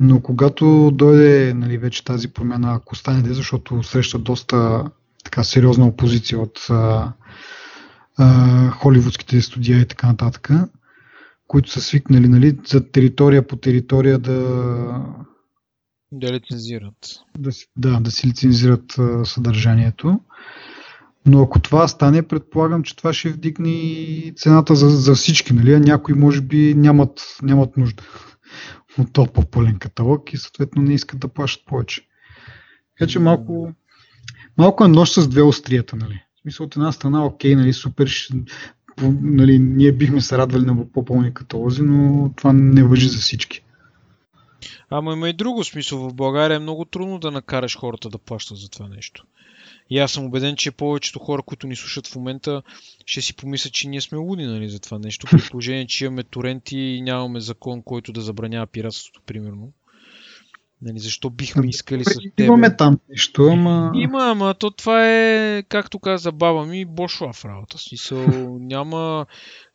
Но 0.00 0.20
когато 0.20 0.90
дойде 0.94 1.54
нали, 1.54 1.78
вече 1.78 2.04
тази 2.04 2.28
промяна, 2.28 2.74
ако 2.74 2.96
стане, 2.96 3.34
защото 3.34 3.82
среща 3.82 4.18
доста 4.18 4.84
така 5.24 5.44
сериозна 5.44 5.86
опозиция 5.86 6.38
от 6.38 6.66
а, 6.70 7.12
а, 8.16 8.70
холивудските 8.70 9.40
студия 9.40 9.80
и 9.80 9.86
така 9.86 10.06
нататък, 10.06 10.50
които 11.54 11.70
са 11.70 11.80
свикнали 11.80 12.28
нали, 12.28 12.58
за 12.66 12.90
територия 12.90 13.46
по 13.46 13.56
територия 13.56 14.18
да 14.18 14.38
да 16.12 16.32
лицензират. 16.32 16.94
Да, 17.38 17.50
да, 17.76 18.00
да 18.00 18.10
си 18.10 18.26
лицензират 18.28 18.98
а, 18.98 19.24
съдържанието. 19.24 20.20
Но 21.26 21.42
ако 21.42 21.60
това 21.60 21.88
стане, 21.88 22.28
предполагам, 22.28 22.82
че 22.82 22.96
това 22.96 23.12
ще 23.12 23.28
вдигне 23.28 24.32
цената 24.36 24.74
за, 24.74 24.88
за 24.88 25.14
всички. 25.14 25.54
Нали? 25.54 25.72
А 25.74 25.80
някои 25.80 26.14
може 26.14 26.40
би 26.40 26.74
нямат, 26.74 27.20
нямат 27.42 27.76
нужда 27.76 28.02
от 28.98 29.12
този 29.12 29.30
по-пълен 29.34 29.78
каталог 29.78 30.32
и 30.32 30.36
съответно 30.36 30.82
не 30.82 30.94
искат 30.94 31.20
да 31.20 31.28
плащат 31.28 31.66
повече. 31.66 32.08
Така 32.98 33.10
че 33.10 33.18
малко, 33.18 33.72
малко 34.58 34.84
е 34.84 34.88
нощ 34.88 35.14
с 35.14 35.28
две 35.28 35.42
острията. 35.42 35.96
Нали? 35.96 36.22
В 36.36 36.40
смисъл 36.40 36.66
от 36.66 36.76
една 36.76 36.92
страна, 36.92 37.24
окей, 37.24 37.56
нали, 37.56 37.72
супер, 37.72 38.10
нали, 39.22 39.58
ние 39.58 39.92
бихме 39.92 40.20
се 40.20 40.38
радвали 40.38 40.64
на 40.64 40.92
по-пълни 40.92 41.34
каталози, 41.34 41.82
но 41.82 42.30
това 42.36 42.52
не 42.52 42.82
въжи 42.82 43.08
за 43.08 43.18
всички. 43.18 43.64
Ама 44.90 45.12
има 45.12 45.28
и 45.28 45.32
друго 45.32 45.64
смисъл. 45.64 45.98
В 45.98 46.14
България 46.14 46.54
е 46.54 46.58
много 46.58 46.84
трудно 46.84 47.18
да 47.18 47.30
накараш 47.30 47.78
хората 47.78 48.08
да 48.08 48.18
плащат 48.18 48.58
за 48.58 48.68
това 48.68 48.88
нещо. 48.88 49.24
И 49.90 49.98
аз 49.98 50.12
съм 50.12 50.24
убеден, 50.24 50.56
че 50.56 50.70
повечето 50.70 51.18
хора, 51.18 51.42
които 51.42 51.66
ни 51.66 51.76
слушат 51.76 52.06
в 52.06 52.16
момента, 52.16 52.62
ще 53.06 53.20
си 53.20 53.36
помислят, 53.36 53.72
че 53.72 53.88
ние 53.88 54.00
сме 54.00 54.18
луди 54.18 54.44
нали, 54.44 54.68
за 54.68 54.80
това 54.80 54.98
нещо. 54.98 55.26
При 55.30 55.48
положение, 55.50 55.86
че 55.86 56.04
имаме 56.04 56.22
торенти 56.22 56.78
и 56.78 57.02
нямаме 57.02 57.40
закон, 57.40 57.82
който 57.82 58.12
да 58.12 58.20
забранява 58.20 58.66
пиратството, 58.66 59.20
примерно. 59.26 59.72
Нали, 60.84 60.98
защо 60.98 61.30
бихме 61.30 61.60
ами, 61.60 61.70
искали 61.70 62.04
с 62.04 62.14
теб? 62.36 62.46
Имаме 62.46 62.76
там 62.76 62.98
нещо, 63.10 63.42
ама... 63.52 63.92
Има, 63.94 64.30
ама 64.30 64.54
то 64.54 64.70
това 64.70 65.08
е, 65.10 65.62
както 65.62 65.98
каза 65.98 66.32
баба 66.32 66.66
ми, 66.66 66.84
бошла 66.84 67.32
в 67.32 67.44
работа. 67.44 67.78
Смисъл, 67.78 68.26
няма... 68.58 69.26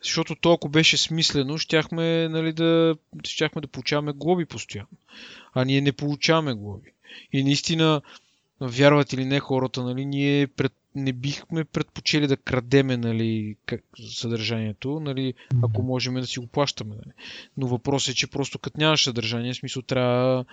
Защото 0.04 0.36
то, 0.36 0.54
ако 0.54 0.70
беше 0.70 0.98
смислено, 0.98 1.58
щяхме, 1.58 2.30
нали, 2.30 2.54
да, 2.54 2.96
щяхме 3.24 3.62
да 3.62 3.68
получаваме 3.68 4.12
глоби 4.12 4.46
постоянно. 4.46 4.90
А 5.54 5.66
ние 5.66 5.82
не 5.82 5.92
получаваме 5.92 6.54
глоби. 6.54 6.92
И 7.34 7.44
наистина, 7.44 8.02
вярват 8.62 9.14
или 9.14 9.26
не 9.26 9.40
хората, 9.40 9.84
нали, 9.84 10.06
ние 10.06 10.48
пред, 10.48 10.74
не 10.96 11.14
бихме 11.14 11.64
предпочели 11.64 12.28
да 12.28 12.38
крадеме 12.38 12.98
нали, 12.98 13.56
как, 13.66 13.82
съдържанието, 14.10 15.00
нали, 15.00 15.34
ако 15.64 15.84
можем 15.84 16.14
да 16.14 16.28
си 16.28 16.40
го 16.40 16.48
плащаме. 16.48 16.96
Нали. 16.96 17.16
Но 17.58 17.68
въпросът 17.68 18.12
е, 18.12 18.18
че 18.18 18.28
просто 18.28 18.60
като 18.60 18.80
нямаш 18.80 19.04
съдържание, 19.04 19.54
смисъл 19.54 19.82
трябва 19.82 20.46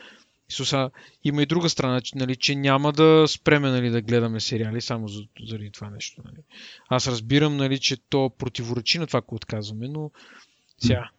Исуса, 0.51 0.91
има 1.25 1.43
и 1.43 1.47
друга 1.47 1.69
страна, 1.69 2.01
нали, 2.15 2.37
че 2.37 2.55
няма 2.55 2.93
да 2.93 3.25
спреме 3.29 3.71
нали, 3.71 3.91
да 3.91 4.03
гледаме 4.03 4.41
сериали 4.41 4.81
само 4.81 5.09
заради 5.49 5.71
това 5.71 5.91
нещо. 5.91 6.23
Нали. 6.25 6.37
Аз 6.89 7.07
разбирам, 7.07 7.57
нали, 7.57 7.81
че 7.81 7.97
то 7.97 8.31
противоречи 8.39 8.99
на 8.99 9.07
това, 9.07 9.23
което 9.23 9.47
казваме, 9.47 9.89
но 9.89 10.11
сега, 10.79 11.11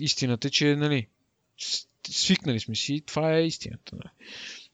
истината 0.00 0.48
е, 0.48 0.50
че 0.50 0.76
нали, 0.76 1.06
свикнали 2.08 2.60
сме 2.60 2.74
си, 2.74 3.02
това 3.06 3.36
е 3.36 3.46
истината. 3.46 3.96
Нали. 3.96 4.10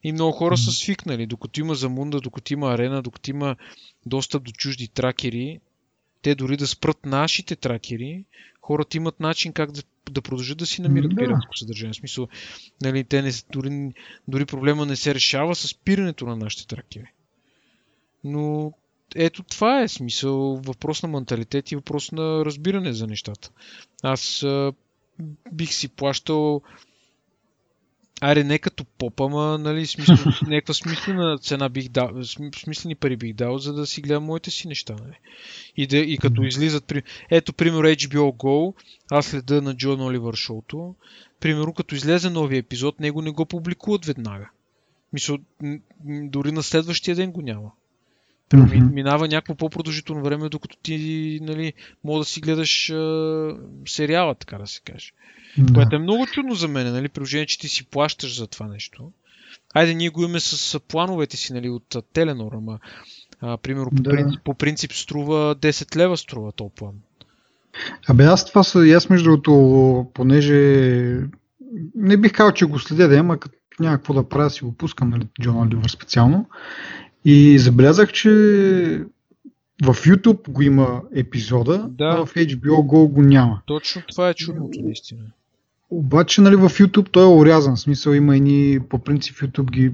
И 0.05 0.13
много 0.13 0.33
хора 0.33 0.57
са 0.57 0.71
свикнали, 0.73 1.27
докато 1.27 1.61
има 1.61 1.75
замунда, 1.75 2.21
докато 2.21 2.53
има 2.53 2.73
арена, 2.73 3.03
докато 3.03 3.31
има 3.31 3.57
достъп 4.07 4.43
до 4.43 4.53
чужди 4.53 4.89
тракери, 4.89 5.61
те 6.23 6.35
дори 6.35 6.57
да 6.57 6.67
спрат 6.67 7.07
нашите 7.07 7.57
тракери, 7.57 8.25
хората 8.63 8.97
имат 8.97 9.21
начин 9.21 9.53
как 9.53 9.73
да, 9.73 9.83
да 10.11 10.23
продължат 10.23 10.59
да 10.59 10.67
си 10.67 10.83
намират 10.83 11.11
да. 11.11 11.17
пиратско 11.17 11.57
съдържание. 11.57 11.93
В 11.93 11.97
смисъл, 11.97 12.29
нали, 12.83 13.05
те 13.05 13.23
не, 13.23 13.31
дори, 13.53 13.93
дори 14.29 14.47
проблема 14.47 14.87
не 14.87 14.97
се 14.97 15.15
решава 15.15 15.55
с 15.55 15.69
спирането 15.69 16.27
на 16.27 16.37
нашите 16.37 16.67
тракери. 16.67 17.13
Но 18.25 18.73
ето 19.15 19.43
това 19.43 19.83
е 19.83 19.89
смисъл, 19.89 20.57
въпрос 20.57 21.03
на 21.03 21.09
менталитет 21.09 21.73
и 21.73 21.77
въпрос 21.77 22.13
на 22.13 22.45
разбиране 22.45 22.93
за 22.93 23.07
нещата. 23.07 23.51
Аз 24.03 24.43
а, 24.43 24.73
бих 25.53 25.73
си 25.73 25.89
плащал 25.89 26.63
Аре, 28.21 28.45
не 28.45 28.59
като 28.59 28.85
поп, 28.85 29.21
ама, 29.21 29.59
нали, 29.59 29.87
смисъл, 29.87 30.17
някаква 30.47 30.75
смислена 30.75 31.39
цена 31.39 31.69
бих 31.69 31.89
дал, 31.89 32.11
смислени 32.57 32.95
пари 32.95 33.17
бих 33.17 33.35
дал, 33.35 33.59
за 33.59 33.73
да 33.73 33.87
си 33.87 34.01
гледам 34.01 34.25
моите 34.25 34.51
си 34.51 34.69
неща, 34.69 34.97
нали. 35.05 35.19
И, 35.77 35.87
да, 35.87 35.97
и 35.97 36.19
като 36.19 36.43
излизат, 36.43 36.85
при... 36.85 37.03
ето, 37.31 37.53
пример 37.53 37.81
HBO 37.81 38.37
Go, 38.37 38.75
аз 39.11 39.27
следа 39.27 39.61
на 39.61 39.77
Джон 39.77 40.01
Оливър 40.01 40.35
шоуто, 40.35 40.95
примерно, 41.41 41.75
като 41.75 41.95
излезе 41.95 42.31
нови 42.31 42.57
епизод, 42.57 43.01
него 43.01 43.23
не 43.23 43.31
го 43.31 43.47
публикуват 43.47 44.05
веднага. 44.05 44.51
Мисля, 45.13 45.39
дори 46.05 46.53
на 46.53 46.63
следващия 46.63 47.17
ден 47.17 47.33
го 47.33 47.43
няма. 47.43 47.71
Mm-hmm. 48.51 48.93
Минава 48.93 49.29
някакво 49.29 49.55
по-продължително 49.55 50.23
време, 50.23 50.49
докато 50.49 50.77
ти, 50.77 51.39
нали, 51.43 51.73
мога 52.05 52.19
да 52.19 52.25
си 52.25 52.41
гледаш 52.41 52.91
а, 52.91 53.57
сериала, 53.87 54.35
така 54.35 54.59
да 54.59 54.67
се 54.67 54.81
каже. 54.81 55.13
Да. 55.59 55.73
Което 55.75 55.97
е 55.97 55.99
много 55.99 56.27
чудно 56.27 56.55
за 56.55 56.69
мен, 56.69 56.93
нали? 56.93 57.09
Приложение, 57.09 57.47
че 57.47 57.59
ти 57.59 57.69
си 57.69 57.87
плащаш 57.87 58.39
за 58.39 58.47
това 58.47 58.67
нещо. 58.67 59.11
Айде, 59.75 59.95
ние 59.95 60.09
го 60.09 60.23
имаме 60.23 60.41
с 60.41 60.81
плановете 60.81 61.37
си, 61.37 61.53
нали, 61.53 61.69
от 61.69 61.97
Теленор, 62.13 62.53
ама 62.53 62.79
а, 63.41 63.57
примерно 63.57 63.91
да. 63.93 64.03
по, 64.03 64.11
принцип, 64.11 64.41
по 64.45 64.55
принцип 64.55 64.93
струва 64.93 65.57
10 65.57 65.97
лева 65.97 66.17
струва 66.17 66.53
този 66.53 66.71
план. 66.77 66.95
Абе 68.09 68.25
аз 68.25 68.47
това 68.47 68.63
са, 68.63 68.79
аз 68.79 69.11
между 69.11 69.31
другото, 69.31 70.07
понеже 70.15 70.55
не 71.95 72.17
бих 72.17 72.33
казал, 72.33 72.53
че 72.53 72.65
го 72.65 72.79
следя, 72.79 73.09
да 73.09 73.17
ама 73.17 73.39
като 73.39 73.55
няма 73.81 73.97
какво 73.97 74.15
да 74.15 74.29
правя, 74.29 74.51
си 74.51 74.65
го 74.65 74.73
пускам, 74.73 75.11
нали, 75.11 75.27
Джон 75.43 75.57
Оливър 75.57 75.89
специално. 75.89 76.47
И 77.25 77.59
забелязах, 77.59 78.13
че 78.13 78.31
в 79.85 79.95
YouTube 79.95 80.51
го 80.51 80.63
има 80.63 81.03
епизода, 81.15 81.87
да. 81.89 82.05
а 82.05 82.27
в 82.27 82.35
HBO 82.35 82.71
Go 82.71 83.09
го 83.09 83.23
няма. 83.23 83.63
Точно 83.67 84.03
това 84.09 84.29
е 84.29 84.35
чудното, 84.35 84.81
наистина. 84.83 85.21
Обаче, 85.91 86.41
нали, 86.41 86.57
в 86.57 86.69
YouTube 86.69 87.11
той 87.11 87.25
е 87.25 87.37
урязан. 87.37 87.77
В 87.77 87.81
смисъл 87.81 88.13
има 88.13 88.37
едни, 88.37 88.79
по 88.89 88.99
принцип 88.99 89.37
YouTube 89.37 89.71
ги 89.71 89.93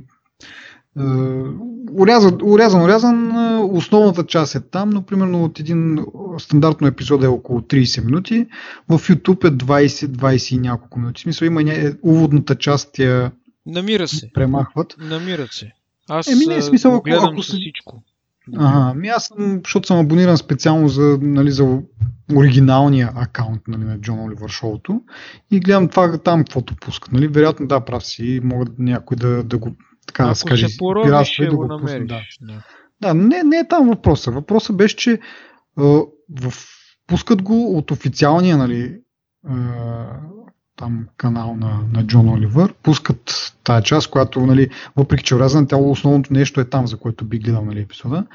урязан, 1.92 2.38
урязан, 2.42 2.82
урязан, 2.82 3.32
основната 3.70 4.26
част 4.26 4.54
е 4.54 4.60
там, 4.60 4.90
но 4.90 5.02
примерно 5.02 5.44
от 5.44 5.60
един 5.60 6.06
стандартно 6.38 6.86
епизод 6.86 7.22
е 7.22 7.26
около 7.26 7.60
30 7.60 8.04
минути, 8.04 8.46
в 8.88 8.98
YouTube 8.98 9.48
е 9.48 9.50
20, 9.50 9.88
20 10.06 10.54
и 10.54 10.58
няколко 10.58 10.98
минути. 10.98 11.18
В 11.18 11.22
смисъл 11.22 11.46
има 11.46 11.62
ня... 11.62 11.94
уводната 12.02 12.54
част 12.54 12.98
я 12.98 13.32
Намира 13.66 14.08
се. 14.08 14.30
премахват. 14.34 14.96
Намират 14.98 15.52
се. 15.52 15.72
Аз 16.08 16.28
Еми 16.28 16.46
не, 16.46 16.62
смисъл, 16.62 16.94
ако, 16.94 17.02
гледам 17.02 17.32
ако 17.32 17.42
с 17.42 17.46
всичко. 17.46 18.02
Ага, 18.56 18.94
ми 18.94 19.08
аз 19.08 19.26
съм, 19.26 19.60
защото 19.64 19.86
съм 19.86 19.98
абониран 19.98 20.36
специално 20.36 20.88
за, 20.88 21.18
нали, 21.22 21.50
за 21.50 21.78
оригиналния 22.36 23.12
акаунт 23.14 23.62
нали, 23.68 23.84
на 23.84 24.00
Джон 24.00 24.20
Оливър 24.20 24.48
шоуто 24.48 25.02
и 25.50 25.60
гледам 25.60 25.88
това 25.88 26.18
там, 26.18 26.44
каквото 26.44 26.76
пускат. 26.76 27.12
Нали. 27.12 27.28
Вероятно, 27.28 27.66
да, 27.66 27.80
прав 27.80 28.06
си, 28.06 28.40
могат 28.44 28.78
някой 28.78 29.16
да, 29.16 29.42
да 29.42 29.58
го, 29.58 29.76
така 30.06 30.22
Ако 30.22 30.30
да 30.30 30.34
се 30.34 30.44
каже, 30.44 30.66
пиратства 31.04 31.44
и 31.44 31.48
да 31.48 31.56
го 31.56 31.66
намериш, 31.66 32.08
Да. 32.08 32.20
да. 32.40 32.62
да, 33.00 33.14
не, 33.14 33.42
не 33.42 33.56
е 33.56 33.68
там 33.68 33.88
въпроса. 33.88 34.30
Въпросът 34.30 34.76
беше, 34.76 34.96
че 34.96 35.20
в, 35.76 36.52
пускат 37.06 37.42
го 37.42 37.78
от 37.78 37.90
официалния 37.90 38.56
нали, 38.56 38.96
там 40.76 41.06
канал 41.16 41.56
на, 41.56 41.80
на 41.92 42.06
Джон 42.06 42.28
Оливър, 42.28 42.74
пускат 42.82 43.52
тази 43.64 43.84
част, 43.84 44.10
която, 44.10 44.40
нали, 44.46 44.70
въпреки 44.96 45.24
че 45.24 45.38
разна, 45.38 45.66
тя 45.66 45.76
основното 45.76 46.32
нещо 46.32 46.60
е 46.60 46.64
там, 46.64 46.86
за 46.86 46.96
което 46.96 47.24
би 47.24 47.38
гледал 47.38 47.64
нали, 47.64 47.80
епизода, 47.80 48.26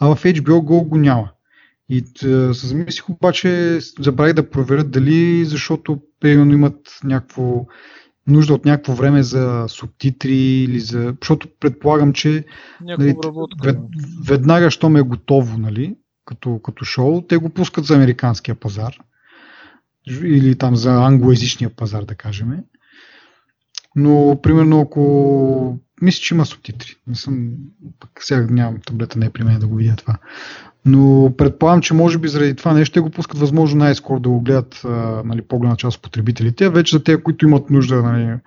а 0.00 0.14
в 0.14 0.22
HBO 0.22 0.60
Go 0.60 0.88
го 0.88 0.96
няма. 0.98 1.28
И 1.88 2.04
се 2.52 2.66
замислих 2.66 3.10
обаче, 3.10 3.78
забравих 4.00 4.34
да 4.34 4.50
проверя 4.50 4.84
дали, 4.84 5.44
защото 5.44 6.00
примерно 6.20 6.52
имат 6.52 6.98
някакво 7.04 7.66
нужда 8.26 8.54
от 8.54 8.64
някакво 8.64 8.92
време 8.92 9.22
за 9.22 9.64
субтитри 9.68 10.36
или 10.36 10.80
за... 10.80 11.14
Защото 11.20 11.48
предполагам, 11.60 12.12
че 12.12 12.44
нали, 12.80 13.16
вед, 13.62 13.78
веднага, 14.26 14.70
щом 14.70 14.96
е 14.96 15.02
готово, 15.02 15.58
нали, 15.58 15.96
като, 16.24 16.60
като 16.64 16.84
шоу, 16.84 17.22
те 17.22 17.36
го 17.36 17.50
пускат 17.50 17.84
за 17.84 17.94
американския 17.94 18.54
пазар 18.54 18.98
или 20.24 20.58
там 20.58 20.76
за 20.76 20.94
англоязичния 20.94 21.70
пазар, 21.70 22.04
да 22.04 22.14
кажем. 22.14 22.48
Но, 23.96 24.38
примерно, 24.42 24.80
ако 24.80 25.78
мисля, 26.02 26.20
че 26.20 26.34
има 26.34 26.46
субтитри. 26.46 26.96
Не 27.06 27.14
съм, 27.14 27.50
пък 28.00 28.10
сега 28.20 28.46
нямам 28.50 28.80
таблета, 28.86 29.18
не 29.18 29.26
е 29.26 29.30
при 29.30 29.44
мен 29.44 29.58
да 29.58 29.66
го 29.66 29.76
видя 29.76 29.96
това. 29.96 30.18
Но 30.84 31.32
предполагам, 31.38 31.80
че 31.82 31.94
може 31.94 32.18
би 32.18 32.28
заради 32.28 32.54
това 32.54 32.72
нещо 32.72 33.02
го 33.02 33.10
пускат 33.10 33.38
възможно 33.38 33.78
най-скоро 33.78 34.20
да 34.20 34.28
го 34.28 34.40
гледат 34.40 34.80
нали, 35.24 35.42
по-голяма 35.42 35.76
част 35.76 35.96
от 35.96 36.02
потребителите. 36.02 36.64
А 36.64 36.70
вече 36.70 36.96
за 36.96 37.04
те, 37.04 37.22
които 37.22 37.46
имат 37.46 37.70
нужда 37.70 38.02
нали, 38.02 38.38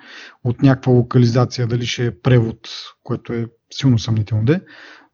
от 0.43 0.61
някаква 0.61 0.91
локализация, 0.91 1.67
дали 1.67 1.85
ще 1.85 2.05
е 2.05 2.19
превод, 2.19 2.69
което 3.03 3.33
е 3.33 3.47
силно 3.71 3.99
съмнително 3.99 4.45
де, 4.45 4.61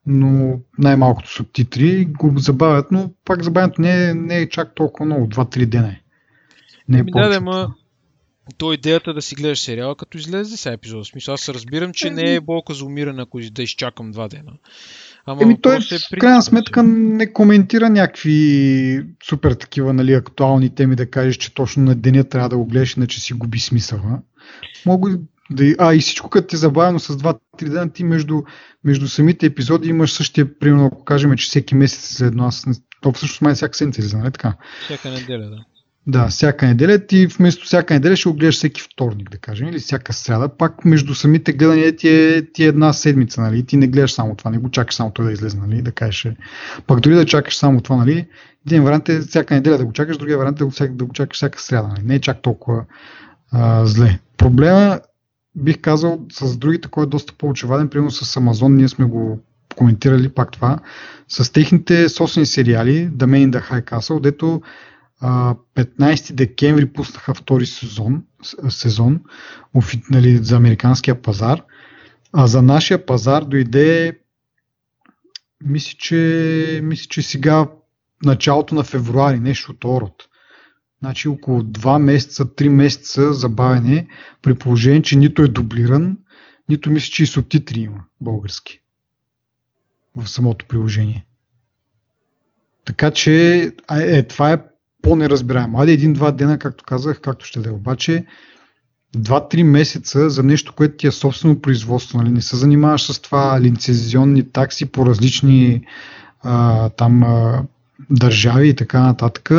но 0.05 0.59
най-малкото 0.77 1.33
субтитри 1.33 2.05
го 2.05 2.33
забавят, 2.37 2.91
но 2.91 3.11
пак 3.25 3.43
забавянето 3.43 3.81
не 3.81 4.09
е, 4.09 4.13
не 4.13 4.37
е 4.37 4.49
чак 4.49 4.75
толкова 4.75 5.05
много, 5.05 5.27
2-3 5.27 5.65
дена. 5.65 5.95
Не 6.89 6.97
е 6.97 7.01
ами 7.01 7.11
да, 7.11 7.29
да, 7.29 7.41
ма, 7.41 7.73
то 8.57 8.73
идеята 8.73 9.13
да 9.13 9.21
си 9.21 9.35
гледаш 9.35 9.59
сериала, 9.59 9.95
като 9.95 10.17
излезе 10.17 10.57
сега 10.57 10.73
епизода. 10.73 11.03
В 11.03 11.07
смисъл, 11.07 11.33
аз 11.33 11.49
разбирам, 11.49 11.93
че 11.93 12.09
не 12.09 12.35
е 12.35 12.41
болка 12.41 12.73
за 12.73 12.85
умиране, 12.85 13.21
ако 13.21 13.39
да 13.51 13.63
изчакам 13.63 14.11
два 14.11 14.27
дена. 14.27 14.51
Ама 15.25 15.43
Еми 15.43 15.61
той 15.61 15.75
е 15.75 15.79
в 15.79 16.19
крайна 16.19 16.41
сметка 16.41 16.83
не 16.83 17.33
коментира 17.33 17.89
някакви 17.89 19.05
супер 19.29 19.51
такива 19.51 19.93
нали, 19.93 20.13
актуални 20.13 20.75
теми 20.75 20.95
да 20.95 21.09
кажеш, 21.09 21.37
че 21.37 21.53
точно 21.53 21.83
на 21.83 21.95
деня 21.95 22.23
трябва 22.23 22.49
да 22.49 22.57
го 22.57 22.65
гледаш, 22.65 22.97
иначе 22.97 23.19
си 23.19 23.33
губи 23.33 23.59
смисъла. 23.59 24.21
Мога 24.85 25.19
да, 25.51 25.75
а 25.79 25.95
и 25.95 25.99
всичко 25.99 26.29
като 26.29 26.47
ти 26.47 26.55
е 26.55 26.59
забавено 26.59 26.99
с 26.99 27.17
2-3 27.17 27.37
дена, 27.69 27.93
ти 27.93 28.03
между, 28.03 28.41
между 28.83 29.07
самите 29.07 29.45
епизоди 29.45 29.89
имаш 29.89 30.13
същия, 30.13 30.59
примерно 30.59 30.85
ако 30.85 31.03
кажем, 31.05 31.37
че 31.37 31.45
всеки 31.45 31.75
месец 31.75 32.17
за 32.17 32.25
едно, 32.25 32.45
аз, 32.45 32.65
то 33.01 33.11
всъщност 33.11 33.41
май 33.41 33.53
всяка 33.53 33.77
седмица, 33.77 34.17
нали 34.17 34.31
така? 34.31 34.53
Всяка 34.85 35.11
неделя, 35.11 35.49
да. 35.49 35.65
Да, 36.07 36.27
всяка 36.27 36.67
неделя 36.67 36.99
ти 37.07 37.27
вместо 37.27 37.65
всяка 37.65 37.93
неделя 37.93 38.15
ще 38.15 38.29
го 38.29 38.35
гледаш 38.35 38.55
всеки 38.55 38.81
вторник, 38.81 39.29
да 39.29 39.37
кажем, 39.37 39.67
или 39.67 39.79
всяка 39.79 40.13
сряда. 40.13 40.49
Пак 40.49 40.85
между 40.85 41.15
самите 41.15 41.53
гледания 41.53 41.95
ти 41.95 42.09
е, 42.09 42.45
ти 42.53 42.63
е 42.63 42.67
една 42.67 42.93
седмица, 42.93 43.41
нали? 43.41 43.65
Ти 43.65 43.77
не 43.77 43.87
гледаш 43.87 44.11
само 44.11 44.35
това, 44.35 44.51
не 44.51 44.57
го 44.57 44.69
чакаш 44.69 44.95
само 44.95 45.11
това 45.11 45.25
да 45.25 45.33
излезе, 45.33 45.57
нали? 45.57 45.81
Да 45.81 45.91
кажеш. 45.91 46.27
Пак 46.87 46.99
дори 46.99 47.15
да 47.15 47.25
чакаш 47.25 47.57
само 47.57 47.81
това, 47.81 47.95
нали? 47.95 48.27
Един 48.67 48.83
вариант 48.83 49.09
е 49.09 49.19
всяка 49.19 49.53
неделя 49.53 49.77
да 49.77 49.85
го 49.85 49.93
чакаш, 49.93 50.17
другия 50.17 50.37
вариант 50.37 50.61
е 50.61 50.63
да 50.63 50.65
го, 50.65 50.95
да 50.95 51.05
го 51.05 51.13
чакаш 51.13 51.37
всяка 51.37 51.61
сряда, 51.61 51.87
нали? 51.87 52.01
Не 52.03 52.15
е 52.15 52.21
чак 52.21 52.41
толкова 52.41 52.85
а, 53.51 53.85
зле. 53.85 54.19
Проблема, 54.37 54.99
бих 55.55 55.81
казал, 55.81 56.19
с 56.31 56.57
другите, 56.57 56.87
който 56.87 57.07
е 57.07 57.09
доста 57.09 57.33
по-очеваден, 57.37 57.89
примерно 57.89 58.11
с 58.11 58.37
Амазон, 58.37 58.75
ние 58.75 58.87
сме 58.87 59.05
го 59.05 59.39
коментирали 59.75 60.29
пак 60.29 60.51
това, 60.51 60.79
с 61.27 61.51
техните 61.51 62.09
собствени 62.09 62.45
сериали, 62.45 63.09
The 63.09 63.25
Man 63.25 63.49
in 63.49 63.59
the 63.59 63.71
High 63.71 63.91
Castle, 63.91 64.21
дето 64.21 64.61
15 65.21 66.33
декември 66.33 66.93
пуснаха 66.93 67.33
втори 67.33 67.65
сезон, 67.65 68.23
сезон 68.69 69.21
нали, 70.09 70.37
за 70.37 70.55
американския 70.55 71.21
пазар, 71.21 71.63
а 72.33 72.47
за 72.47 72.61
нашия 72.61 73.05
пазар 73.05 73.43
дойде 73.43 74.19
мисля, 75.63 75.97
че, 75.97 76.79
мисля, 76.83 77.07
че 77.09 77.21
сега 77.21 77.67
началото 78.25 78.75
на 78.75 78.83
февруари, 78.83 79.39
нещо 79.39 79.71
от 79.71 79.83
Орот. 79.83 80.23
Значи 80.99 81.27
около 81.27 81.61
2 81.61 81.99
месеца, 81.99 82.45
3 82.45 82.69
месеца 82.69 83.33
забавене, 83.33 84.07
при 84.41 84.55
положение, 84.55 85.01
че 85.01 85.17
нито 85.17 85.41
е 85.41 85.47
дублиран, 85.47 86.17
нито 86.69 86.91
мисля, 86.91 87.11
че 87.11 87.23
и 87.23 87.27
субтитри 87.27 87.79
има 87.79 88.03
български 88.21 88.81
в 90.15 90.27
самото 90.27 90.65
приложение. 90.65 91.25
Така 92.85 93.11
че 93.11 93.61
е, 93.91 94.23
това 94.23 94.51
е 94.51 94.63
по-неразбираемо. 95.05 95.79
Айде 95.79 95.91
един-два 95.91 96.31
дена, 96.31 96.59
както 96.59 96.83
казах, 96.83 97.21
както 97.21 97.45
ще 97.45 97.59
да 97.59 97.69
е. 97.69 97.73
Обаче, 97.73 98.25
два-три 99.15 99.63
месеца 99.63 100.29
за 100.29 100.43
нещо, 100.43 100.73
което 100.73 100.97
ти 100.97 101.07
е 101.07 101.11
собствено 101.11 101.61
производство, 101.61 102.17
нали? 102.17 102.29
не 102.29 102.41
се 102.41 102.55
занимаваш 102.55 103.11
с 103.11 103.21
това 103.21 103.61
лицензионни 103.61 104.51
такси 104.51 104.85
по 104.85 105.05
различни 105.05 105.85
а, 106.43 106.89
там 106.89 107.23
а, 107.23 107.63
държави 108.09 108.69
и 108.69 108.75
така 108.75 108.99
нататък. 108.99 109.49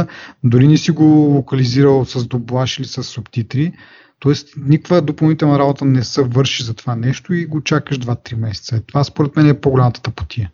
Дори 0.44 0.68
не 0.68 0.76
си 0.76 0.90
го 0.90 1.04
локализирал 1.04 2.04
с 2.04 2.26
доблаш 2.26 2.78
или 2.78 2.86
с 2.86 3.02
субтитри. 3.02 3.72
Тоест, 4.18 4.48
никаква 4.56 5.02
допълнителна 5.02 5.58
работа 5.58 5.84
не 5.84 6.04
се 6.04 6.22
върши 6.22 6.62
за 6.62 6.74
това 6.74 6.96
нещо 6.96 7.34
и 7.34 7.46
го 7.46 7.62
чакаш 7.62 7.98
2-3 7.98 8.36
месеца. 8.36 8.80
Това 8.86 9.04
според 9.04 9.36
мен 9.36 9.48
е 9.48 9.60
по-голямата 9.60 10.02
тъпотия 10.02 10.50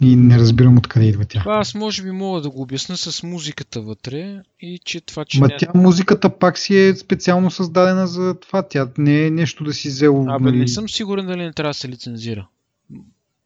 и 0.00 0.16
не 0.16 0.38
разбирам 0.38 0.78
откъде 0.78 1.06
идва 1.06 1.24
тя. 1.24 1.42
Аз 1.46 1.74
може 1.74 2.02
би 2.02 2.10
мога 2.10 2.40
да 2.40 2.50
го 2.50 2.62
обясня 2.62 2.96
с 2.96 3.22
музиката 3.22 3.80
вътре 3.80 4.42
и 4.60 4.80
че 4.84 5.00
това, 5.00 5.24
че... 5.24 5.40
Ма 5.40 5.48
тя 5.58 5.70
музиката 5.74 6.38
пак 6.38 6.58
си 6.58 6.78
е 6.78 6.96
специално 6.96 7.50
създадена 7.50 8.06
за 8.06 8.34
това. 8.40 8.62
Тя 8.62 8.88
не 8.98 9.26
е 9.26 9.30
нещо 9.30 9.64
да 9.64 9.72
си 9.72 9.88
взел... 9.88 10.26
Абе, 10.28 10.44
нали... 10.44 10.58
не 10.58 10.68
съм 10.68 10.88
сигурен 10.88 11.26
дали 11.26 11.42
не 11.42 11.52
трябва 11.52 11.70
да 11.70 11.74
се 11.74 11.88
лицензира. 11.88 12.48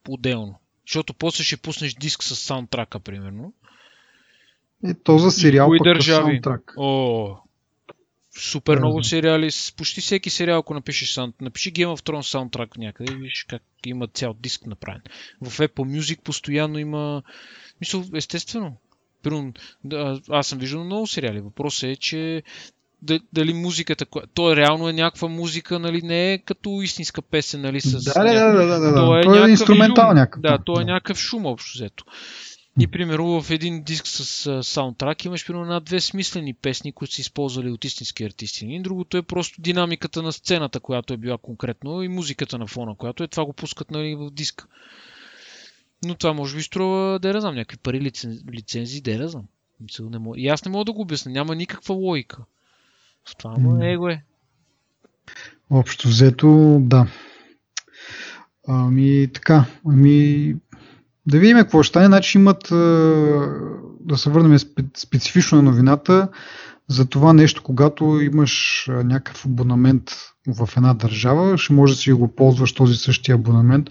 Отделно. 0.08 0.54
Защото 0.86 1.14
после 1.14 1.44
ще 1.44 1.56
пуснеш 1.56 1.94
диск 1.94 2.22
с 2.22 2.36
саундтрака, 2.36 3.00
примерно. 3.00 3.52
Е, 4.84 4.94
то 4.94 5.18
за 5.18 5.30
сериал 5.30 5.68
пък 5.78 5.84
държави? 5.84 6.30
саундтрак. 6.30 6.74
О, 6.76 7.36
супер 8.38 8.74
да, 8.74 8.80
много 8.80 9.04
сериали. 9.04 9.50
С 9.50 9.72
почти 9.76 10.00
всеки 10.00 10.30
сериал, 10.30 10.58
ако 10.58 10.74
напишеш 10.74 11.12
саунд, 11.12 11.34
напиши 11.40 11.72
Game 11.72 11.96
of 11.96 12.08
Thrones 12.08 12.30
саундтрак 12.30 12.78
някъде 12.78 13.12
и 13.12 13.16
виж 13.16 13.46
как 13.48 13.62
има 13.86 14.06
цял 14.06 14.34
диск 14.40 14.66
направен. 14.66 15.02
В 15.42 15.58
Apple 15.58 15.98
Music 15.98 16.20
постоянно 16.22 16.78
има... 16.78 17.22
Мисъл, 17.80 18.04
естествено. 18.14 18.76
Първо, 19.22 19.52
аз 20.30 20.46
съм 20.46 20.58
виждал 20.58 20.84
много 20.84 21.06
сериали. 21.06 21.40
Въпросът 21.40 21.82
е, 21.82 21.96
че 21.96 22.42
дали 23.32 23.54
музиката, 23.54 24.06
то 24.34 24.52
е 24.52 24.56
реално 24.56 24.88
е 24.88 24.92
някаква 24.92 25.28
музика, 25.28 25.78
нали, 25.78 26.02
не 26.02 26.32
е 26.32 26.38
като 26.38 26.82
истинска 26.82 27.22
песен, 27.22 27.60
нали, 27.60 27.80
с... 27.80 28.04
Да, 28.04 28.24
да, 28.24 28.52
да, 28.52 28.66
да, 28.66 28.80
да, 28.80 28.94
то 28.94 29.18
е, 29.18 29.22
то 29.22 29.46
е 29.46 29.50
инструментал 29.50 30.12
някакъв. 30.12 30.42
Да, 30.42 30.58
то 30.66 30.80
е 30.80 30.84
някакъв 30.84 31.18
шум 31.18 31.46
общо 31.46 31.78
взето. 31.78 32.04
И 32.80 32.86
примерно 32.86 33.42
в 33.42 33.50
един 33.50 33.82
диск 33.82 34.06
с 34.06 34.64
саундтрак 34.64 35.24
имаш 35.24 35.46
примерно 35.46 35.66
над 35.66 35.84
две 35.84 36.00
смислени 36.00 36.54
песни, 36.54 36.92
които 36.92 37.14
са 37.14 37.20
използвали 37.20 37.70
от 37.70 37.84
истински 37.84 38.24
артисти. 38.24 38.66
И 38.66 38.82
другото 38.82 39.16
е 39.16 39.22
просто 39.22 39.60
динамиката 39.60 40.22
на 40.22 40.32
сцената, 40.32 40.80
която 40.80 41.14
е 41.14 41.16
била 41.16 41.38
конкретно 41.38 42.02
и 42.02 42.08
музиката 42.08 42.58
на 42.58 42.66
фона, 42.66 42.94
която 42.94 43.22
е 43.22 43.28
това 43.28 43.44
го 43.44 43.52
пускат 43.52 43.90
нали, 43.90 44.14
в 44.14 44.30
диск. 44.30 44.68
Но 46.04 46.14
това 46.14 46.32
може 46.32 46.56
би 46.56 46.62
струва, 46.62 47.18
да 47.18 47.28
я 47.28 47.40
знам, 47.40 47.54
някакви 47.54 47.78
пари 47.78 48.00
лицензи, 48.00 48.44
лицензии, 48.52 49.00
да 49.00 49.10
я 49.10 49.28
знам. 49.28 49.44
И 50.36 50.48
аз 50.48 50.64
не 50.64 50.70
мога 50.70 50.84
да 50.84 50.92
го 50.92 51.00
обясня, 51.00 51.32
няма 51.32 51.54
никаква 51.54 51.94
логика. 51.94 52.38
В 53.24 53.36
това 53.36 53.58
му 53.58 53.84
его 53.84 54.08
е. 54.08 54.22
Общо 55.70 56.08
взето, 56.08 56.78
да. 56.80 57.06
Ами 58.68 59.28
така, 59.32 59.66
ами 59.86 60.54
да 61.26 61.38
видим 61.38 61.56
какво 61.56 61.82
ще 61.82 61.88
стане. 61.88 62.06
Значи 62.06 62.38
имат, 62.38 62.68
да 64.00 64.16
се 64.16 64.30
върнем 64.30 64.58
специфично 64.96 65.56
на 65.56 65.62
новината, 65.62 66.28
за 66.88 67.06
това 67.06 67.32
нещо, 67.32 67.62
когато 67.62 68.20
имаш 68.20 68.84
някакъв 68.88 69.46
абонамент 69.46 70.02
в 70.46 70.68
една 70.76 70.94
държава, 70.94 71.58
ще 71.58 71.72
може 71.72 71.92
да 71.92 71.98
си 71.98 72.12
го 72.12 72.34
ползваш 72.34 72.72
този 72.72 72.94
същия 72.94 73.34
абонамент 73.34 73.90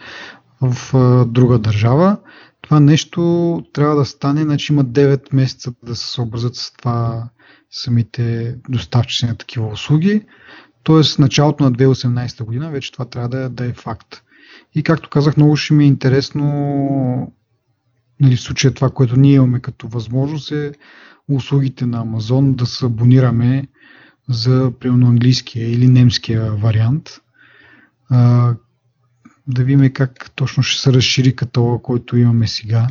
в 0.62 0.94
друга 1.26 1.60
държава. 1.60 2.18
Това 2.62 2.80
нещо 2.80 3.62
трябва 3.74 3.96
да 3.96 4.06
стане, 4.06 4.42
значи 4.42 4.74
има 4.74 4.86
9 4.86 5.34
месеца 5.34 5.72
да 5.86 5.96
се 5.96 6.12
съобразят 6.12 6.56
с 6.56 6.74
това 6.74 7.30
самите 7.72 8.56
доставчици 8.70 9.26
на 9.26 9.36
такива 9.36 9.68
услуги. 9.68 10.26
Тоест, 10.84 11.20
началото 11.20 11.64
на 11.64 11.72
2018 11.72 12.44
година 12.44 12.72
вече 12.72 12.92
това 12.92 13.06
трябва 13.06 13.30
да, 13.30 13.50
да 13.50 13.66
е 13.66 13.74
факт. 13.74 14.24
И 14.76 14.84
както 14.84 15.10
казах, 15.10 15.38
много 15.38 15.56
ще 15.56 15.74
ми 15.74 15.84
е 15.84 15.88
интересно 15.88 17.34
нали, 18.20 18.36
в 18.36 18.42
случая 18.42 18.74
това, 18.74 18.90
което 18.90 19.16
ние 19.16 19.34
имаме 19.34 19.60
като 19.60 19.88
възможност 19.88 20.52
е 20.52 20.72
услугите 21.28 21.86
на 21.86 22.02
Амазон 22.02 22.54
да 22.54 22.66
се 22.66 22.86
абонираме 22.86 23.68
за 24.30 24.72
примерно 24.80 25.08
английския 25.08 25.72
или 25.72 25.88
немския 25.88 26.52
вариант. 26.52 27.10
А, 28.10 28.54
да 29.48 29.64
видим 29.64 29.94
как 29.94 30.32
точно 30.36 30.64
ще 30.64 30.82
се 30.82 30.94
разшири 30.94 31.36
каталога, 31.36 31.82
който 31.84 32.18
имаме 32.18 32.48
сега. 32.48 32.88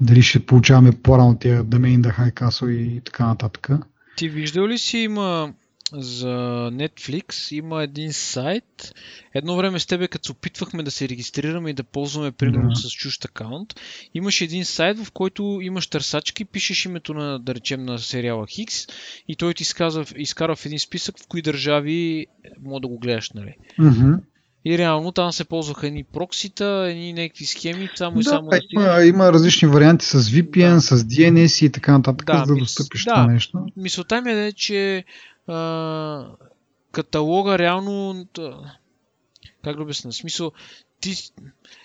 Дали 0.00 0.22
ще 0.22 0.46
получаваме 0.46 0.92
по-рано 1.02 1.38
тия 1.38 1.64
Domain 1.64 2.00
the 2.00 2.18
High 2.18 2.40
Castle 2.40 2.70
и 2.70 3.00
така 3.00 3.26
нататък. 3.26 3.68
Ти 4.16 4.28
виждал 4.28 4.68
ли 4.68 4.78
си 4.78 4.98
има 4.98 5.52
за 5.92 6.70
Netflix 6.72 7.54
има 7.54 7.82
един 7.82 8.12
сайт. 8.12 8.94
Едно 9.34 9.56
време 9.56 9.78
с 9.78 9.86
тебе, 9.86 10.08
като 10.08 10.26
се 10.26 10.32
опитвахме 10.32 10.82
да 10.82 10.90
се 10.90 11.08
регистрираме 11.08 11.70
и 11.70 11.74
да 11.74 11.84
ползваме 11.84 12.32
примерно 12.32 12.68
да. 12.68 12.76
с 12.76 12.90
чужд 12.90 13.24
акаунт, 13.24 13.74
имаше 14.14 14.44
един 14.44 14.64
сайт, 14.64 14.98
в 14.98 15.12
който 15.12 15.58
имаш 15.62 15.86
търсачки, 15.86 16.44
пишеш 16.44 16.84
името 16.84 17.14
на, 17.14 17.38
да 17.38 17.54
речем, 17.54 17.84
на 17.84 17.98
сериала 17.98 18.46
Хикс 18.46 18.86
и 19.28 19.36
той 19.36 19.54
ти 19.54 19.62
изказва, 19.62 20.04
изкарва 20.16 20.56
в 20.56 20.66
един 20.66 20.78
списък 20.78 21.18
в 21.18 21.26
кои 21.28 21.42
държави 21.42 22.26
мога 22.62 22.80
да 22.80 22.88
го 22.88 22.98
гледаш, 22.98 23.30
нали? 23.30 23.54
Mm-hmm. 23.78 24.18
И 24.64 24.78
реално 24.78 25.12
там 25.12 25.32
се 25.32 25.44
ползваха 25.44 25.86
едни 25.86 26.04
проксита, 26.04 26.86
едни 26.90 27.12
някакви 27.12 27.46
схеми, 27.46 27.88
само 27.96 28.14
да, 28.14 28.20
и 28.20 28.24
само 28.24 28.48
да 28.48 28.58
има, 28.70 29.04
има 29.04 29.32
различни 29.32 29.68
варианти 29.68 30.06
с 30.06 30.22
VPN, 30.22 30.74
да. 30.74 30.80
с 30.80 31.04
DNS 31.04 31.66
и 31.66 31.72
така 31.72 31.92
нататък, 31.92 32.26
да, 32.26 32.44
за 32.46 32.54
да 32.54 32.58
достъпиш 32.58 33.04
да, 33.04 33.10
това 33.10 33.26
нещо. 33.26 33.58
Мисълта 33.76 34.22
ми 34.22 34.32
е, 34.32 34.52
че 34.52 35.04
каталога 36.92 37.58
реално 37.58 38.26
как 39.64 39.76
да 39.76 39.82
обясня, 39.82 40.12
смисъл 40.12 40.52
ти, 41.00 41.16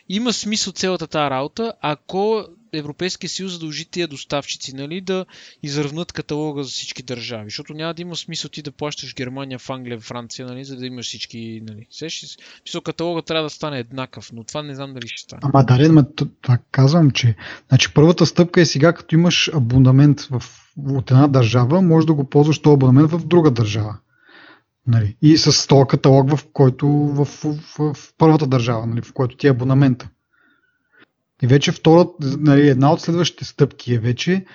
има 0.09 0.34
смисъл 0.34 0.74
цялата 0.74 1.07
тази 1.07 1.30
работа, 1.30 1.74
ако 1.82 2.45
Европейския 2.74 3.30
съюз 3.30 3.51
задължи 3.51 3.86
тия 3.86 4.07
доставчици 4.07 4.76
нали, 4.76 5.01
да 5.01 5.26
изравнат 5.63 6.11
каталога 6.11 6.63
за 6.63 6.70
всички 6.70 7.03
държави, 7.03 7.45
защото 7.45 7.74
няма 7.74 7.93
да 7.93 8.01
има 8.01 8.16
смисъл 8.16 8.49
ти 8.49 8.61
да 8.61 8.72
плащаш 8.72 9.16
Германия, 9.16 9.59
в 9.59 9.70
Англия, 9.70 9.99
в 9.99 10.03
Франция, 10.03 10.47
нали, 10.47 10.66
за 10.66 10.76
да 10.76 10.86
имаш 10.86 11.05
всички. 11.05 11.61
Нали. 11.68 11.88
Сеш, 11.89 12.38
смисъл 12.59 12.82
каталога 12.82 13.22
трябва 13.22 13.43
да 13.43 13.49
стане 13.49 13.80
еднакъв, 13.80 14.32
но 14.34 14.43
това 14.43 14.63
не 14.63 14.76
знам 14.76 14.93
дали 14.93 15.07
ще 15.07 15.22
стане. 15.22 15.41
Ама 15.43 15.63
Дарен, 15.66 15.93
ма, 15.93 16.05
това 16.41 16.57
казвам, 16.72 17.11
че 17.11 17.36
значи, 17.68 17.93
първата 17.93 18.26
стъпка 18.26 18.61
е 18.61 18.66
сега, 18.66 18.93
като 18.93 19.16
имаш 19.16 19.49
абонамент 19.53 20.22
в, 20.22 20.64
от 20.78 21.11
една 21.11 21.28
държава, 21.28 21.82
може 21.82 22.07
да 22.07 22.13
го 22.13 22.30
ползваш 22.30 22.59
този 22.59 22.73
абонамент 22.73 23.11
в 23.11 23.26
друга 23.26 23.51
държава. 23.51 23.97
Нали? 24.88 25.17
И 25.21 25.38
с 25.38 25.67
този 25.67 25.88
каталог, 25.88 26.36
в 26.36 26.47
който 26.53 26.88
в, 26.88 27.26
в, 27.26 27.53
в, 27.78 27.93
в 27.93 28.13
първата 28.17 28.47
държава, 28.47 28.86
нали? 28.86 29.01
в 29.01 29.13
който 29.13 29.38
ти 29.38 29.47
е 29.47 29.49
абонамента. 29.49 30.09
И 31.41 31.47
вече 31.47 31.71
втората, 31.71 32.11
нали, 32.21 32.69
една 32.69 32.91
от 32.91 33.01
следващите 33.01 33.45
стъпки 33.45 33.93
е 33.93 33.99
вече 33.99 34.45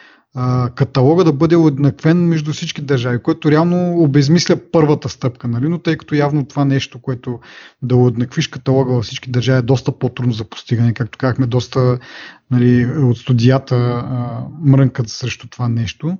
каталога 0.74 1.24
да 1.24 1.32
бъде 1.32 1.56
уеднаквен 1.56 2.28
между 2.28 2.52
всички 2.52 2.82
държави, 2.82 3.22
което 3.22 3.50
реално 3.50 4.02
обезмисля 4.02 4.56
първата 4.72 5.08
стъпка, 5.08 5.48
нали? 5.48 5.68
но 5.68 5.78
тъй 5.78 5.96
като 5.96 6.14
явно 6.14 6.46
това 6.46 6.64
нещо, 6.64 7.02
което 7.02 7.40
да 7.82 7.96
уеднаквиш 7.96 8.48
каталога 8.48 8.92
във 8.92 9.04
всички 9.04 9.30
държави 9.30 9.58
е 9.58 9.62
доста 9.62 9.98
по-трудно 9.98 10.32
за 10.32 10.44
постигане, 10.44 10.94
както 10.94 11.18
казахме, 11.18 11.46
доста 11.46 11.98
нали, 12.50 12.86
от 12.86 13.18
студията 13.18 13.76
а, 13.76 14.44
мрънкат 14.60 15.08
срещу 15.08 15.48
това 15.48 15.68
нещо, 15.68 16.18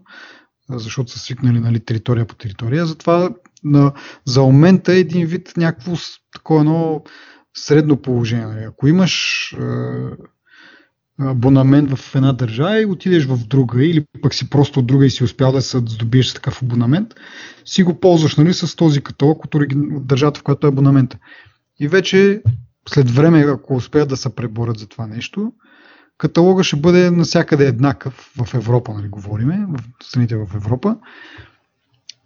защото 0.71 1.11
са 1.11 1.19
свикнали 1.19 1.61
нали, 1.61 1.81
територия 1.81 2.27
по 2.27 2.35
територия. 2.35 2.87
Затова 2.87 3.31
на, 3.65 3.93
за 4.25 4.43
момента 4.43 4.93
е 4.93 4.99
един 4.99 5.27
вид 5.27 5.53
някакво 5.57 5.93
такова 6.33 6.61
едно 6.61 7.03
средно 7.57 7.97
положение. 7.97 8.47
Нали. 8.47 8.65
Ако 8.65 8.89
имаш 8.89 9.47
е, 9.53 9.57
абонамент 11.21 11.91
в 11.91 12.15
една 12.15 12.33
държава 12.33 12.81
и 12.81 12.87
отидеш 12.87 13.27
в 13.27 13.47
друга, 13.47 13.85
или 13.85 14.05
пък 14.23 14.35
си 14.35 14.51
просто 14.51 14.81
от 14.81 14.87
друга 14.87 15.07
и 15.07 15.11
си 15.11 15.25
успял 15.25 15.53
да 15.53 15.63
се 15.63 15.79
здобиеш 15.79 16.27
с 16.27 16.35
такъв 16.35 16.63
абонамент, 16.63 17.15
си 17.65 17.83
го 17.83 18.01
ползваш 18.01 18.37
нали, 18.37 18.55
с 18.55 18.77
този 18.77 19.01
каталог 19.01 19.45
от, 19.45 19.55
от 19.55 20.07
държавата, 20.07 20.41
в 20.41 20.43
която 20.43 20.67
е 20.67 20.71
абонамента. 20.71 21.19
И 21.81 21.89
вече 21.89 22.43
след 22.89 23.11
време, 23.11 23.45
ако 23.49 23.75
успеят 23.75 24.09
да 24.09 24.17
се 24.17 24.35
преборят 24.35 24.79
за 24.79 24.87
това 24.87 25.07
нещо, 25.07 25.53
каталога 26.19 26.65
ще 26.65 26.77
бъде 26.77 27.11
насякъде 27.11 27.67
еднакъв 27.67 28.33
в 28.37 28.55
Европа, 28.55 28.95
нали, 28.95 29.09
говориме, 29.09 29.67
в 29.69 30.05
страните 30.05 30.37
в 30.37 30.49
Европа. 30.55 30.97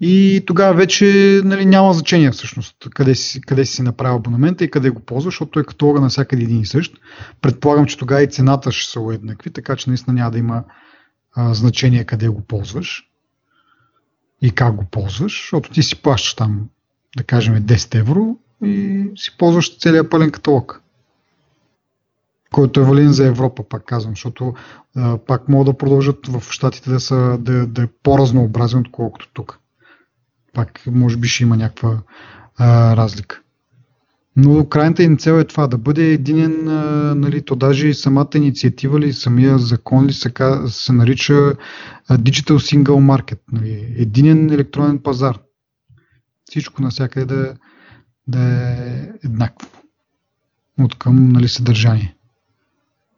И 0.01 0.43
тогава 0.47 0.75
вече 0.75 1.41
нали, 1.45 1.67
няма 1.67 1.93
значение 1.93 2.31
всъщност 2.31 2.77
къде 2.95 3.15
си, 3.15 3.41
къде 3.41 3.65
си 3.65 3.83
направил 3.83 4.17
абонамента 4.17 4.65
и 4.65 4.71
къде 4.71 4.91
го 4.91 5.01
ползваш, 5.01 5.35
защото 5.35 5.51
той 5.51 5.65
каталога 5.65 6.01
навсякъде 6.01 6.43
един 6.43 6.61
и 6.61 6.67
същ. 6.67 6.97
Предполагам, 7.41 7.87
че 7.87 7.99
тогава 7.99 8.23
и 8.23 8.31
цената 8.31 8.73
ще 8.73 8.93
са 8.93 9.01
уеднакви, 9.01 9.51
така 9.51 9.77
че 9.77 9.91
наистина 9.91 10.15
няма 10.15 10.31
да 10.31 10.39
има 10.39 10.65
а, 11.35 11.55
значение 11.55 12.05
къде 12.05 12.29
го 12.29 12.41
ползваш 12.41 13.09
и 14.43 14.51
как 14.51 14.75
го 14.75 14.85
ползваш, 14.85 15.33
защото 15.43 15.71
ти 15.71 15.83
си 15.83 16.03
плащаш 16.03 16.35
там, 16.35 16.69
да 17.17 17.25
кажем, 17.25 17.55
10 17.55 17.99
евро 17.99 18.37
и 18.65 19.05
си 19.17 19.37
ползваш 19.39 19.79
целият 19.79 20.11
пълен 20.11 20.31
каталог 20.31 20.85
който 22.55 22.81
е 22.81 22.85
валиден 22.85 23.13
за 23.13 23.27
Европа, 23.27 23.63
пак 23.69 23.85
казвам, 23.85 24.13
защото 24.13 24.55
а, 24.97 25.19
пак 25.19 25.49
могат 25.49 25.67
да 25.67 25.79
продължат 25.79 26.27
в 26.27 26.53
щатите 26.53 26.91
да, 26.91 27.01
са, 27.01 27.39
да, 27.41 27.67
да 27.67 27.83
е 27.83 27.87
по-разнообразен, 28.03 28.81
отколкото 28.81 29.29
тук. 29.33 29.61
Пак 30.55 30.81
може 30.87 31.17
би 31.17 31.29
ще 31.29 31.43
има 31.43 31.57
някаква 31.57 31.99
а, 32.57 32.97
разлика. 32.97 33.41
Но 34.37 34.69
крайната 34.69 35.03
им 35.03 35.17
цел 35.17 35.33
е 35.33 35.45
това, 35.45 35.67
да 35.67 35.79
бъде 35.79 36.13
единен, 36.13 36.69
а, 36.69 37.15
нали, 37.15 37.43
то 37.43 37.57
даже 37.57 37.89
и 37.89 37.95
самата 37.95 38.29
инициатива 38.35 39.01
ли, 39.01 39.13
самия 39.13 39.59
закон 39.59 40.07
ли 40.07 40.13
се, 40.13 40.33
се 40.67 40.93
нарича 40.93 41.35
Digital 42.11 42.53
Single 42.53 42.85
Market, 42.85 43.39
нали, 43.53 43.95
единен 43.99 44.51
електронен 44.51 44.99
пазар. 44.99 45.39
Всичко 46.45 46.83
навсякъде 46.83 47.35
да, 47.35 47.55
да 48.27 48.41
е 48.41 49.09
еднакво 49.25 49.69
от 50.79 50.99
към 50.99 51.29
нали, 51.33 51.49
съдържание. 51.49 52.17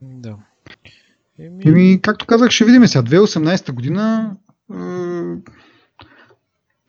Да. 0.03 0.37
Еми... 1.39 1.63
Еми, 1.65 2.01
както 2.03 2.27
казах, 2.27 2.51
ще 2.51 2.65
видим 2.65 2.87
сега. 2.87 3.03
2018 3.03 3.73
година 3.73 4.37
е, 4.73 4.77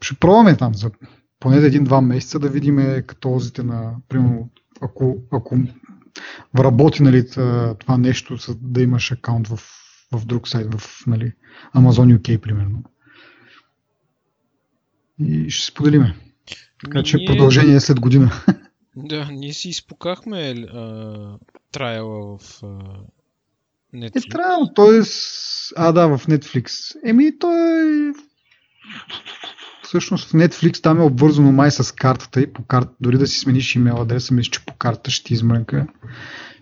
ще 0.01 0.15
пробваме 0.15 0.57
там 0.57 0.75
за 0.75 0.91
поне 1.39 1.57
един-два 1.57 2.01
месеца 2.01 2.39
да 2.39 2.49
видим 2.49 3.03
каталозите 3.07 3.63
на, 3.63 3.95
примерно, 4.09 4.49
ако, 4.81 5.17
ако 5.31 5.57
работи 6.59 7.03
нали, 7.03 7.29
това 7.79 7.97
нещо, 7.97 8.37
да 8.61 8.81
имаш 8.81 9.11
акаунт 9.11 9.47
в, 9.47 9.59
в 10.11 10.25
друг 10.25 10.47
сайт, 10.47 10.73
в 10.73 11.07
нали, 11.07 11.33
Amazon 11.75 12.17
UK, 12.17 12.37
примерно. 12.37 12.83
И 15.19 15.49
ще 15.49 15.71
споделиме. 15.71 16.15
Така 16.83 17.03
че 17.03 17.17
ние... 17.17 17.25
продължение 17.25 17.79
след 17.79 17.99
година. 17.99 18.31
Да, 18.99 19.27
ние 19.31 19.53
си 19.53 19.69
изпукахме 19.69 20.49
а, 20.49 21.37
трайала 21.71 22.37
в 22.37 22.63
а, 22.63 22.67
Netflix. 23.95 24.27
Е, 24.27 24.29
трайл, 24.29 24.69
т.е. 24.75 25.01
А, 25.75 25.91
да, 25.91 26.17
в 26.17 26.27
Netflix. 26.27 26.95
Еми, 27.05 27.39
той 27.39 27.55
е... 28.09 28.13
Всъщност 29.87 30.29
в 30.29 30.33
Netflix 30.33 30.83
там 30.83 30.99
е 30.99 31.03
обвързано 31.03 31.51
май 31.51 31.71
с 31.71 31.95
картата 31.95 32.41
и 32.41 32.53
по 32.53 32.63
карта, 32.63 32.89
дори 33.01 33.17
да 33.17 33.27
си 33.27 33.39
смениш 33.39 33.75
имейл 33.75 34.01
адреса, 34.01 34.33
мисля, 34.33 34.51
че 34.51 34.65
по 34.65 34.73
карта 34.73 35.11
ще 35.11 35.25
ти 35.25 35.33
измрънка, 35.33 35.87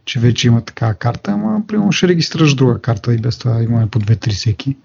че 0.05 0.19
вече 0.19 0.47
има 0.47 0.61
такава 0.61 0.93
карта, 0.93 1.31
ама 1.31 1.67
примерно 1.67 1.91
ще 1.91 2.07
регистрираш 2.07 2.55
друга 2.55 2.81
карта 2.81 3.13
и 3.13 3.17
без 3.17 3.37
това 3.37 3.63
имаме 3.63 3.87
по 3.87 3.99
2-3 3.99 4.31
всеки. 4.31 4.77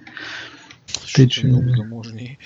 Тъй, 1.14 1.28
че... 1.28 1.46
много 1.46 1.64
заможни. 1.76 2.38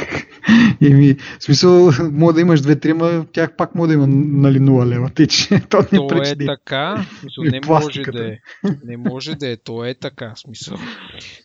Еми, 0.82 1.16
в 1.38 1.44
смисъл, 1.44 1.90
може 2.12 2.34
да 2.34 2.40
имаш 2.40 2.60
две 2.60 2.94
ма 2.94 3.26
тях 3.32 3.56
пак 3.56 3.74
може 3.74 3.88
да 3.88 3.94
има 3.94 4.06
нали 4.06 4.58
0 4.58 4.86
лева. 4.86 5.10
Тъй, 5.10 5.26
че 5.26 5.60
то 5.70 5.78
не 5.92 5.98
то 5.98 6.06
пречи, 6.06 6.32
е 6.32 6.46
така, 6.46 7.06
смисъл, 7.20 7.44
не 7.44 7.60
може 7.66 8.02
да 8.02 8.28
е. 8.28 8.38
Не 8.84 8.96
може 8.96 9.34
да 9.34 9.48
е, 9.48 9.56
то 9.56 9.84
е 9.84 9.94
така, 9.94 10.32
смисъл. 10.36 10.78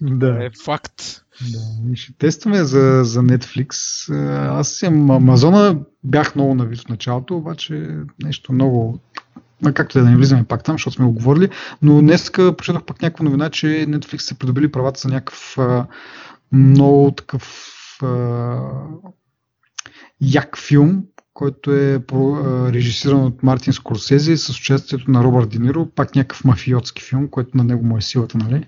Да. 0.02 0.46
е 0.46 0.50
факт. 0.66 1.04
Да, 1.42 1.96
ще 1.96 2.14
тестваме 2.18 2.64
за, 2.64 3.02
за 3.04 3.22
Netflix. 3.22 4.10
Аз 4.50 4.70
съм 4.70 5.12
Амазона 5.12 5.80
бях 6.04 6.36
много 6.36 6.56
навис 6.56 6.82
в 6.82 6.90
началото, 6.90 7.38
обаче 7.38 7.88
нещо 8.24 8.54
много 8.54 9.00
а 9.66 9.74
както 9.74 10.00
да 10.00 10.10
не 10.10 10.16
влизаме 10.16 10.44
пак 10.44 10.64
там, 10.64 10.74
защото 10.74 10.96
сме 10.96 11.06
го 11.06 11.12
говорили, 11.12 11.50
но 11.82 12.02
днес 12.02 12.32
прочетох 12.32 12.84
пак 12.84 13.02
някаква 13.02 13.26
новина, 13.26 13.50
че 13.50 13.68
Netflix 13.68 14.18
са 14.18 14.36
придобили 14.36 14.72
правата 14.72 15.00
за 15.00 15.10
някакъв 15.10 15.58
много 16.54 17.12
такъв 17.12 17.70
а, 18.04 18.60
як 20.22 20.58
филм, 20.58 21.04
който 21.34 21.72
е 21.72 22.04
режисиран 22.74 23.24
от 23.24 23.44
Мартин 23.44 23.74
Скорсези 23.74 24.38
с 24.38 24.50
участието 24.50 25.12
на 25.12 25.24
Робърт 25.24 25.50
Дениро, 25.50 25.90
пак 25.90 26.16
някакъв 26.16 26.44
мафиотски 26.44 27.02
филм, 27.02 27.28
който 27.28 27.58
на 27.58 27.64
него 27.64 27.86
му 27.86 27.98
е 27.98 28.02
силата, 28.02 28.38
нали? 28.38 28.68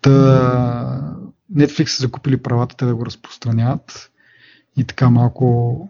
Та, 0.00 1.16
Netflix 1.56 1.86
са 1.86 2.00
закупили 2.02 2.36
правата 2.36 2.76
те 2.76 2.84
да 2.84 2.94
го 2.94 3.06
разпространяват 3.06 4.10
и 4.76 4.84
така 4.84 5.10
малко 5.10 5.88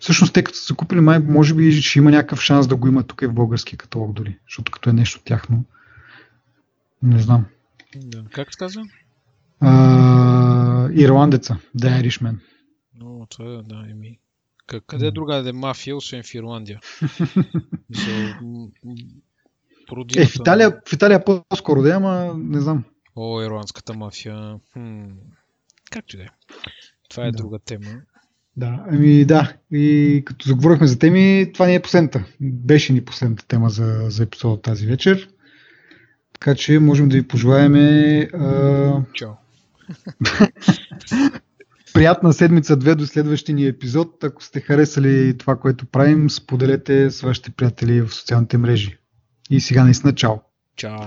Всъщност, 0.00 0.34
те 0.34 0.44
като 0.44 0.58
са 0.58 0.66
закупили, 0.66 1.00
май, 1.00 1.18
може 1.18 1.54
би 1.54 1.82
ще 1.82 1.98
има 1.98 2.10
някакъв 2.10 2.40
шанс 2.40 2.66
да 2.66 2.76
го 2.76 2.88
има 2.88 3.02
тук 3.02 3.22
и 3.22 3.26
в 3.26 3.34
българския 3.34 3.78
каталог 3.78 4.12
дори, 4.12 4.38
защото 4.48 4.72
като 4.72 4.90
е 4.90 4.92
нещо 4.92 5.20
тяхно. 5.24 5.64
Не 7.02 7.18
знам. 7.18 7.44
Да. 7.96 8.24
Как 8.32 8.52
се 8.52 8.58
казва? 8.58 8.82
А, 9.62 10.88
ирландеца, 10.92 11.58
The 11.78 12.02
Irishman. 12.02 12.36
Но, 12.94 13.26
това 13.30 13.44
е, 13.44 13.62
да, 13.62 13.86
еми. 13.90 14.18
Къде 14.66 15.04
mm. 15.04 15.12
друга 15.12 15.48
е 15.48 15.52
мафия, 15.52 15.96
освен 15.96 16.22
в 16.22 16.34
Ирландия? 16.34 16.80
е, 20.16 20.26
в 20.26 20.34
Италия, 20.34 20.80
в 20.88 20.92
Италия 20.92 21.24
по-скоро 21.24 21.82
да 21.82 21.88
е, 21.88 21.92
ама 21.92 22.34
не 22.36 22.60
знам. 22.60 22.84
О, 23.16 23.42
ирландската 23.42 23.94
мафия. 23.94 24.58
Хм. 24.72 25.04
Както 25.90 26.16
да 26.16 26.22
е. 26.22 26.26
Това 27.08 27.24
е 27.24 27.30
да. 27.30 27.36
друга 27.36 27.58
тема. 27.58 27.86
Да, 28.56 28.84
ами 28.88 29.24
да. 29.24 29.52
И 29.70 30.22
като 30.26 30.48
заговорихме 30.48 30.86
за 30.86 30.98
теми, 30.98 31.50
това 31.54 31.66
не 31.66 31.74
е 31.74 31.82
последната. 31.82 32.24
Беше 32.40 32.92
ни 32.92 33.04
последната 33.04 33.46
тема 33.46 33.70
за, 33.70 34.06
за 34.08 34.22
епизода 34.22 34.62
тази 34.62 34.86
вечер. 34.86 35.28
Така 36.32 36.54
че 36.54 36.78
можем 36.78 37.08
да 37.08 37.16
ви 37.16 37.28
пожелаем. 37.28 37.74
А... 38.34 39.04
Чао. 39.12 39.41
Приятна 41.94 42.32
седмица 42.32 42.76
две 42.76 42.94
до 42.94 43.06
следващия 43.06 43.54
ни 43.54 43.66
епизод. 43.66 44.24
Ако 44.24 44.42
сте 44.42 44.60
харесали 44.60 45.38
това, 45.38 45.56
което 45.56 45.86
правим, 45.86 46.30
споделете 46.30 47.10
с 47.10 47.20
вашите 47.20 47.50
приятели 47.50 48.00
в 48.00 48.14
социалните 48.14 48.58
мрежи. 48.58 48.98
И 49.50 49.60
сега 49.60 49.84
наистина 49.84 50.14
чао. 50.14 50.34
Чао. 50.76 50.98